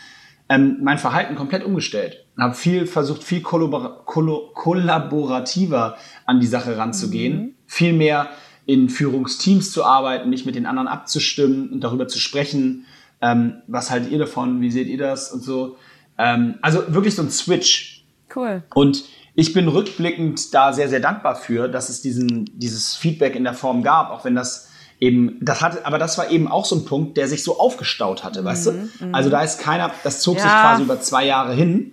ähm, 0.48 0.78
mein 0.82 0.98
Verhalten 0.98 1.34
komplett 1.34 1.64
umgestellt. 1.64 2.24
Habe 2.38 2.54
viel 2.54 2.86
versucht, 2.86 3.24
viel 3.24 3.40
kollabor 3.40 4.04
kollaborativer 4.04 5.96
an 6.26 6.40
die 6.40 6.46
Sache 6.46 6.76
ranzugehen, 6.76 7.36
mhm. 7.38 7.54
viel 7.66 7.92
mehr 7.94 8.28
in 8.66 8.88
Führungsteams 8.88 9.70
zu 9.72 9.84
arbeiten, 9.84 10.28
mich 10.28 10.44
mit 10.44 10.54
den 10.56 10.66
anderen 10.66 10.88
abzustimmen 10.88 11.70
und 11.70 11.80
darüber 11.82 12.08
zu 12.08 12.18
sprechen, 12.18 12.84
ähm, 13.22 13.62
was 13.66 13.90
haltet 13.90 14.10
ihr 14.10 14.18
davon? 14.18 14.60
Wie 14.60 14.70
seht 14.70 14.88
ihr 14.88 14.98
das? 14.98 15.32
Und 15.32 15.42
so. 15.42 15.76
Ähm, 16.18 16.56
also 16.62 16.82
wirklich 16.92 17.14
so 17.14 17.22
ein 17.22 17.30
Switch. 17.30 18.04
Cool. 18.34 18.62
Und 18.74 19.04
ich 19.34 19.52
bin 19.52 19.68
rückblickend 19.68 20.52
da 20.52 20.72
sehr, 20.72 20.88
sehr 20.88 21.00
dankbar 21.00 21.36
für, 21.36 21.68
dass 21.68 21.88
es 21.88 22.02
diesen, 22.02 22.44
dieses 22.58 22.94
Feedback 22.96 23.36
in 23.36 23.44
der 23.44 23.54
Form 23.54 23.82
gab, 23.82 24.10
auch 24.10 24.24
wenn 24.24 24.34
das 24.34 24.68
eben, 24.98 25.38
das 25.42 25.60
hatte, 25.62 25.84
aber 25.86 25.98
das 25.98 26.16
war 26.18 26.30
eben 26.30 26.48
auch 26.48 26.64
so 26.64 26.74
ein 26.76 26.84
Punkt, 26.86 27.16
der 27.18 27.28
sich 27.28 27.42
so 27.44 27.58
aufgestaut 27.58 28.24
hatte, 28.24 28.44
weißt 28.44 28.72
Mhm, 28.72 28.90
du? 28.98 29.06
Also 29.12 29.30
da 29.30 29.42
ist 29.42 29.60
keiner, 29.60 29.90
das 30.04 30.20
zog 30.20 30.36
sich 30.40 30.50
Ja. 30.50 30.60
quasi 30.62 30.82
über 30.82 31.00
zwei 31.00 31.24
Jahre 31.26 31.54
hin. 31.54 31.92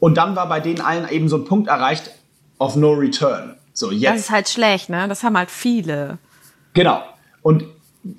Und 0.00 0.16
dann 0.16 0.36
war 0.36 0.48
bei 0.48 0.60
denen 0.60 0.80
allen 0.80 1.08
eben 1.08 1.28
so 1.28 1.36
ein 1.36 1.44
Punkt 1.44 1.68
erreicht 1.68 2.10
of 2.58 2.76
no 2.76 2.92
return. 2.92 3.54
So, 3.74 3.90
Das 3.90 4.00
jetzt 4.00 4.20
ist 4.20 4.30
halt 4.30 4.48
schlecht, 4.48 4.88
ne? 4.88 5.06
Das 5.08 5.22
haben 5.22 5.36
halt 5.36 5.50
viele. 5.50 6.18
Genau. 6.72 7.02
Und 7.42 7.64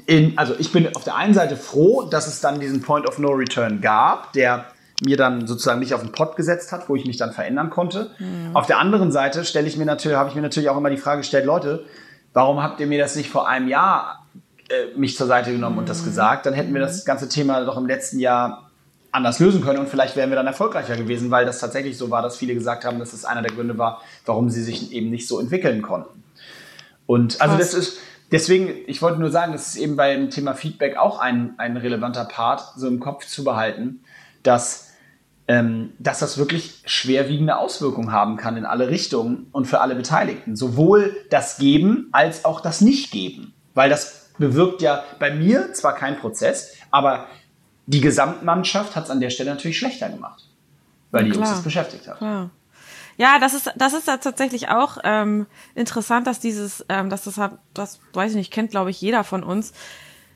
in, 0.05 0.37
also 0.37 0.53
ich 0.59 0.71
bin 0.71 0.93
auf 0.95 1.03
der 1.03 1.15
einen 1.15 1.33
Seite 1.33 1.55
froh, 1.55 2.03
dass 2.03 2.27
es 2.27 2.41
dann 2.41 2.59
diesen 2.59 2.81
Point 2.81 3.07
of 3.07 3.17
No 3.17 3.29
Return 3.29 3.81
gab, 3.81 4.33
der 4.33 4.65
mir 5.03 5.17
dann 5.17 5.47
sozusagen 5.47 5.79
mich 5.79 5.93
auf 5.93 6.01
den 6.01 6.11
Pott 6.11 6.35
gesetzt 6.35 6.71
hat, 6.71 6.87
wo 6.89 6.95
ich 6.95 7.05
mich 7.05 7.17
dann 7.17 7.33
verändern 7.33 7.69
konnte. 7.69 8.11
Auf 8.53 8.65
der 8.65 8.79
anderen 8.79 9.11
Seite 9.11 9.43
stelle 9.43 9.67
ich 9.67 9.77
mir 9.77 9.85
natürlich, 9.85 10.17
habe 10.17 10.29
ich 10.29 10.35
mir 10.35 10.41
natürlich 10.41 10.69
auch 10.69 10.77
immer 10.77 10.89
die 10.89 10.97
Frage 10.97 11.21
gestellt, 11.21 11.45
Leute, 11.45 11.85
warum 12.33 12.63
habt 12.63 12.79
ihr 12.79 12.87
mir 12.87 12.99
das 12.99 13.15
nicht 13.15 13.29
vor 13.29 13.47
einem 13.47 13.67
Jahr 13.67 14.25
äh, 14.69 14.97
mich 14.97 15.17
zur 15.17 15.27
Seite 15.27 15.51
genommen 15.51 15.77
und 15.77 15.89
das 15.89 16.05
gesagt? 16.05 16.45
Dann 16.45 16.53
hätten 16.53 16.73
wir 16.73 16.81
das 16.81 17.03
ganze 17.03 17.27
Thema 17.27 17.65
doch 17.65 17.77
im 17.77 17.87
letzten 17.87 18.19
Jahr 18.19 18.64
anders 19.15 19.39
lösen 19.39 19.61
können 19.61 19.79
und 19.79 19.89
vielleicht 19.89 20.15
wären 20.15 20.29
wir 20.29 20.35
dann 20.35 20.47
erfolgreicher 20.47 20.95
gewesen, 20.97 21.31
weil 21.31 21.45
das 21.45 21.59
tatsächlich 21.59 21.97
so 21.97 22.11
war, 22.11 22.21
dass 22.21 22.37
viele 22.37 22.53
gesagt 22.53 22.85
haben, 22.85 22.99
dass 22.99 23.13
es 23.13 23.25
einer 23.25 23.41
der 23.41 23.51
Gründe 23.51 23.77
war, 23.77 24.01
warum 24.25 24.49
sie 24.49 24.61
sich 24.61 24.91
eben 24.91 25.09
nicht 25.09 25.27
so 25.27 25.39
entwickeln 25.39 25.81
konnten. 25.81 26.23
Und 27.05 27.41
also 27.41 27.55
Krass. 27.55 27.71
das 27.71 27.79
ist, 27.79 27.97
deswegen, 28.31 28.69
ich 28.87 29.01
wollte 29.01 29.19
nur 29.19 29.31
sagen, 29.31 29.53
das 29.53 29.69
ist 29.69 29.75
eben 29.77 29.95
beim 29.95 30.29
Thema 30.29 30.53
Feedback 30.53 30.97
auch 30.97 31.19
ein, 31.19 31.53
ein 31.57 31.77
relevanter 31.77 32.25
Part, 32.25 32.63
so 32.75 32.87
im 32.87 32.99
Kopf 32.99 33.25
zu 33.25 33.43
behalten, 33.43 34.01
dass, 34.43 34.91
ähm, 35.47 35.93
dass 35.99 36.19
das 36.19 36.37
wirklich 36.37 36.81
schwerwiegende 36.85 37.57
Auswirkungen 37.57 38.11
haben 38.11 38.35
kann 38.35 38.57
in 38.57 38.65
alle 38.65 38.89
Richtungen 38.89 39.47
und 39.51 39.65
für 39.65 39.79
alle 39.79 39.95
Beteiligten. 39.95 40.55
Sowohl 40.55 41.15
das 41.29 41.57
Geben 41.57 42.09
als 42.11 42.43
auch 42.43 42.59
das 42.59 42.81
Nicht-Geben. 42.81 43.53
Weil 43.73 43.89
das 43.89 44.31
bewirkt 44.37 44.81
ja 44.81 45.03
bei 45.19 45.33
mir 45.33 45.73
zwar 45.73 45.95
kein 45.95 46.17
Prozess, 46.17 46.75
aber 46.91 47.27
die 47.87 48.01
Gesamtmannschaft 48.01 48.95
hat 48.95 49.05
es 49.05 49.09
an 49.09 49.19
der 49.19 49.29
Stelle 49.29 49.51
natürlich 49.51 49.77
schlechter 49.77 50.09
gemacht. 50.09 50.43
Weil 51.11 51.25
die 51.25 51.31
Jungs 51.31 51.49
das 51.49 51.63
beschäftigt 51.63 52.07
hat. 52.07 52.21
Ja. 52.21 52.49
Ja, 53.17 53.39
das 53.39 53.53
ist 53.53 53.71
das 53.77 53.93
ist 53.93 54.09
da 54.09 54.17
tatsächlich 54.17 54.67
auch 54.67 54.97
ähm, 55.05 55.45
interessant, 55.73 56.27
dass 56.27 56.41
dieses, 56.41 56.85
ähm, 56.89 57.09
dass 57.09 57.23
das 57.23 57.37
hat, 57.37 57.59
das 57.73 57.99
weiß 58.13 58.31
ich 58.31 58.37
nicht, 58.37 58.51
kennt 58.51 58.71
glaube 58.71 58.89
ich 58.89 58.99
jeder 58.99 59.23
von 59.23 59.41
uns, 59.41 59.71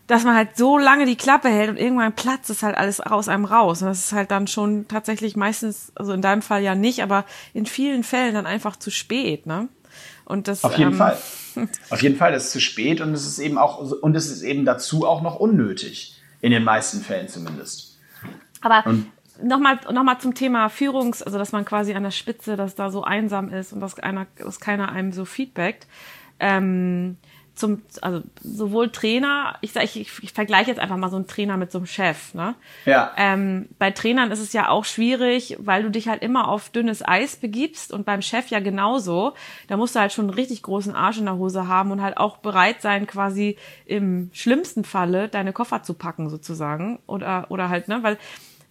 dass 0.07 0.23
man 0.23 0.35
halt 0.35 0.55
so 0.55 0.77
lange 0.77 1.05
die 1.05 1.17
Klappe 1.17 1.49
hält 1.49 1.69
und 1.69 1.77
irgendwann 1.77 2.15
platzt 2.15 2.49
es 2.49 2.63
halt 2.63 2.77
alles 2.77 3.01
aus 3.01 3.27
einem 3.27 3.43
raus. 3.45 3.81
Und 3.81 3.89
das 3.89 4.05
ist 4.05 4.11
halt 4.13 4.31
dann 4.31 4.47
schon 4.47 4.87
tatsächlich 4.87 5.35
meistens, 5.35 5.91
also 5.95 6.13
in 6.13 6.21
deinem 6.21 6.41
Fall 6.41 6.63
ja 6.63 6.73
nicht, 6.73 7.03
aber 7.03 7.25
in 7.53 7.65
vielen 7.65 8.03
Fällen 8.03 8.33
dann 8.33 8.45
einfach 8.45 8.77
zu 8.77 8.91
spät, 8.91 9.45
ne? 9.45 9.67
Und 10.23 10.47
das 10.47 10.63
Auf 10.63 10.77
jeden 10.77 10.91
ähm, 10.91 10.97
Fall. 10.97 11.17
Auf 11.89 12.01
jeden 12.01 12.15
Fall, 12.15 12.31
das 12.31 12.45
ist 12.45 12.51
zu 12.51 12.61
spät 12.61 13.01
und 13.01 13.13
es 13.13 13.25
ist 13.25 13.39
eben 13.39 13.57
auch 13.57 13.79
und 13.79 14.15
es 14.15 14.31
ist 14.31 14.41
eben 14.41 14.63
dazu 14.63 15.05
auch 15.05 15.21
noch 15.21 15.35
unnötig. 15.35 16.18
In 16.41 16.51
den 16.51 16.63
meisten 16.63 17.01
Fällen 17.01 17.27
zumindest. 17.27 17.97
Aber 18.61 18.83
nochmal 19.41 19.79
noch 19.91 20.03
mal 20.03 20.19
zum 20.19 20.33
Thema 20.33 20.69
Führungs, 20.69 21.21
also 21.21 21.37
dass 21.37 21.51
man 21.51 21.65
quasi 21.65 21.93
an 21.93 22.03
der 22.03 22.11
Spitze, 22.11 22.55
dass 22.55 22.75
da 22.75 22.91
so 22.91 23.03
einsam 23.03 23.49
ist 23.49 23.73
und 23.73 23.79
dass 23.79 23.99
einer, 23.99 24.27
dass 24.37 24.59
keiner 24.59 24.91
einem 24.91 25.11
so 25.11 25.25
feedbackt. 25.25 25.87
Ähm, 26.39 27.17
zum, 27.59 27.83
also 28.01 28.23
sowohl 28.41 28.89
Trainer, 28.89 29.57
ich 29.61 29.73
sag, 29.73 29.83
ich, 29.83 29.97
ich 29.97 30.33
vergleiche 30.33 30.69
jetzt 30.69 30.79
einfach 30.79 30.97
mal 30.97 31.09
so 31.09 31.17
einen 31.17 31.27
Trainer 31.27 31.57
mit 31.57 31.71
so 31.71 31.77
einem 31.79 31.85
Chef, 31.85 32.33
ne? 32.33 32.55
Ja. 32.85 33.11
Ähm, 33.17 33.67
bei 33.77 33.91
Trainern 33.91 34.31
ist 34.31 34.39
es 34.39 34.53
ja 34.53 34.69
auch 34.69 34.85
schwierig, 34.85 35.57
weil 35.59 35.83
du 35.83 35.91
dich 35.91 36.07
halt 36.07 36.23
immer 36.23 36.47
auf 36.47 36.69
dünnes 36.69 37.05
Eis 37.05 37.35
begibst 37.35 37.91
und 37.91 38.05
beim 38.05 38.21
Chef 38.21 38.47
ja 38.47 38.59
genauso. 38.59 39.33
Da 39.67 39.77
musst 39.77 39.95
du 39.95 39.99
halt 39.99 40.13
schon 40.13 40.25
einen 40.25 40.33
richtig 40.33 40.63
großen 40.63 40.95
Arsch 40.95 41.19
in 41.19 41.25
der 41.25 41.37
Hose 41.37 41.67
haben 41.67 41.91
und 41.91 42.01
halt 42.01 42.17
auch 42.17 42.37
bereit 42.37 42.81
sein, 42.81 43.05
quasi 43.05 43.57
im 43.85 44.29
schlimmsten 44.33 44.83
Falle 44.83 45.27
deine 45.27 45.53
Koffer 45.53 45.83
zu 45.83 45.93
packen 45.93 46.29
sozusagen 46.29 46.99
oder 47.05 47.47
oder 47.49 47.69
halt 47.69 47.87
ne, 47.87 48.01
weil 48.01 48.17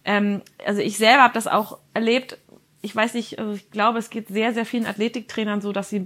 ähm, 0.03 0.41
also 0.65 0.81
ich 0.81 0.97
selber 0.97 1.23
habe 1.23 1.33
das 1.33 1.47
auch 1.47 1.77
erlebt. 1.93 2.37
Ich 2.81 2.95
weiß 2.95 3.13
nicht, 3.13 3.37
also 3.37 3.53
ich 3.53 3.69
glaube, 3.69 3.99
es 3.99 4.09
geht 4.09 4.29
sehr 4.29 4.53
sehr 4.53 4.65
vielen 4.65 4.85
Athletiktrainern 4.85 5.61
so, 5.61 5.71
dass 5.71 5.89
sie 5.89 6.05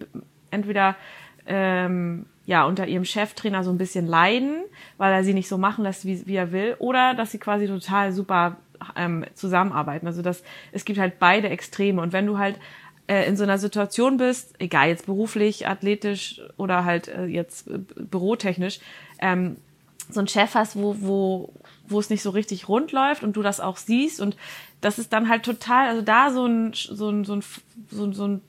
entweder 0.51 0.95
ähm, 1.45 2.25
ja 2.45 2.65
unter 2.65 2.87
ihrem 2.87 3.05
Cheftrainer 3.05 3.63
so 3.63 3.71
ein 3.71 3.77
bisschen 3.77 4.07
leiden, 4.07 4.63
weil 4.97 5.13
er 5.13 5.23
sie 5.23 5.33
nicht 5.33 5.47
so 5.47 5.57
machen 5.57 5.83
lässt, 5.83 6.05
wie, 6.05 6.25
wie 6.27 6.35
er 6.35 6.51
will, 6.51 6.75
oder 6.79 7.13
dass 7.13 7.31
sie 7.31 7.39
quasi 7.39 7.67
total 7.67 8.11
super 8.11 8.57
ähm, 8.95 9.25
zusammenarbeiten. 9.33 10.07
Also 10.07 10.21
das, 10.21 10.43
es 10.71 10.85
gibt 10.85 10.99
halt 10.99 11.19
beide 11.19 11.49
Extreme. 11.49 12.01
Und 12.01 12.13
wenn 12.13 12.25
du 12.25 12.37
halt 12.37 12.59
äh, 13.07 13.27
in 13.27 13.37
so 13.37 13.43
einer 13.43 13.57
Situation 13.57 14.17
bist, 14.17 14.55
egal 14.59 14.89
jetzt 14.89 15.05
beruflich, 15.05 15.67
athletisch 15.67 16.41
oder 16.57 16.85
halt 16.85 17.07
äh, 17.07 17.25
jetzt 17.25 17.67
äh, 17.67 17.77
bürotechnisch, 17.77 18.79
ähm, 19.19 19.57
so 20.09 20.19
einen 20.19 20.27
Chef 20.27 20.53
hast, 20.53 20.75
wo, 20.75 20.97
wo, 20.99 21.53
wo 21.87 21.99
es 21.99 22.09
nicht 22.09 22.21
so 22.21 22.29
richtig 22.29 22.67
rund 22.67 22.91
läuft 22.91 23.23
und 23.23 23.37
du 23.37 23.41
das 23.41 23.59
auch 23.61 23.77
siehst 23.77 24.19
und 24.19 24.35
das 24.81 24.99
ist 24.99 25.13
dann 25.13 25.29
halt 25.29 25.43
total, 25.43 25.87
also 25.87 26.01
da 26.01 26.29
so 26.29 26.45
ein, 26.45 26.73
so 26.73 27.09
ein, 27.09 27.23
so 27.23 27.35
ein, 27.35 27.43
so 27.89 28.03
ein, 28.03 28.13
so 28.13 28.27
ein 28.27 28.41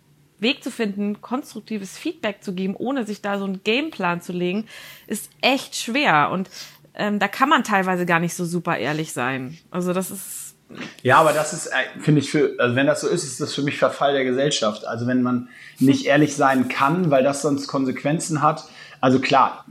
Weg 0.44 0.62
zu 0.62 0.70
finden, 0.70 1.20
konstruktives 1.20 1.98
Feedback 1.98 2.44
zu 2.44 2.54
geben, 2.54 2.76
ohne 2.76 3.04
sich 3.04 3.20
da 3.20 3.38
so 3.38 3.44
einen 3.44 3.64
Gameplan 3.64 4.20
zu 4.20 4.33
legen, 4.33 4.66
ist 5.09 5.28
echt 5.40 5.74
schwer. 5.74 6.30
Und 6.30 6.48
ähm, 6.94 7.18
da 7.18 7.26
kann 7.26 7.48
man 7.48 7.64
teilweise 7.64 8.07
gar 8.07 8.20
nicht 8.20 8.35
so 8.35 8.44
super 8.44 8.78
ehrlich 8.78 9.12
sein. 9.12 9.59
Also 9.72 9.92
das 9.92 10.12
ist. 10.12 10.54
Ja, 11.02 11.18
aber 11.18 11.33
das 11.33 11.52
ist, 11.52 11.66
äh, 11.66 12.00
finde 12.00 12.20
ich, 12.20 12.30
für, 12.30 12.54
also 12.59 12.76
wenn 12.76 12.87
das 12.87 13.00
so 13.00 13.09
ist, 13.09 13.24
ist 13.24 13.40
das 13.40 13.52
für 13.54 13.62
mich 13.62 13.78
Verfall 13.78 14.12
der 14.12 14.24
Gesellschaft. 14.24 14.87
Also 14.87 15.09
wenn 15.09 15.22
man 15.22 15.48
nicht 15.80 16.07
ehrlich 16.07 16.37
sein 16.37 16.68
kann, 16.68 17.11
weil 17.11 17.24
das 17.24 17.42
sonst 17.42 17.66
Konsequenzen 17.66 18.40
hat. 18.40 18.64
Also 19.00 19.18
klar, 19.18 19.66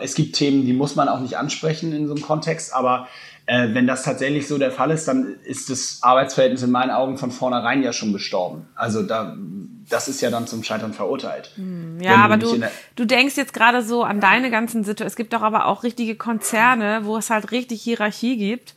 es 0.00 0.14
gibt 0.14 0.34
Themen, 0.34 0.66
die 0.66 0.72
muss 0.72 0.96
man 0.96 1.08
auch 1.08 1.20
nicht 1.20 1.36
ansprechen 1.36 1.92
in 1.92 2.08
so 2.08 2.14
einem 2.14 2.24
Kontext, 2.24 2.74
aber 2.74 3.06
äh, 3.48 3.72
wenn 3.72 3.86
das 3.86 4.02
tatsächlich 4.02 4.46
so 4.46 4.58
der 4.58 4.70
Fall 4.70 4.90
ist, 4.90 5.08
dann 5.08 5.36
ist 5.42 5.70
das 5.70 6.00
Arbeitsverhältnis 6.02 6.62
in 6.62 6.70
meinen 6.70 6.90
Augen 6.90 7.16
von 7.16 7.30
vornherein 7.30 7.82
ja 7.82 7.94
schon 7.94 8.12
gestorben. 8.12 8.68
Also 8.74 9.02
da, 9.02 9.36
das 9.88 10.06
ist 10.06 10.20
ja 10.20 10.28
dann 10.28 10.46
zum 10.46 10.62
Scheitern 10.62 10.92
verurteilt. 10.92 11.52
Wenn 11.56 11.98
Ja, 11.98 12.16
aber 12.16 12.36
du, 12.36 12.60
du 12.94 13.06
denkst 13.06 13.38
jetzt 13.38 13.54
gerade 13.54 13.82
so 13.82 14.04
an 14.04 14.20
deine 14.20 14.50
ganzen 14.50 14.84
Situationen. 14.84 15.08
Es 15.08 15.16
gibt 15.16 15.32
doch 15.32 15.40
aber 15.40 15.64
auch 15.64 15.82
richtige 15.82 16.14
Konzerne, 16.14 17.00
wo 17.04 17.16
es 17.16 17.30
halt 17.30 17.50
richtig 17.50 17.80
Hierarchie 17.80 18.36
gibt. 18.36 18.74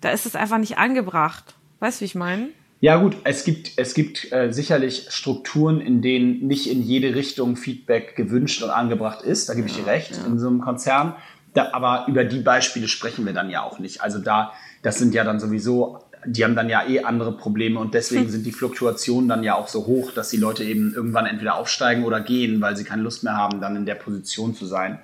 Da 0.00 0.10
ist 0.10 0.24
es 0.24 0.34
einfach 0.34 0.56
nicht 0.56 0.78
angebracht. 0.78 1.54
Weißt 1.80 2.00
du, 2.00 2.02
wie 2.02 2.06
ich 2.06 2.14
meine? 2.14 2.48
Ja 2.80 2.96
gut, 2.96 3.18
es 3.24 3.44
gibt, 3.44 3.72
es 3.76 3.92
gibt 3.92 4.32
äh, 4.32 4.50
sicherlich 4.50 5.08
Strukturen, 5.10 5.82
in 5.82 6.00
denen 6.00 6.46
nicht 6.46 6.70
in 6.70 6.82
jede 6.82 7.14
Richtung 7.14 7.56
Feedback 7.56 8.16
gewünscht 8.16 8.62
und 8.62 8.70
angebracht 8.70 9.20
ist. 9.20 9.50
Da 9.50 9.54
gebe 9.54 9.66
ich 9.66 9.76
dir 9.76 9.86
recht, 9.86 10.18
in 10.26 10.38
so 10.38 10.48
einem 10.48 10.62
Konzern. 10.62 11.14
Da, 11.54 11.70
aber 11.72 12.04
über 12.08 12.24
die 12.24 12.40
Beispiele 12.40 12.86
sprechen 12.86 13.26
wir 13.26 13.32
dann 13.32 13.50
ja 13.50 13.62
auch 13.62 13.78
nicht. 13.78 14.02
Also 14.02 14.18
da, 14.18 14.52
das 14.82 14.98
sind 14.98 15.14
ja 15.14 15.24
dann 15.24 15.40
sowieso, 15.40 15.98
die 16.24 16.44
haben 16.44 16.54
dann 16.54 16.68
ja 16.68 16.86
eh 16.86 17.02
andere 17.02 17.36
Probleme 17.36 17.80
und 17.80 17.94
deswegen 17.94 18.28
sind 18.28 18.46
die 18.46 18.52
Fluktuationen 18.52 19.28
dann 19.28 19.42
ja 19.42 19.54
auch 19.54 19.68
so 19.68 19.86
hoch, 19.86 20.12
dass 20.12 20.30
die 20.30 20.36
Leute 20.36 20.64
eben 20.64 20.94
irgendwann 20.94 21.26
entweder 21.26 21.56
aufsteigen 21.56 22.04
oder 22.04 22.20
gehen, 22.20 22.60
weil 22.60 22.76
sie 22.76 22.84
keine 22.84 23.02
Lust 23.02 23.24
mehr 23.24 23.36
haben, 23.36 23.60
dann 23.60 23.76
in 23.76 23.86
der 23.86 23.94
Position 23.94 24.54
zu 24.54 24.66
sein. 24.66 25.00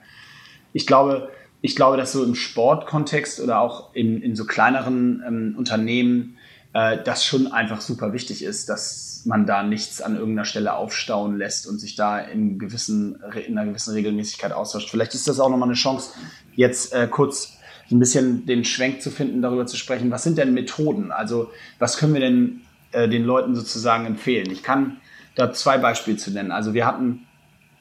Ich 0.73 0.87
glaube, 0.87 1.31
ich 1.63 1.75
glaube, 1.75 1.97
dass 1.97 2.13
so 2.13 2.23
im 2.23 2.35
Sportkontext 2.35 3.41
oder 3.41 3.61
auch 3.61 3.95
in, 3.95 4.23
in 4.23 4.37
so 4.37 4.45
kleineren 4.45 5.23
ähm, 5.27 5.55
Unternehmen 5.59 6.37
äh, 6.75 6.99
das 7.03 7.25
schon 7.25 7.49
einfach 7.49 7.81
super 7.81 8.13
wichtig 8.13 8.45
ist, 8.45 8.69
dass 8.69 9.06
man 9.27 9.45
da 9.45 9.63
nichts 9.63 10.01
an 10.01 10.15
irgendeiner 10.15 10.45
Stelle 10.45 10.75
aufstauen 10.75 11.37
lässt 11.37 11.67
und 11.67 11.79
sich 11.79 11.97
da 11.97 12.19
in, 12.19 12.59
gewissen, 12.59 13.21
in 13.47 13.59
einer 13.59 13.69
gewissen 13.69 13.93
Regelmäßigkeit 13.93 14.53
austauscht. 14.53 14.91
Vielleicht 14.91 15.15
ist 15.15 15.29
das 15.29 15.41
auch 15.41 15.51
nochmal 15.51 15.69
eine 15.69 15.77
Chance, 15.77 16.13
jetzt 16.55 16.93
äh, 16.93 17.09
kurz 17.11 17.57
ein 17.91 17.99
bisschen 17.99 18.47
den 18.47 18.65
Schwenk 18.65 19.03
zu 19.03 19.11
finden, 19.11 19.43
darüber 19.43 19.67
zu 19.67 19.77
sprechen, 19.77 20.11
was 20.11 20.23
sind 20.23 20.39
denn 20.39 20.55
Methoden? 20.55 21.13
Also 21.13 21.51
was 21.79 21.99
können 21.99 22.15
wir 22.15 22.21
denn 22.21 22.61
äh, 22.93 23.09
den 23.09 23.25
Leuten 23.25 23.55
sozusagen 23.55 24.07
empfehlen? 24.07 24.51
Ich 24.51 24.63
kann 24.63 24.99
da 25.35 25.53
zwei 25.53 25.79
Beispiele 25.79 26.17
zu 26.17 26.31
nennen. 26.31 26.53
Also 26.53 26.73
wir 26.73 26.87
hatten 26.87 27.27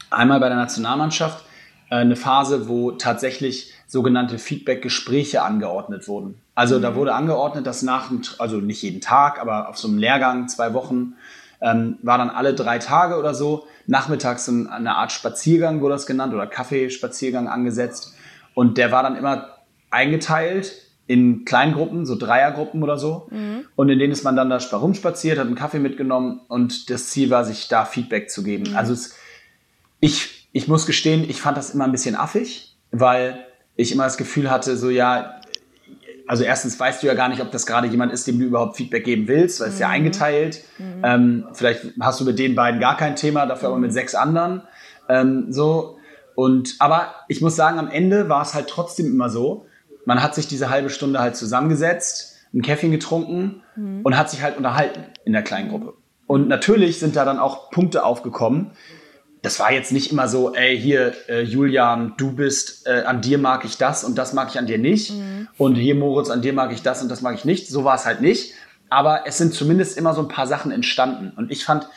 einmal 0.10 0.40
bei 0.40 0.50
der 0.50 0.58
Nationalmannschaft 0.58 1.46
äh, 1.90 1.96
eine 1.96 2.16
Phase, 2.16 2.68
wo 2.68 2.92
tatsächlich 2.92 3.74
sogenannte 3.88 4.38
Feedback-Gespräche 4.38 5.44
angeordnet 5.44 6.08
wurden. 6.08 6.40
Also 6.56 6.80
da 6.80 6.96
wurde 6.96 7.14
angeordnet, 7.14 7.68
dass 7.68 7.82
nach, 7.82 8.12
also 8.40 8.58
nicht 8.58 8.82
jeden 8.82 9.02
Tag, 9.02 9.40
aber 9.40 9.70
auf 9.70 9.78
so 9.78 9.88
einem 9.88 9.98
Lehrgang, 9.98 10.48
zwei 10.48 10.74
Wochen, 10.74 11.14
ähm, 11.62 11.98
war 12.02 12.18
dann 12.18 12.30
alle 12.30 12.54
drei 12.54 12.80
Tage 12.80 13.18
oder 13.18 13.34
so, 13.34 13.68
nachmittags 13.88 14.50
eine 14.50 14.96
Art 14.96 15.12
Spaziergang 15.12 15.82
wurde 15.82 15.96
das 15.96 16.06
genannt 16.06 16.34
oder 16.34 16.48
Kaffeespaziergang 16.48 17.48
angesetzt. 17.48 18.14
Und 18.54 18.78
der 18.78 18.92
war 18.92 19.04
dann 19.04 19.16
immer 19.16 19.50
eingeteilt 19.92 20.74
in 21.08 21.46
Kleingruppen, 21.46 22.06
so 22.06 22.16
Dreiergruppen 22.16 22.82
oder 22.82 22.98
so. 22.98 23.28
Und 23.76 23.90
in 23.90 24.00
denen 24.00 24.12
ist 24.12 24.24
man 24.24 24.36
dann 24.36 24.50
da 24.50 24.58
rumspaziert, 24.58 25.38
hat 25.38 25.46
einen 25.46 25.56
Kaffee 25.56 25.80
mitgenommen 25.80 26.42
und 26.48 26.90
das 26.90 27.10
Ziel 27.10 27.30
war, 27.30 27.46
sich 27.46 27.68
da 27.68 27.86
Feedback 27.86 28.30
zu 28.30 28.44
geben. 28.44 28.76
Also 28.76 28.94
es, 28.94 29.16
ich, 30.00 30.48
ich 30.52 30.68
muss 30.68 30.86
gestehen, 30.86 31.30
ich 31.30 31.42
fand 31.42 31.58
das 31.58 31.72
immer 31.72 31.84
ein 31.84 31.92
bisschen 31.92 32.16
affig, 32.16 32.76
weil 32.92 33.46
ich 33.76 33.92
immer 33.92 34.04
das 34.04 34.18
Gefühl 34.18 34.50
hatte, 34.50 34.78
so 34.78 34.90
ja, 34.90 35.42
also 36.28 36.44
erstens 36.44 36.80
weißt 36.80 37.04
du 37.04 37.08
ja 37.08 37.14
gar 37.14 37.30
nicht, 37.30 37.42
ob 37.42 37.52
das 37.52 37.66
gerade 37.66 37.88
jemand 37.88 38.12
ist, 38.12 38.26
dem 38.28 38.40
du 38.40 38.46
überhaupt 38.46 38.78
Feedback 38.78 39.04
geben 39.04 39.28
willst, 39.28 39.60
weil 39.60 39.68
es 39.68 39.76
ist 39.76 39.80
ja 39.80 39.90
eingeteilt. 39.90 40.64
Ähm, 41.04 41.46
vielleicht 41.54 41.86
hast 42.00 42.20
du 42.20 42.26
mit 42.26 42.40
den 42.40 42.56
beiden 42.56 42.80
gar 42.80 42.98
kein 42.98 43.16
Thema, 43.16 43.46
dafür 43.46 43.70
aber 43.70 43.78
mit 43.78 43.94
sechs 43.94 44.16
anderen. 44.16 44.64
Ähm, 45.08 45.52
so. 45.52 46.00
Und, 46.34 46.76
aber 46.80 47.14
ich 47.28 47.42
muss 47.42 47.56
sagen, 47.56 47.80
am 47.80 47.90
Ende 47.90 48.28
war 48.28 48.42
es 48.42 48.54
halt 48.54 48.68
trotzdem 48.68 49.06
immer 49.08 49.30
so, 49.30 49.68
man 50.06 50.22
hat 50.22 50.36
sich 50.36 50.48
diese 50.48 50.70
halbe 50.70 50.90
Stunde 50.90 51.20
halt 51.20 51.36
zusammengesetzt, 51.36 52.38
ein 52.54 52.62
Käffchen 52.62 52.92
getrunken 52.92 53.64
und 54.04 54.18
hat 54.18 54.30
sich 54.30 54.42
halt 54.42 54.58
unterhalten 54.58 55.04
in 55.26 55.34
der 55.34 55.44
kleinen 55.44 55.70
Gruppe. 55.70 55.94
Und 56.28 56.48
natürlich 56.48 57.00
sind 57.00 57.16
da 57.16 57.26
dann 57.26 57.40
auch 57.40 57.70
Punkte 57.70 58.04
aufgekommen. 58.04 58.72
Das 59.46 59.60
war 59.60 59.72
jetzt 59.72 59.92
nicht 59.92 60.12
immer 60.12 60.28
so, 60.28 60.54
ey, 60.56 60.78
hier, 60.80 61.14
äh, 61.30 61.42
Julian, 61.42 62.14
du 62.18 62.32
bist, 62.32 62.88
äh, 62.88 63.04
an 63.04 63.22
dir 63.22 63.38
mag 63.38 63.64
ich 63.64 63.78
das 63.78 64.04
und 64.04 64.18
das 64.18 64.34
mag 64.34 64.50
ich 64.50 64.58
an 64.58 64.66
dir 64.66 64.78
nicht. 64.80 65.14
Und 65.58 65.76
hier, 65.76 65.96
Moritz, 65.96 66.30
an 66.30 66.42
dir 66.42 66.52
mag 66.54 66.74
ich 66.74 66.82
das 66.82 67.02
und 67.02 67.10
das 67.10 67.22
mag 67.22 67.36
ich 67.36 67.46
nicht. 67.46 67.68
So 67.68 67.84
war 67.84 67.96
es 67.96 68.06
halt 68.06 68.22
nicht. 68.22 68.54
Aber 68.90 69.22
es 69.28 69.38
sind 69.38 69.54
zumindest 69.54 69.98
immer 69.98 70.14
so 70.14 70.22
ein 70.22 70.28
paar 70.28 70.48
Sachen 70.48 70.72
entstanden. 70.72 71.32
Und 71.36 71.52
ich 71.52 71.64
fand, 71.64 71.88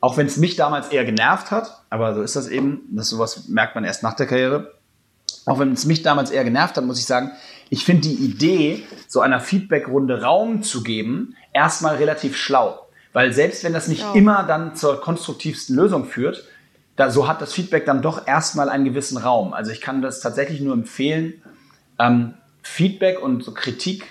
auch 0.00 0.16
wenn 0.16 0.26
es 0.26 0.36
mich 0.36 0.56
damals 0.56 0.88
eher 0.88 1.04
genervt 1.04 1.50
hat, 1.50 1.82
aber 1.90 2.14
so 2.14 2.22
ist 2.22 2.36
das 2.36 2.46
eben, 2.48 2.82
das 2.90 3.08
sowas 3.08 3.48
merkt 3.48 3.74
man 3.74 3.84
erst 3.84 4.02
nach 4.02 4.14
der 4.14 4.26
Karriere, 4.26 4.74
auch 5.46 5.58
wenn 5.58 5.72
es 5.72 5.86
mich 5.86 6.02
damals 6.02 6.30
eher 6.30 6.44
genervt 6.44 6.76
hat, 6.76 6.84
muss 6.84 6.98
ich 6.98 7.06
sagen, 7.06 7.32
ich 7.70 7.84
finde 7.84 8.02
die 8.08 8.14
Idee, 8.14 8.82
so 9.08 9.20
einer 9.20 9.40
Feedback-Runde 9.40 10.22
Raum 10.22 10.62
zu 10.62 10.82
geben, 10.82 11.36
erstmal 11.52 11.96
relativ 11.96 12.36
schlau. 12.36 12.86
Weil 13.12 13.32
selbst 13.32 13.64
wenn 13.64 13.72
das 13.72 13.88
nicht 13.88 14.02
Ja. 14.02 14.12
immer 14.12 14.44
dann 14.44 14.76
zur 14.76 15.00
konstruktivsten 15.00 15.74
Lösung 15.74 16.04
führt, 16.04 16.44
da, 16.98 17.10
so 17.10 17.28
hat 17.28 17.40
das 17.40 17.52
Feedback 17.52 17.86
dann 17.86 18.02
doch 18.02 18.26
erstmal 18.26 18.68
einen 18.68 18.84
gewissen 18.84 19.18
Raum. 19.18 19.54
Also 19.54 19.70
ich 19.70 19.80
kann 19.80 20.02
das 20.02 20.20
tatsächlich 20.20 20.60
nur 20.60 20.74
empfehlen, 20.74 21.40
ähm, 21.98 22.34
Feedback 22.60 23.22
und 23.22 23.44
so 23.44 23.54
Kritik 23.54 24.10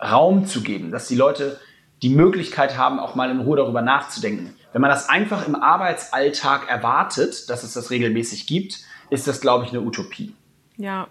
Raum 0.00 0.46
zu 0.46 0.62
geben, 0.62 0.92
dass 0.92 1.08
die 1.08 1.16
Leute 1.16 1.60
die 2.02 2.08
Möglichkeit 2.08 2.78
haben, 2.78 3.00
auch 3.00 3.16
mal 3.16 3.30
in 3.30 3.40
Ruhe 3.40 3.56
darüber 3.56 3.82
nachzudenken. 3.82 4.54
Wenn 4.72 4.80
man 4.80 4.90
das 4.90 5.08
einfach 5.08 5.46
im 5.46 5.56
Arbeitsalltag 5.56 6.68
erwartet, 6.70 7.50
dass 7.50 7.64
es 7.64 7.74
das 7.74 7.90
regelmäßig 7.90 8.46
gibt, 8.46 8.78
ist 9.10 9.26
das, 9.26 9.40
glaube 9.40 9.64
ich, 9.64 9.70
eine 9.70 9.80
Utopie. 9.80 10.34
Ja. 10.76 11.08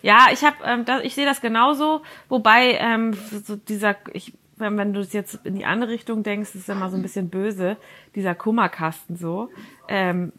Ja, 0.00 0.28
ich 0.32 0.42
habe, 0.42 0.56
ähm, 0.64 0.86
ich 1.02 1.14
sehe 1.14 1.26
das 1.26 1.42
genauso, 1.42 2.00
wobei 2.30 2.78
ähm, 2.80 3.12
so 3.44 3.56
dieser, 3.56 3.96
ich, 4.14 4.32
wenn, 4.60 4.76
wenn 4.76 4.92
du 4.92 5.00
es 5.00 5.12
jetzt 5.12 5.40
in 5.44 5.54
die 5.56 5.64
andere 5.64 5.90
Richtung 5.90 6.22
denkst, 6.22 6.54
ist 6.54 6.68
immer 6.68 6.90
so 6.90 6.96
ein 6.96 7.02
bisschen 7.02 7.28
böse, 7.30 7.76
dieser 8.14 8.34
Kummerkasten 8.34 9.16
so. 9.16 9.48
Ähm, 9.88 10.32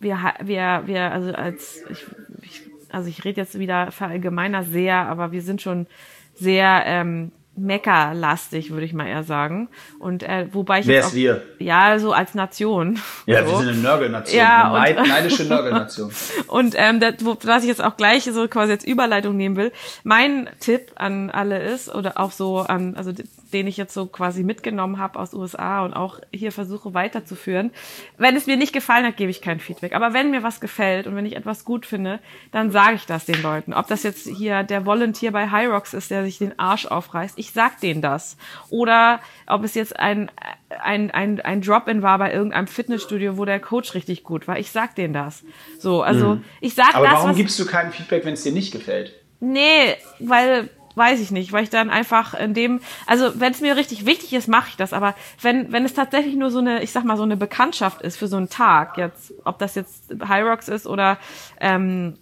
wir, 0.00 0.18
wir, 0.42 0.82
wir, 0.86 1.12
also 1.12 1.32
als 1.32 1.82
ich, 1.90 2.06
ich 2.42 2.62
also 2.90 3.08
ich 3.08 3.24
rede 3.24 3.40
jetzt 3.40 3.58
wieder 3.58 3.90
verallgemeiner 3.90 4.64
sehr, 4.64 4.96
aber 4.96 5.30
wir 5.32 5.42
sind 5.42 5.60
schon 5.60 5.86
sehr 6.34 6.82
ähm, 6.86 7.32
meckerlastig, 7.56 8.70
würde 8.70 8.86
ich 8.86 8.92
mal 8.94 9.06
eher 9.06 9.24
sagen. 9.24 9.68
Und 9.98 10.22
äh, 10.22 10.46
wobei 10.52 10.80
ich 10.80 10.86
Wer 10.86 11.00
ist 11.00 11.06
auch, 11.08 11.14
wir? 11.14 11.42
ja 11.58 11.98
so 11.98 12.12
als 12.12 12.34
Nation. 12.34 12.98
Ja, 13.26 13.44
so. 13.44 13.50
wir 13.50 13.58
sind 13.58 13.68
eine 13.68 13.78
Nörgelnation, 13.78 14.38
Ja, 14.38 14.72
eine 14.72 14.90
und- 14.90 14.96
neid, 14.96 15.08
neidische 15.08 15.44
Nörgelnation. 15.44 16.10
Und 16.46 16.74
ähm, 16.76 17.00
das, 17.00 17.14
wo, 17.20 17.36
was 17.42 17.62
ich 17.62 17.68
jetzt 17.68 17.82
auch 17.82 17.96
gleich 17.96 18.24
so 18.24 18.46
quasi 18.48 18.72
als 18.72 18.84
Überleitung 18.84 19.36
nehmen 19.36 19.56
will, 19.56 19.72
mein 20.04 20.48
Tipp 20.60 20.92
an 20.94 21.30
alle 21.30 21.60
ist, 21.62 21.92
oder 21.94 22.18
auch 22.18 22.30
so 22.32 22.58
an, 22.60 22.94
also 22.96 23.12
den 23.52 23.66
ich 23.66 23.76
jetzt 23.76 23.94
so 23.94 24.06
quasi 24.06 24.42
mitgenommen 24.42 24.98
habe 24.98 25.18
aus 25.18 25.32
USA 25.32 25.84
und 25.84 25.94
auch 25.94 26.20
hier 26.32 26.52
versuche 26.52 26.92
weiterzuführen. 26.92 27.70
Wenn 28.16 28.36
es 28.36 28.46
mir 28.46 28.56
nicht 28.56 28.72
gefallen 28.72 29.06
hat, 29.06 29.16
gebe 29.16 29.30
ich 29.30 29.40
kein 29.40 29.60
Feedback. 29.60 29.94
Aber 29.94 30.12
wenn 30.12 30.30
mir 30.30 30.42
was 30.42 30.60
gefällt 30.60 31.06
und 31.06 31.16
wenn 31.16 31.24
ich 31.24 31.36
etwas 31.36 31.64
gut 31.64 31.86
finde, 31.86 32.20
dann 32.52 32.70
sage 32.70 32.96
ich 32.96 33.06
das 33.06 33.24
den 33.24 33.40
Leuten. 33.42 33.72
Ob 33.72 33.86
das 33.86 34.02
jetzt 34.02 34.26
hier 34.26 34.64
der 34.64 34.84
Volunteer 34.84 35.32
bei 35.32 35.50
Hyrox 35.50 35.94
ist, 35.94 36.10
der 36.10 36.24
sich 36.24 36.38
den 36.38 36.58
Arsch 36.58 36.86
aufreißt, 36.86 37.38
ich 37.38 37.52
sag 37.52 37.80
denen 37.80 38.02
das. 38.02 38.36
Oder 38.68 39.20
ob 39.46 39.64
es 39.64 39.74
jetzt 39.74 39.98
ein, 39.98 40.30
ein, 40.68 41.10
ein, 41.10 41.40
ein 41.40 41.62
Drop-in 41.62 42.02
war 42.02 42.18
bei 42.18 42.32
irgendeinem 42.32 42.66
Fitnessstudio, 42.66 43.38
wo 43.38 43.44
der 43.44 43.60
Coach 43.60 43.94
richtig 43.94 44.24
gut 44.24 44.46
war, 44.46 44.58
ich 44.58 44.70
sag 44.70 44.94
denen 44.94 45.14
das. 45.14 45.42
So, 45.78 46.02
also 46.02 46.40
ich 46.60 46.74
sag 46.74 46.88
Mhm. 46.88 46.96
Aber 46.96 47.06
das, 47.06 47.14
warum 47.14 47.30
was 47.30 47.36
gibst 47.36 47.58
du 47.58 47.66
kein 47.66 47.92
Feedback, 47.92 48.24
wenn 48.24 48.34
es 48.34 48.42
dir 48.42 48.52
nicht 48.52 48.72
gefällt? 48.72 49.14
Nee, 49.40 49.96
weil 50.18 50.70
weiß 50.98 51.20
ich 51.20 51.30
nicht, 51.30 51.52
weil 51.52 51.62
ich 51.62 51.70
dann 51.70 51.88
einfach 51.90 52.34
in 52.34 52.52
dem, 52.52 52.80
also 53.06 53.40
wenn 53.40 53.52
es 53.52 53.60
mir 53.60 53.76
richtig 53.76 54.04
wichtig 54.04 54.32
ist, 54.34 54.48
mache 54.48 54.68
ich 54.70 54.76
das. 54.76 54.92
Aber 54.92 55.14
wenn 55.40 55.72
wenn 55.72 55.84
es 55.84 55.94
tatsächlich 55.94 56.34
nur 56.34 56.50
so 56.50 56.58
eine, 56.58 56.82
ich 56.82 56.92
sag 56.92 57.04
mal 57.04 57.16
so 57.16 57.22
eine 57.22 57.36
Bekanntschaft 57.36 58.02
ist 58.02 58.16
für 58.18 58.26
so 58.28 58.36
einen 58.36 58.50
Tag, 58.50 58.98
jetzt 58.98 59.32
ob 59.44 59.58
das 59.58 59.74
jetzt 59.76 60.12
Hyrox 60.26 60.68
ist 60.68 60.86
oder 60.86 61.18
ähm, 61.60 62.14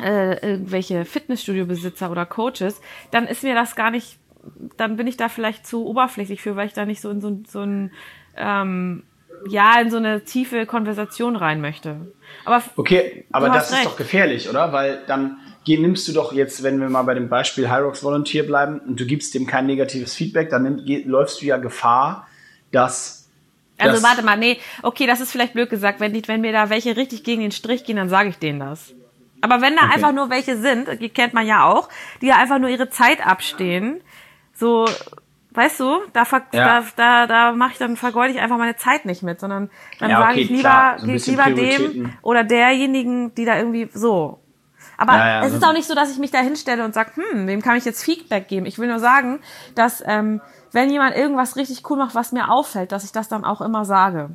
äh, 0.00 0.38
irgendwelche 0.48 1.04
Fitnessstudio-Besitzer 1.04 2.10
oder 2.10 2.24
Coaches, 2.26 2.80
dann 3.10 3.26
ist 3.26 3.42
mir 3.42 3.54
das 3.54 3.76
gar 3.76 3.90
nicht, 3.90 4.18
dann 4.76 4.96
bin 4.96 5.06
ich 5.06 5.16
da 5.16 5.28
vielleicht 5.28 5.66
zu 5.66 5.86
oberflächlich 5.86 6.40
für, 6.40 6.56
weil 6.56 6.66
ich 6.68 6.72
da 6.72 6.84
nicht 6.86 7.00
so 7.00 7.10
in 7.10 7.20
so, 7.20 7.38
so 7.46 7.60
ein 7.60 7.92
ähm, 8.36 9.02
ja 9.48 9.80
in 9.80 9.90
so 9.90 9.96
eine 9.98 10.24
tiefe 10.24 10.66
Konversation 10.66 11.36
rein 11.36 11.60
möchte. 11.60 12.12
Aber 12.44 12.62
Okay, 12.76 13.24
aber 13.30 13.48
das 13.48 13.56
hast 13.56 13.70
ist 13.70 13.76
recht. 13.78 13.86
doch 13.86 13.96
gefährlich, 13.96 14.48
oder? 14.48 14.72
Weil 14.72 15.02
dann 15.06 15.38
geh- 15.64 15.78
nimmst 15.78 16.06
du 16.08 16.12
doch 16.12 16.32
jetzt, 16.32 16.62
wenn 16.62 16.80
wir 16.80 16.88
mal 16.88 17.02
bei 17.02 17.14
dem 17.14 17.28
Beispiel 17.28 17.70
Hyrox 17.70 18.02
Volunteer 18.02 18.44
bleiben 18.44 18.80
und 18.80 18.98
du 19.00 19.06
gibst 19.06 19.34
dem 19.34 19.46
kein 19.46 19.66
negatives 19.66 20.14
Feedback, 20.14 20.50
dann 20.50 20.62
nimm, 20.64 20.84
geh, 20.84 21.02
läufst 21.04 21.40
du 21.42 21.46
ja 21.46 21.56
Gefahr, 21.56 22.26
dass 22.72 23.28
Also 23.78 23.94
das- 23.94 24.02
warte 24.02 24.22
mal, 24.22 24.36
nee, 24.36 24.58
okay, 24.82 25.06
das 25.06 25.20
ist 25.20 25.32
vielleicht 25.32 25.54
blöd 25.54 25.70
gesagt. 25.70 26.00
Wenn, 26.00 26.12
die, 26.12 26.26
wenn 26.28 26.40
mir 26.40 26.52
da 26.52 26.70
welche 26.70 26.96
richtig 26.96 27.24
gegen 27.24 27.40
den 27.42 27.50
Strich 27.52 27.84
gehen, 27.84 27.96
dann 27.96 28.08
sage 28.08 28.28
ich 28.28 28.38
denen 28.38 28.60
das. 28.60 28.94
Aber 29.40 29.60
wenn 29.60 29.76
da 29.76 29.82
Okay. 29.84 29.94
einfach 29.94 30.12
nur 30.12 30.30
welche 30.30 30.56
sind, 30.56 30.88
die 31.00 31.08
kennt 31.10 31.34
man 31.34 31.46
ja 31.46 31.64
auch, 31.64 31.88
die 32.22 32.26
ja 32.28 32.36
einfach 32.36 32.58
nur 32.58 32.70
ihre 32.70 32.88
Zeit 32.88 33.26
abstehen, 33.26 34.00
so, 34.54 34.88
weißt 35.50 35.80
du, 35.80 35.98
da, 36.12 36.24
ver 36.24 36.42
Ja. 36.52 36.80
da, 36.80 36.86
da, 36.96 37.26
da 37.26 37.52
mache 37.52 37.72
ich 37.72 37.78
dann 37.78 37.96
vergeude 37.96 38.32
ich 38.32 38.40
einfach 38.40 38.56
meine 38.58 38.76
Zeit 38.76 39.04
nicht 39.04 39.22
mit, 39.22 39.40
sondern 39.40 39.70
dann 39.98 40.10
Ja, 40.10 40.18
sage 40.20 40.32
okay, 40.32 40.40
ich 40.42 40.48
lieber, 40.50 40.60
klar, 40.62 40.98
so 41.00 41.06
ich 41.08 41.26
lieber 41.26 41.50
dem 41.50 42.12
oder 42.22 42.42
derjenigen, 42.44 43.34
die 43.34 43.44
da 43.44 43.58
irgendwie 43.58 43.88
so. 43.92 44.40
Aber 44.96 45.12
Ja, 45.14 45.26
ja, 45.26 45.44
es 45.44 45.50
so- 45.52 45.58
ist 45.58 45.64
auch 45.64 45.72
nicht 45.72 45.86
so, 45.88 45.94
dass 45.94 46.10
ich 46.12 46.18
mich 46.18 46.30
da 46.30 46.38
hinstelle 46.38 46.84
und 46.84 46.94
sage, 46.94 47.12
hm, 47.14 47.46
wem 47.46 47.62
kann 47.62 47.76
ich 47.76 47.84
jetzt 47.84 48.02
Feedback 48.04 48.48
geben? 48.48 48.66
Ich 48.66 48.78
will 48.78 48.88
nur 48.88 48.98
sagen, 49.00 49.40
dass 49.74 50.02
ähm, 50.06 50.40
wenn 50.72 50.90
jemand 50.90 51.16
irgendwas 51.16 51.56
richtig 51.56 51.88
cool 51.90 51.96
macht, 51.98 52.14
was 52.14 52.32
mir 52.32 52.50
auffällt, 52.50 52.92
dass 52.92 53.04
ich 53.04 53.12
das 53.12 53.28
dann 53.28 53.44
auch 53.44 53.60
immer 53.60 53.84
sage. 53.84 54.30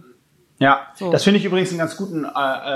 Ja, 0.61 0.87
So. 0.95 1.09
das 1.11 1.23
finde 1.23 1.39
ich 1.39 1.45
übrigens 1.45 1.69
einen 1.69 1.79
ganz 1.79 1.95
guten, 1.95 2.25
äh, 2.25 2.29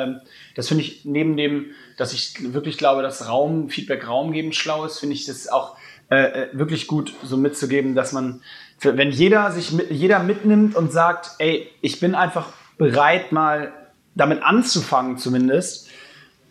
ähm, 0.03 0.21
das 0.55 0.69
finde 0.69 0.83
ich 0.83 1.03
neben 1.03 1.35
dem, 1.35 1.65
dass 1.97 2.13
ich 2.13 2.53
wirklich 2.53 2.77
glaube, 2.77 3.01
dass 3.01 3.27
Raum, 3.27 3.69
Feedback 3.69 4.07
Raum 4.07 4.31
geben 4.31 4.53
schlau 4.53 4.85
ist, 4.85 4.99
finde 4.99 5.15
ich 5.15 5.25
das 5.25 5.49
auch 5.49 5.75
äh, 6.09 6.43
äh, 6.43 6.49
wirklich 6.53 6.87
gut 6.87 7.13
so 7.23 7.35
mitzugeben, 7.37 7.93
dass 7.95 8.13
man, 8.13 8.41
für, 8.77 8.97
wenn 8.97 9.11
jeder 9.11 9.51
sich 9.51 9.71
mit, 9.73 9.91
jeder 9.91 10.19
mitnimmt 10.19 10.75
und 10.75 10.93
sagt, 10.93 11.31
ey, 11.39 11.69
ich 11.81 11.99
bin 11.99 12.15
einfach 12.15 12.47
bereit, 12.77 13.31
mal 13.33 13.73
damit 14.15 14.43
anzufangen 14.43 15.17
zumindest, 15.17 15.89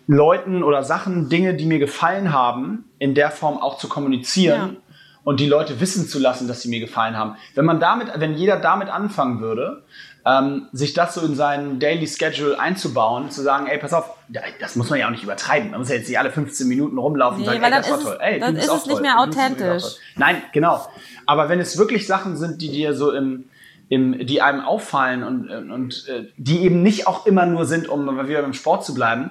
Leuten 0.06 0.62
oder 0.62 0.82
Sachen, 0.82 1.28
Dinge, 1.28 1.54
die 1.54 1.66
mir 1.66 1.78
gefallen 1.78 2.32
haben, 2.32 2.84
in 2.98 3.14
der 3.14 3.30
Form 3.30 3.58
auch 3.58 3.78
zu 3.78 3.88
kommunizieren 3.88 4.60
Ja. 4.74 4.96
und 5.24 5.40
die 5.40 5.46
Leute 5.46 5.80
wissen 5.80 6.06
zu 6.08 6.18
lassen, 6.18 6.48
dass 6.48 6.62
sie 6.62 6.68
mir 6.68 6.80
gefallen 6.80 7.16
haben. 7.16 7.36
Wenn 7.54 7.64
man 7.64 7.80
damit, 7.80 8.08
wenn 8.16 8.34
jeder 8.34 8.56
damit 8.56 8.88
anfangen 8.88 9.40
würde, 9.40 9.84
ähm, 10.24 10.68
sich 10.72 10.94
das 10.94 11.14
so 11.14 11.20
in 11.22 11.34
seinen 11.34 11.80
Daily 11.80 12.06
Schedule 12.06 12.58
einzubauen, 12.58 13.30
zu 13.30 13.42
sagen, 13.42 13.66
ey, 13.66 13.78
pass 13.78 13.92
auf, 13.92 14.04
das 14.60 14.76
muss 14.76 14.88
man 14.88 14.98
ja 15.00 15.06
auch 15.06 15.10
nicht 15.10 15.24
übertreiben. 15.24 15.70
Man 15.72 15.80
muss 15.80 15.88
ja 15.88 15.96
jetzt 15.96 16.08
nicht 16.08 16.18
alle 16.18 16.30
15 16.30 16.68
Minuten 16.68 16.96
rumlaufen 16.98 17.40
Nee, 17.40 17.48
und 17.48 17.52
sagen, 17.54 17.62
weil 17.64 17.72
ey, 17.72 17.78
das 17.78 17.90
war 17.90 17.98
es- 17.98 18.04
toll. 18.04 18.18
Ey, 18.20 18.38
dann 18.40 18.56
ist 18.56 18.64
es 18.68 18.86
nicht 18.86 18.90
toll. 18.92 19.00
mehr 19.02 19.18
authentisch. 19.18 19.84
Nein, 20.16 20.36
genau. 20.52 20.80
Aber 21.26 21.48
wenn 21.48 21.58
es 21.60 21.76
wirklich 21.76 22.06
Sachen 22.06 22.36
sind, 22.36 22.62
die 22.62 22.70
dir 22.70 22.94
so 22.94 23.10
im, 23.12 23.46
im, 23.88 24.24
die 24.26 24.40
einem 24.42 24.60
auffallen 24.60 25.24
und, 25.24 25.50
und 25.72 26.06
äh, 26.08 26.28
die 26.36 26.60
eben 26.62 26.82
nicht 26.84 27.08
auch 27.08 27.26
immer 27.26 27.44
nur 27.46 27.66
sind, 27.66 27.88
um 27.88 28.06
wieder 28.28 28.42
beim 28.42 28.54
Sport 28.54 28.84
zu 28.84 28.94
bleiben, 28.94 29.30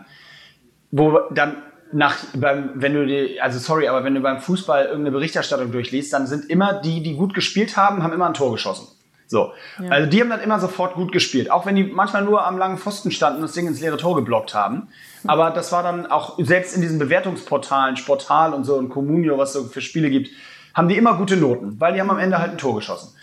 wo 0.91 1.19
dann 1.31 1.57
nach, 1.93 2.17
beim, 2.33 2.71
wenn 2.75 2.93
du 2.93 3.05
die, 3.05 3.41
also 3.41 3.59
sorry, 3.59 3.87
aber 3.87 4.03
wenn 4.03 4.15
du 4.15 4.21
beim 4.21 4.39
Fußball 4.39 4.85
irgendeine 4.85 5.11
Berichterstattung 5.11 5.71
durchliest, 5.71 6.13
dann 6.13 6.27
sind 6.27 6.49
immer 6.49 6.81
die, 6.81 7.03
die 7.03 7.15
gut 7.15 7.33
gespielt 7.33 7.75
haben, 7.75 8.03
haben 8.03 8.13
immer 8.13 8.27
ein 8.27 8.33
Tor 8.33 8.51
geschossen. 8.51 8.87
So. 9.27 9.53
Also 9.89 10.09
die 10.09 10.19
haben 10.19 10.29
dann 10.29 10.41
immer 10.41 10.59
sofort 10.59 10.93
gut 10.93 11.13
gespielt. 11.13 11.49
Auch 11.51 11.65
wenn 11.65 11.77
die 11.77 11.85
manchmal 11.85 12.23
nur 12.23 12.45
am 12.45 12.57
langen 12.57 12.77
Pfosten 12.77 13.11
standen 13.11 13.37
und 13.37 13.43
das 13.43 13.53
Ding 13.53 13.65
ins 13.65 13.79
leere 13.79 13.95
Tor 13.95 14.17
geblockt 14.17 14.53
haben. 14.53 14.89
Aber 15.25 15.51
das 15.51 15.71
war 15.71 15.83
dann 15.83 16.05
auch, 16.05 16.37
selbst 16.37 16.75
in 16.75 16.81
diesen 16.81 16.99
Bewertungsportalen, 16.99 17.95
Sportal 17.95 18.53
und 18.53 18.65
so 18.65 18.75
und 18.75 18.89
Communio, 18.89 19.37
was 19.37 19.55
es 19.55 19.63
so 19.63 19.69
für 19.69 19.79
Spiele 19.79 20.09
gibt, 20.09 20.31
haben 20.73 20.89
die 20.89 20.97
immer 20.97 21.15
gute 21.15 21.37
Noten, 21.37 21.79
weil 21.79 21.93
die 21.93 22.01
haben 22.01 22.09
am 22.09 22.19
Ende 22.19 22.39
halt 22.39 22.51
ein 22.51 22.57
Tor 22.57 22.75
geschossen. 22.75 23.15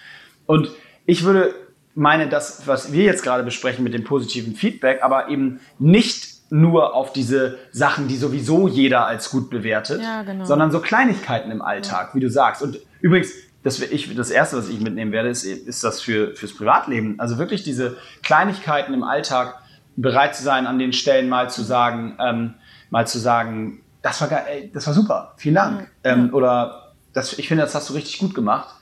Und 0.46 0.70
ich 1.04 1.24
würde 1.24 1.54
meine, 1.94 2.28
das, 2.28 2.66
was 2.66 2.92
wir 2.92 3.04
jetzt 3.04 3.22
gerade 3.22 3.42
besprechen 3.42 3.84
mit 3.84 3.92
dem 3.92 4.04
positiven 4.04 4.54
Feedback, 4.54 5.02
aber 5.02 5.28
eben 5.28 5.60
nicht 5.78 6.27
nur 6.50 6.94
auf 6.94 7.12
diese 7.12 7.58
Sachen, 7.72 8.08
die 8.08 8.16
sowieso 8.16 8.68
jeder 8.68 9.06
als 9.06 9.30
gut 9.30 9.50
bewertet, 9.50 10.00
Ja, 10.02 10.22
genau. 10.22 10.44
sondern 10.44 10.70
so 10.70 10.80
Kleinigkeiten 10.80 11.50
im 11.50 11.62
Alltag, 11.62 12.14
wie 12.14 12.20
du 12.20 12.30
sagst. 12.30 12.62
Und 12.62 12.78
übrigens, 13.00 13.32
das, 13.62 13.80
ich, 13.80 14.14
das 14.14 14.30
Erste, 14.30 14.56
was 14.56 14.68
ich 14.68 14.80
mitnehmen 14.80 15.12
werde, 15.12 15.28
ist, 15.28 15.44
ist 15.44 15.84
das 15.84 16.00
für, 16.00 16.34
fürs 16.34 16.54
Privatleben. 16.54 17.18
Also 17.18 17.38
wirklich 17.38 17.64
diese 17.64 17.96
Kleinigkeiten 18.22 18.94
im 18.94 19.02
Alltag 19.02 19.56
bereit 19.96 20.36
zu 20.36 20.42
sein, 20.42 20.66
an 20.66 20.78
den 20.78 20.92
Stellen 20.92 21.28
mal 21.28 21.50
zu 21.50 21.62
sagen, 21.62 22.16
ähm, 22.20 22.54
mal 22.90 23.06
zu 23.06 23.18
sagen, 23.18 23.82
das 24.00 24.20
war 24.20 24.28
geil, 24.28 24.44
ey, 24.48 24.70
das 24.72 24.86
war 24.86 24.94
super, 24.94 25.34
vielen 25.36 25.56
Dank. 25.56 25.90
Ähm, 26.04 26.32
oder 26.32 26.94
das, 27.12 27.38
ich 27.38 27.48
finde, 27.48 27.64
das 27.64 27.74
hast 27.74 27.90
du 27.90 27.94
richtig 27.94 28.18
gut 28.18 28.34
gemacht. 28.34 28.74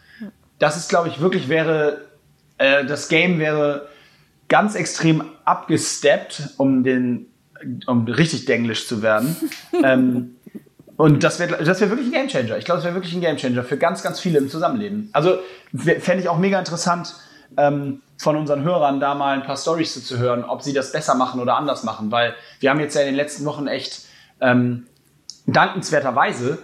Das 0.58 0.76
ist, 0.76 0.88
glaube 0.88 1.08
ich, 1.08 1.20
wirklich 1.20 1.48
wäre, 1.48 2.02
äh, 2.58 2.84
das 2.84 3.08
Game 3.08 3.38
wäre 3.38 3.88
ganz 4.48 4.74
extrem 4.74 5.24
abgesteppt, 5.44 6.50
um 6.58 6.84
den, 6.84 7.26
um 7.86 8.04
richtig 8.06 8.44
denglisch 8.44 8.86
zu 8.86 9.02
werden. 9.02 9.36
ähm, 9.84 10.36
und 10.96 11.22
das 11.24 11.38
wäre 11.38 11.62
das 11.62 11.80
wär 11.80 11.90
wirklich 11.90 12.08
ein 12.08 12.12
Gamechanger. 12.12 12.56
Ich 12.56 12.64
glaube, 12.64 12.78
das 12.78 12.84
wäre 12.84 12.94
wirklich 12.94 13.14
ein 13.14 13.20
Gamechanger 13.20 13.62
für 13.64 13.76
ganz, 13.76 14.02
ganz 14.02 14.18
viele 14.18 14.38
im 14.38 14.48
Zusammenleben. 14.48 15.10
Also 15.12 15.38
fände 15.76 16.22
ich 16.22 16.28
auch 16.28 16.38
mega 16.38 16.58
interessant, 16.58 17.14
ähm, 17.56 18.00
von 18.18 18.36
unseren 18.36 18.62
Hörern 18.64 18.98
da 18.98 19.14
mal 19.14 19.34
ein 19.34 19.42
paar 19.42 19.56
Stories 19.58 19.92
zu, 19.92 20.02
zu 20.02 20.18
hören, 20.18 20.42
ob 20.44 20.62
sie 20.62 20.72
das 20.72 20.92
besser 20.92 21.14
machen 21.14 21.40
oder 21.40 21.56
anders 21.56 21.84
machen. 21.84 22.10
Weil 22.10 22.34
wir 22.60 22.70
haben 22.70 22.80
jetzt 22.80 22.94
ja 22.94 23.02
in 23.02 23.08
den 23.08 23.14
letzten 23.14 23.44
Wochen 23.44 23.66
echt 23.66 24.06
ähm, 24.40 24.86
dankenswerterweise 25.46 26.58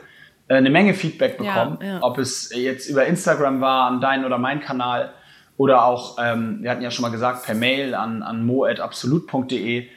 äh, 0.49 0.55
eine 0.55 0.71
Menge 0.71 0.95
Feedback 0.95 1.37
bekommen, 1.37 1.79
Ja, 1.81 1.87
ja. 1.87 1.99
ob 2.03 2.19
es 2.19 2.51
jetzt 2.55 2.89
über 2.89 3.07
Instagram 3.07 3.61
war, 3.61 3.87
an 3.87 4.01
deinen 4.01 4.25
oder 4.25 4.39
meinen 4.39 4.61
Kanal 4.61 5.13
oder 5.57 5.85
auch, 5.85 6.17
ähm, 6.19 6.59
wir 6.63 6.71
hatten 6.71 6.83
ja 6.83 6.91
schon 6.91 7.03
mal 7.03 7.11
gesagt, 7.11 7.45
per 7.45 7.55
Mail 7.55 7.95
an, 7.95 8.23
an 8.23 8.45
mo.absolut.de. 8.45 9.89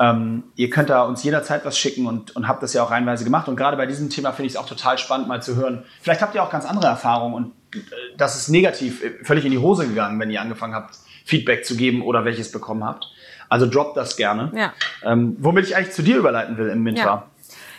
Ähm, 0.00 0.44
ihr 0.56 0.70
könnt 0.70 0.90
da 0.90 1.02
uns 1.02 1.22
jederzeit 1.22 1.64
was 1.64 1.78
schicken 1.78 2.06
und, 2.06 2.34
und 2.34 2.48
habt 2.48 2.62
das 2.62 2.72
ja 2.72 2.82
auch 2.82 2.90
reinweise 2.90 3.24
gemacht. 3.24 3.48
Und 3.48 3.56
gerade 3.56 3.76
bei 3.76 3.86
diesem 3.86 4.10
Thema 4.10 4.32
finde 4.32 4.46
ich 4.46 4.54
es 4.54 4.56
auch 4.56 4.66
total 4.66 4.98
spannend, 4.98 5.28
mal 5.28 5.42
zu 5.42 5.54
hören. 5.56 5.84
Vielleicht 6.00 6.20
habt 6.20 6.34
ihr 6.34 6.42
auch 6.42 6.50
ganz 6.50 6.66
andere 6.66 6.86
Erfahrungen 6.86 7.34
und 7.34 7.52
äh, 7.74 7.78
das 8.16 8.36
ist 8.36 8.48
negativ, 8.48 9.04
äh, 9.04 9.24
völlig 9.24 9.44
in 9.44 9.52
die 9.52 9.58
Hose 9.58 9.86
gegangen, 9.86 10.18
wenn 10.18 10.30
ihr 10.30 10.40
angefangen 10.40 10.74
habt, 10.74 10.96
Feedback 11.24 11.64
zu 11.64 11.76
geben 11.76 12.02
oder 12.02 12.24
welches 12.24 12.50
bekommen 12.50 12.84
habt. 12.84 13.08
Also 13.48 13.66
droppt 13.66 13.96
das 13.96 14.16
gerne. 14.16 14.50
Ja. 14.54 14.72
Ähm, 15.02 15.36
womit 15.38 15.66
ich 15.66 15.76
eigentlich 15.76 15.94
zu 15.94 16.02
dir 16.02 16.16
überleiten 16.16 16.58
will 16.58 16.68
im 16.68 16.82
Mintra. 16.82 17.04
Ja. 17.04 17.26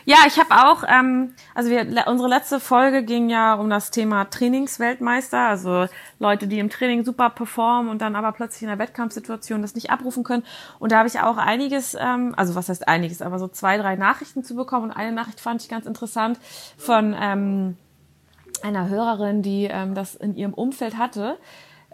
Ja, 0.08 0.18
ich 0.28 0.38
habe 0.40 0.52
auch, 0.52 0.84
ähm, 0.88 1.34
also 1.56 1.72
wir, 1.72 2.06
unsere 2.06 2.30
letzte 2.30 2.60
Folge 2.60 3.02
ging 3.04 3.28
ja 3.28 3.56
um 3.56 3.72
das 3.72 3.90
Thema 3.90 4.26
Trainingsweltmeister, 4.26 5.40
also 5.40 5.88
Leute, 6.20 6.46
die 6.46 6.60
im 6.60 6.70
Training 6.70 7.04
super 7.04 7.32
performen 7.32 7.90
und 7.90 8.04
dann 8.04 8.16
aber 8.16 8.32
plötzlich 8.32 8.62
in 8.62 8.68
der 8.68 8.78
Wettkampfsituation 8.78 9.64
das 9.64 9.74
nicht 9.74 9.90
abrufen 9.90 10.24
können. 10.24 10.44
Und 10.78 10.92
da 10.92 11.00
habe 11.00 11.08
ich 11.08 11.20
auch 11.20 11.38
einiges, 11.38 11.98
ähm, 12.00 12.36
also 12.38 12.54
was 12.54 12.70
heißt 12.70 12.88
einiges, 12.88 13.24
aber 13.24 13.40
so 13.40 13.48
zwei, 13.48 13.78
drei 13.78 13.96
Nachrichten 13.96 14.44
zu 14.44 14.56
bekommen. 14.56 14.92
Und 14.92 14.92
eine 14.92 15.12
Nachricht 15.12 15.40
fand 15.40 15.64
ich 15.64 15.70
ganz 15.70 15.88
interessant 15.88 16.40
von 16.78 17.16
ähm, 17.20 17.76
einer 18.62 18.88
Hörerin, 18.90 19.42
die 19.42 19.66
ähm, 19.66 19.96
das 19.96 20.14
in 20.14 20.36
ihrem 20.36 20.54
Umfeld 20.54 21.00
hatte. 21.00 21.40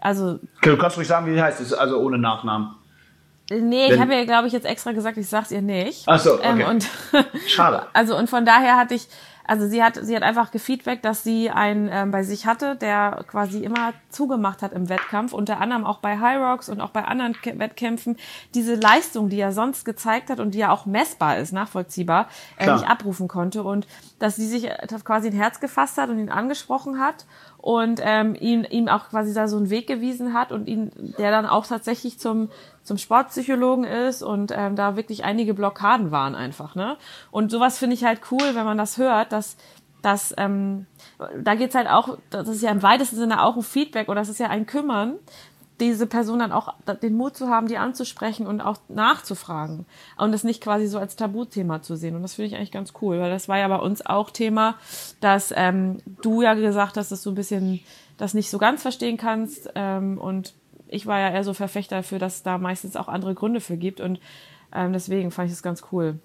Also 0.02 0.40
Du 0.62 0.78
kannst 0.78 0.98
ruhig 0.98 1.08
sagen, 1.08 1.28
wie 1.28 1.34
die 1.34 1.42
heißt, 1.42 1.74
also 1.78 1.98
ohne 2.00 2.18
Nachnamen. 2.18 2.76
Nee, 3.60 3.88
ich 3.94 4.00
habe 4.00 4.16
ja, 4.16 4.24
glaube 4.26 4.48
ich, 4.48 4.54
jetzt 4.54 4.66
extra 4.66 4.92
gesagt, 4.94 5.18
ich 5.18 5.28
sag's 5.28 5.52
ihr 5.52 5.62
nicht. 5.62 6.04
Ach 6.08 6.20
so, 6.20 6.36
okay. 6.36 6.62
Ähm, 6.62 6.68
und 6.68 6.88
Schade. 7.48 7.86
Also 7.94 8.18
und 8.18 8.30
von 8.30 8.46
daher 8.46 8.78
hatte 8.78 8.94
ich, 8.96 9.08
also 9.46 9.68
sie 9.68 9.84
hat, 9.84 10.00
sie 10.02 10.16
hat 10.16 10.24
einfach 10.24 10.52
gefeedback, 10.52 11.02
dass 11.02 11.24
sie 11.24 11.50
einen 11.50 11.90
ähm, 11.92 12.12
bei 12.12 12.24
sich 12.24 12.46
hatte, 12.46 12.76
der 12.78 13.26
quasi 13.28 13.64
immer 13.64 13.92
zugemacht 14.10 14.62
hat 14.62 14.72
im 14.72 14.88
Wettkampf, 14.88 15.34
unter 15.34 15.60
anderem 15.60 15.84
auch 15.86 15.98
bei 15.98 16.20
High 16.20 16.40
Rocks 16.40 16.70
und 16.70 16.80
auch 16.80 16.92
bei 16.92 17.04
anderen 17.04 17.34
Kä- 17.34 17.58
Wettkämpfen, 17.60 18.18
diese 18.54 18.76
Leistung, 18.76 19.28
die 19.30 19.40
er 19.40 19.52
sonst 19.52 19.84
gezeigt 19.84 20.30
hat 20.30 20.40
und 20.40 20.52
die 20.54 20.60
ja 20.60 20.72
auch 20.72 20.86
messbar 20.86 21.38
ist, 21.38 21.52
nachvollziehbar, 21.52 22.28
äh, 22.58 22.72
nicht 22.72 22.88
abrufen 22.88 23.28
konnte 23.28 23.64
und 23.64 23.88
dass 24.20 24.36
sie 24.38 24.48
sich 24.48 24.66
äh, 24.70 24.78
quasi 25.04 25.30
ein 25.30 25.34
Herz 25.36 25.60
gefasst 25.60 25.98
hat 25.98 26.10
und 26.10 26.20
ihn 26.20 26.30
angesprochen 26.30 27.00
hat 27.02 27.26
und 27.62 28.02
ähm, 28.04 28.36
ihm, 28.40 28.66
ihm 28.70 28.88
auch 28.88 29.10
quasi 29.10 29.34
da 29.34 29.48
so 29.48 29.58
einen 29.58 29.70
Weg 29.70 29.88
gewiesen 29.88 30.34
hat 30.34 30.52
und 30.52 30.68
ihn, 30.68 30.92
der 31.18 31.32
dann 31.32 31.46
auch 31.46 31.66
tatsächlich 31.66 32.20
zum 32.20 32.50
zum 32.84 32.98
Sportpsychologen 32.98 33.84
ist 33.86 34.24
und 34.24 34.52
ähm, 34.56 34.76
da 34.76 34.96
wirklich 34.96 35.24
einige 35.24 35.54
Blockaden 35.54 36.10
waren 36.10 36.34
einfach, 36.34 36.74
ne? 36.74 36.98
Und 37.30 37.52
sowas 37.52 37.78
finde 37.78 37.94
ich 37.94 38.04
halt 38.04 38.22
cool, 38.32 38.56
wenn 38.56 38.66
man 38.66 38.78
das 38.78 38.98
hört, 38.98 39.32
dass 39.32 39.56
dass 40.02 40.34
ähm, 40.38 40.88
da 41.44 41.56
geht's 41.56 41.76
halt 41.76 41.88
auch, 41.88 42.18
das 42.32 42.48
ist 42.48 42.64
ja 42.64 42.72
im 42.72 42.82
weitesten 42.82 43.18
Sinne 43.18 43.44
auch 43.44 43.56
ein 43.56 43.62
Feedback 43.62 44.10
oder 44.10 44.22
das 44.22 44.30
ist 44.30 44.40
ja 44.40 44.48
ein 44.48 44.66
Kümmern, 44.66 45.20
diese 45.82 46.08
Person 46.08 46.40
dann 46.40 46.52
auch 46.52 46.74
den 47.02 47.16
Mut 47.16 47.36
zu 47.36 47.50
haben, 47.50 47.68
die 47.68 47.78
anzusprechen 47.78 48.48
und 48.48 48.62
auch 48.62 48.78
nachzufragen 48.88 49.86
und 50.18 50.32
das 50.32 50.44
nicht 50.44 50.62
quasi 50.62 50.88
so 50.88 51.00
als 51.00 51.16
Tabuthema 51.16 51.82
zu 51.82 51.96
sehen. 51.96 52.16
Und 52.16 52.22
das 52.22 52.36
finde 52.36 52.48
ich 52.48 52.56
eigentlich 52.56 52.72
ganz 52.72 52.94
cool, 53.02 53.20
weil 53.20 53.32
das 53.32 53.50
war 53.50 53.58
ja 53.58 53.68
bei 53.68 53.78
uns 53.78 54.06
auch 54.06 54.30
Thema, 54.30 54.76
dass 55.20 55.54
ähm, 55.56 55.98
du 56.22 56.42
ja 56.42 56.54
gesagt 56.54 56.98
hast, 56.98 57.12
dass 57.12 57.24
du 57.24 57.32
ein 57.32 57.36
bisschen 57.36 57.82
das 58.18 58.34
nicht 58.34 58.50
so 58.50 58.60
ganz 58.60 58.82
verstehen 58.82 59.18
kannst 59.18 59.72
ähm, 59.76 60.18
und 60.18 60.54
ich 60.88 61.08
war 61.08 61.20
ja 61.20 61.30
eher 61.30 61.44
so 61.44 61.54
Verfechter 61.54 61.98
dafür, 61.98 62.20
dass 62.20 62.36
es 62.36 62.44
da 62.44 62.58
meistens 62.58 62.96
auch 62.96 63.08
andere 63.08 63.34
Gründe 63.34 63.62
für 63.62 63.78
gibt 63.78 64.00
und 64.00 64.20
ähm, 64.74 64.94
deswegen 64.94 65.32
fand 65.32 65.48
ich 65.48 65.54
es 65.54 65.64
ganz 65.64 65.84
cool, 65.92 66.20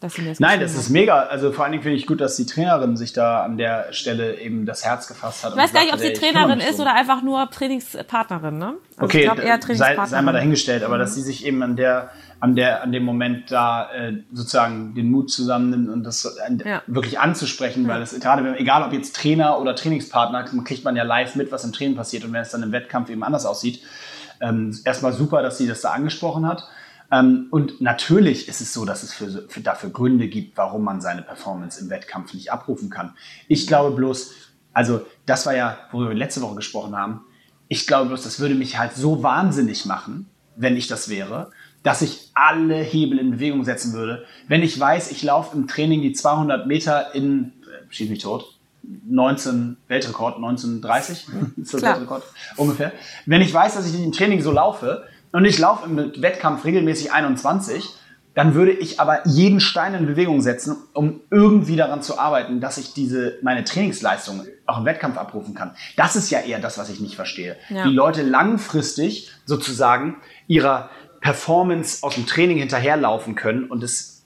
das 0.00 0.18
Nein, 0.40 0.60
das 0.60 0.74
ist 0.74 0.88
mega. 0.88 1.24
Also 1.24 1.52
vor 1.52 1.64
allen 1.64 1.72
Dingen 1.72 1.82
finde 1.82 1.98
ich 1.98 2.06
gut, 2.06 2.22
dass 2.22 2.34
die 2.34 2.46
Trainerin 2.46 2.96
sich 2.96 3.12
da 3.12 3.44
an 3.44 3.58
der 3.58 3.92
Stelle 3.92 4.40
eben 4.40 4.64
das 4.64 4.82
Herz 4.84 5.06
gefasst 5.06 5.44
hat. 5.44 5.52
Ich 5.52 5.58
weiß 5.58 5.74
gar 5.74 5.82
nicht, 5.82 5.92
ob 5.92 6.00
sie 6.00 6.14
Trainerin 6.14 6.58
ist 6.60 6.80
oder 6.80 6.94
einfach 6.94 7.22
nur 7.22 7.50
Trainingspartnerin, 7.50 8.56
ne? 8.56 8.74
Also 8.96 9.04
Okay, 9.04 9.18
ich 9.18 9.24
glaube 9.24 9.42
eher 9.42 9.54
sei, 9.54 9.58
Trainingspartnerin. 9.58 10.08
sei 10.10 10.22
mal 10.22 10.32
dahingestellt, 10.32 10.84
aber 10.84 10.96
dass 10.96 11.14
sie 11.14 11.20
sich 11.22 11.44
eben 11.44 11.62
an 11.62 11.76
der, 11.76 12.10
an 12.40 12.56
der, 12.56 12.82
an 12.82 12.92
dem 12.92 13.04
Moment 13.04 13.50
da 13.50 13.90
äh, 13.92 14.14
sozusagen 14.32 14.94
den 14.94 15.10
Mut 15.10 15.30
zusammennimmt 15.30 15.90
und 15.90 16.02
das 16.04 16.24
äh, 16.24 16.68
Ja. 16.68 16.82
wirklich 16.86 17.18
anzusprechen, 17.20 17.86
weil 17.86 18.00
es 18.00 18.18
gerade, 18.18 18.56
egal 18.58 18.82
ob 18.82 18.94
jetzt 18.94 19.14
Trainer 19.16 19.58
oder 19.60 19.74
Trainingspartner, 19.74 20.44
kriegt 20.64 20.82
man 20.84 20.96
ja 20.96 21.02
live 21.02 21.34
mit, 21.36 21.52
was 21.52 21.64
im 21.64 21.72
Training 21.72 21.96
passiert 21.96 22.24
und 22.24 22.32
wenn 22.32 22.40
es 22.40 22.50
dann 22.50 22.62
im 22.62 22.72
Wettkampf 22.72 23.10
eben 23.10 23.22
anders 23.22 23.44
aussieht, 23.44 23.82
ähm, 24.40 24.74
erstmal 24.86 25.12
super, 25.12 25.42
dass 25.42 25.58
sie 25.58 25.66
das 25.68 25.82
da 25.82 25.90
angesprochen 25.90 26.46
hat. 26.46 26.66
Ähm, 27.12 27.48
und 27.50 27.80
natürlich 27.80 28.48
ist 28.48 28.60
es 28.60 28.72
so, 28.72 28.84
dass 28.84 29.02
es 29.02 29.12
für, 29.12 29.48
für 29.48 29.60
dafür 29.60 29.90
Gründe 29.90 30.28
gibt, 30.28 30.56
warum 30.56 30.84
man 30.84 31.00
seine 31.00 31.22
Performance 31.22 31.80
im 31.80 31.90
Wettkampf 31.90 32.34
nicht 32.34 32.52
abrufen 32.52 32.90
kann. 32.90 33.14
Ich 33.48 33.66
glaube 33.66 33.96
bloß, 33.96 34.32
also 34.72 35.04
das 35.26 35.46
war 35.46 35.54
ja, 35.54 35.78
worüber 35.90 36.10
wir 36.10 36.16
letzte 36.16 36.42
Woche 36.42 36.56
gesprochen 36.56 36.96
haben, 36.96 37.24
ich 37.68 37.86
glaube 37.86 38.08
bloß, 38.08 38.22
das 38.22 38.40
würde 38.40 38.54
mich 38.54 38.78
halt 38.78 38.94
so 38.94 39.22
wahnsinnig 39.22 39.86
machen, 39.86 40.28
wenn 40.56 40.76
ich 40.76 40.88
das 40.88 41.08
wäre, 41.08 41.50
dass 41.82 42.02
ich 42.02 42.30
alle 42.34 42.76
Hebel 42.76 43.18
in 43.18 43.30
Bewegung 43.32 43.64
setzen 43.64 43.92
würde. 43.92 44.24
Wenn 44.48 44.62
ich 44.62 44.78
weiß, 44.78 45.10
ich 45.10 45.22
laufe 45.22 45.56
im 45.56 45.66
Training 45.66 46.02
die 46.02 46.12
200 46.12 46.66
Meter 46.66 47.14
in, 47.14 47.52
äh, 47.62 47.92
schieß 47.92 48.10
mich 48.10 48.20
tot, 48.20 48.58
19 48.82 49.76
Weltrekord, 49.88 50.36
1930 50.36 51.26
ist 51.56 51.72
der 51.72 51.80
Klar. 51.80 51.92
Weltrekord 51.94 52.24
ungefähr. 52.56 52.92
Wenn 53.26 53.40
ich 53.40 53.52
weiß, 53.52 53.74
dass 53.74 53.86
ich 53.86 54.02
im 54.02 54.12
Training 54.12 54.42
so 54.42 54.52
laufe 54.52 55.04
und 55.32 55.44
ich 55.44 55.58
laufe 55.58 55.86
im 55.86 56.22
Wettkampf 56.22 56.64
regelmäßig 56.64 57.12
21, 57.12 57.88
dann 58.34 58.54
würde 58.54 58.72
ich 58.72 59.00
aber 59.00 59.26
jeden 59.26 59.60
Stein 59.60 59.94
in 59.94 60.06
Bewegung 60.06 60.40
setzen, 60.40 60.76
um 60.94 61.20
irgendwie 61.30 61.76
daran 61.76 62.00
zu 62.02 62.18
arbeiten, 62.18 62.60
dass 62.60 62.78
ich 62.78 62.94
diese 62.94 63.38
meine 63.42 63.64
Trainingsleistung 63.64 64.46
auch 64.66 64.78
im 64.78 64.84
Wettkampf 64.84 65.18
abrufen 65.18 65.54
kann. 65.54 65.72
Das 65.96 66.14
ist 66.14 66.30
ja 66.30 66.40
eher 66.40 66.60
das, 66.60 66.78
was 66.78 66.90
ich 66.90 67.00
nicht 67.00 67.16
verstehe. 67.16 67.56
Ja. 67.68 67.84
Wie 67.84 67.92
Leute 67.92 68.22
langfristig 68.22 69.30
sozusagen 69.46 70.16
ihrer 70.46 70.90
Performance 71.20 72.02
aus 72.02 72.14
dem 72.14 72.26
Training 72.26 72.58
hinterherlaufen 72.58 73.34
können 73.34 73.64
und 73.64 73.82
es 73.82 74.20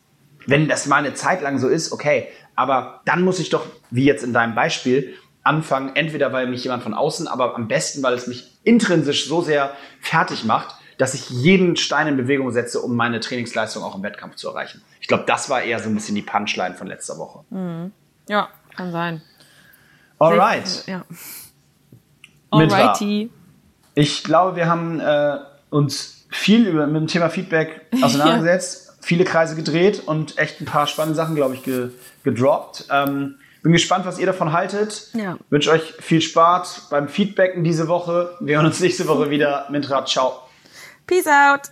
wenn 0.46 0.68
das 0.68 0.86
mal 0.86 0.96
eine 0.96 1.14
Zeit 1.14 1.42
lang 1.42 1.58
so 1.58 1.68
ist, 1.68 1.92
okay, 1.92 2.28
aber 2.54 3.00
dann 3.04 3.22
muss 3.22 3.38
ich 3.38 3.50
doch, 3.50 3.66
wie 3.90 4.04
jetzt 4.04 4.24
in 4.24 4.32
deinem 4.32 4.54
Beispiel, 4.54 5.14
anfangen, 5.42 5.94
entweder 5.94 6.32
weil 6.32 6.46
mich 6.46 6.64
jemand 6.64 6.82
von 6.82 6.94
außen, 6.94 7.28
aber 7.28 7.54
am 7.54 7.68
besten, 7.68 8.02
weil 8.02 8.14
es 8.14 8.26
mich 8.26 8.58
intrinsisch 8.62 9.28
so 9.28 9.42
sehr 9.42 9.72
fertig 10.00 10.44
macht, 10.44 10.74
dass 10.98 11.14
ich 11.14 11.30
jeden 11.30 11.76
Stein 11.76 12.06
in 12.06 12.16
Bewegung 12.16 12.50
setze, 12.52 12.80
um 12.80 12.96
meine 12.96 13.20
Trainingsleistung 13.20 13.82
auch 13.82 13.96
im 13.96 14.02
Wettkampf 14.02 14.36
zu 14.36 14.48
erreichen. 14.48 14.82
Ich 15.00 15.08
glaube, 15.08 15.24
das 15.26 15.50
war 15.50 15.62
eher 15.62 15.78
so 15.78 15.88
ein 15.88 15.94
bisschen 15.94 16.14
die 16.14 16.22
Punchline 16.22 16.74
von 16.74 16.86
letzter 16.86 17.18
Woche. 17.18 17.44
Ja, 18.28 18.48
kann 18.76 18.92
sein. 18.92 19.22
Alright. 20.18 20.84
Ja. 20.86 21.04
Alrighty. 22.50 23.30
Ich 23.94 24.24
glaube, 24.24 24.56
wir 24.56 24.66
haben 24.66 25.00
äh, 25.00 25.38
uns 25.70 26.26
viel 26.30 26.66
über, 26.66 26.86
mit 26.86 26.96
dem 26.96 27.06
Thema 27.06 27.30
Feedback 27.30 27.86
auseinandergesetzt, 28.02 28.98
viele 29.02 29.24
Kreise 29.24 29.56
gedreht 29.56 30.02
und 30.06 30.38
echt 30.38 30.60
ein 30.60 30.64
paar 30.64 30.86
spannende 30.86 31.16
Sachen, 31.16 31.34
glaube 31.34 31.54
ich, 31.54 31.62
ge, 31.62 31.90
gedroppt. 32.22 32.86
Ähm, 32.90 33.36
bin 33.62 33.72
gespannt, 33.72 34.04
was 34.04 34.18
ihr 34.18 34.26
davon 34.26 34.52
haltet. 34.52 35.08
Ja. 35.14 35.38
Wünsche 35.48 35.70
euch 35.70 35.94
viel 35.98 36.20
Spaß 36.20 36.88
beim 36.90 37.08
Feedbacken 37.08 37.64
diese 37.64 37.88
Woche. 37.88 38.36
Wir 38.40 38.56
hören 38.56 38.66
uns 38.66 38.80
nächste 38.80 39.08
Woche 39.08 39.30
wieder. 39.30 39.66
Mintra, 39.70 40.04
ciao. 40.04 40.43
Peace 41.06 41.26
out. 41.26 41.68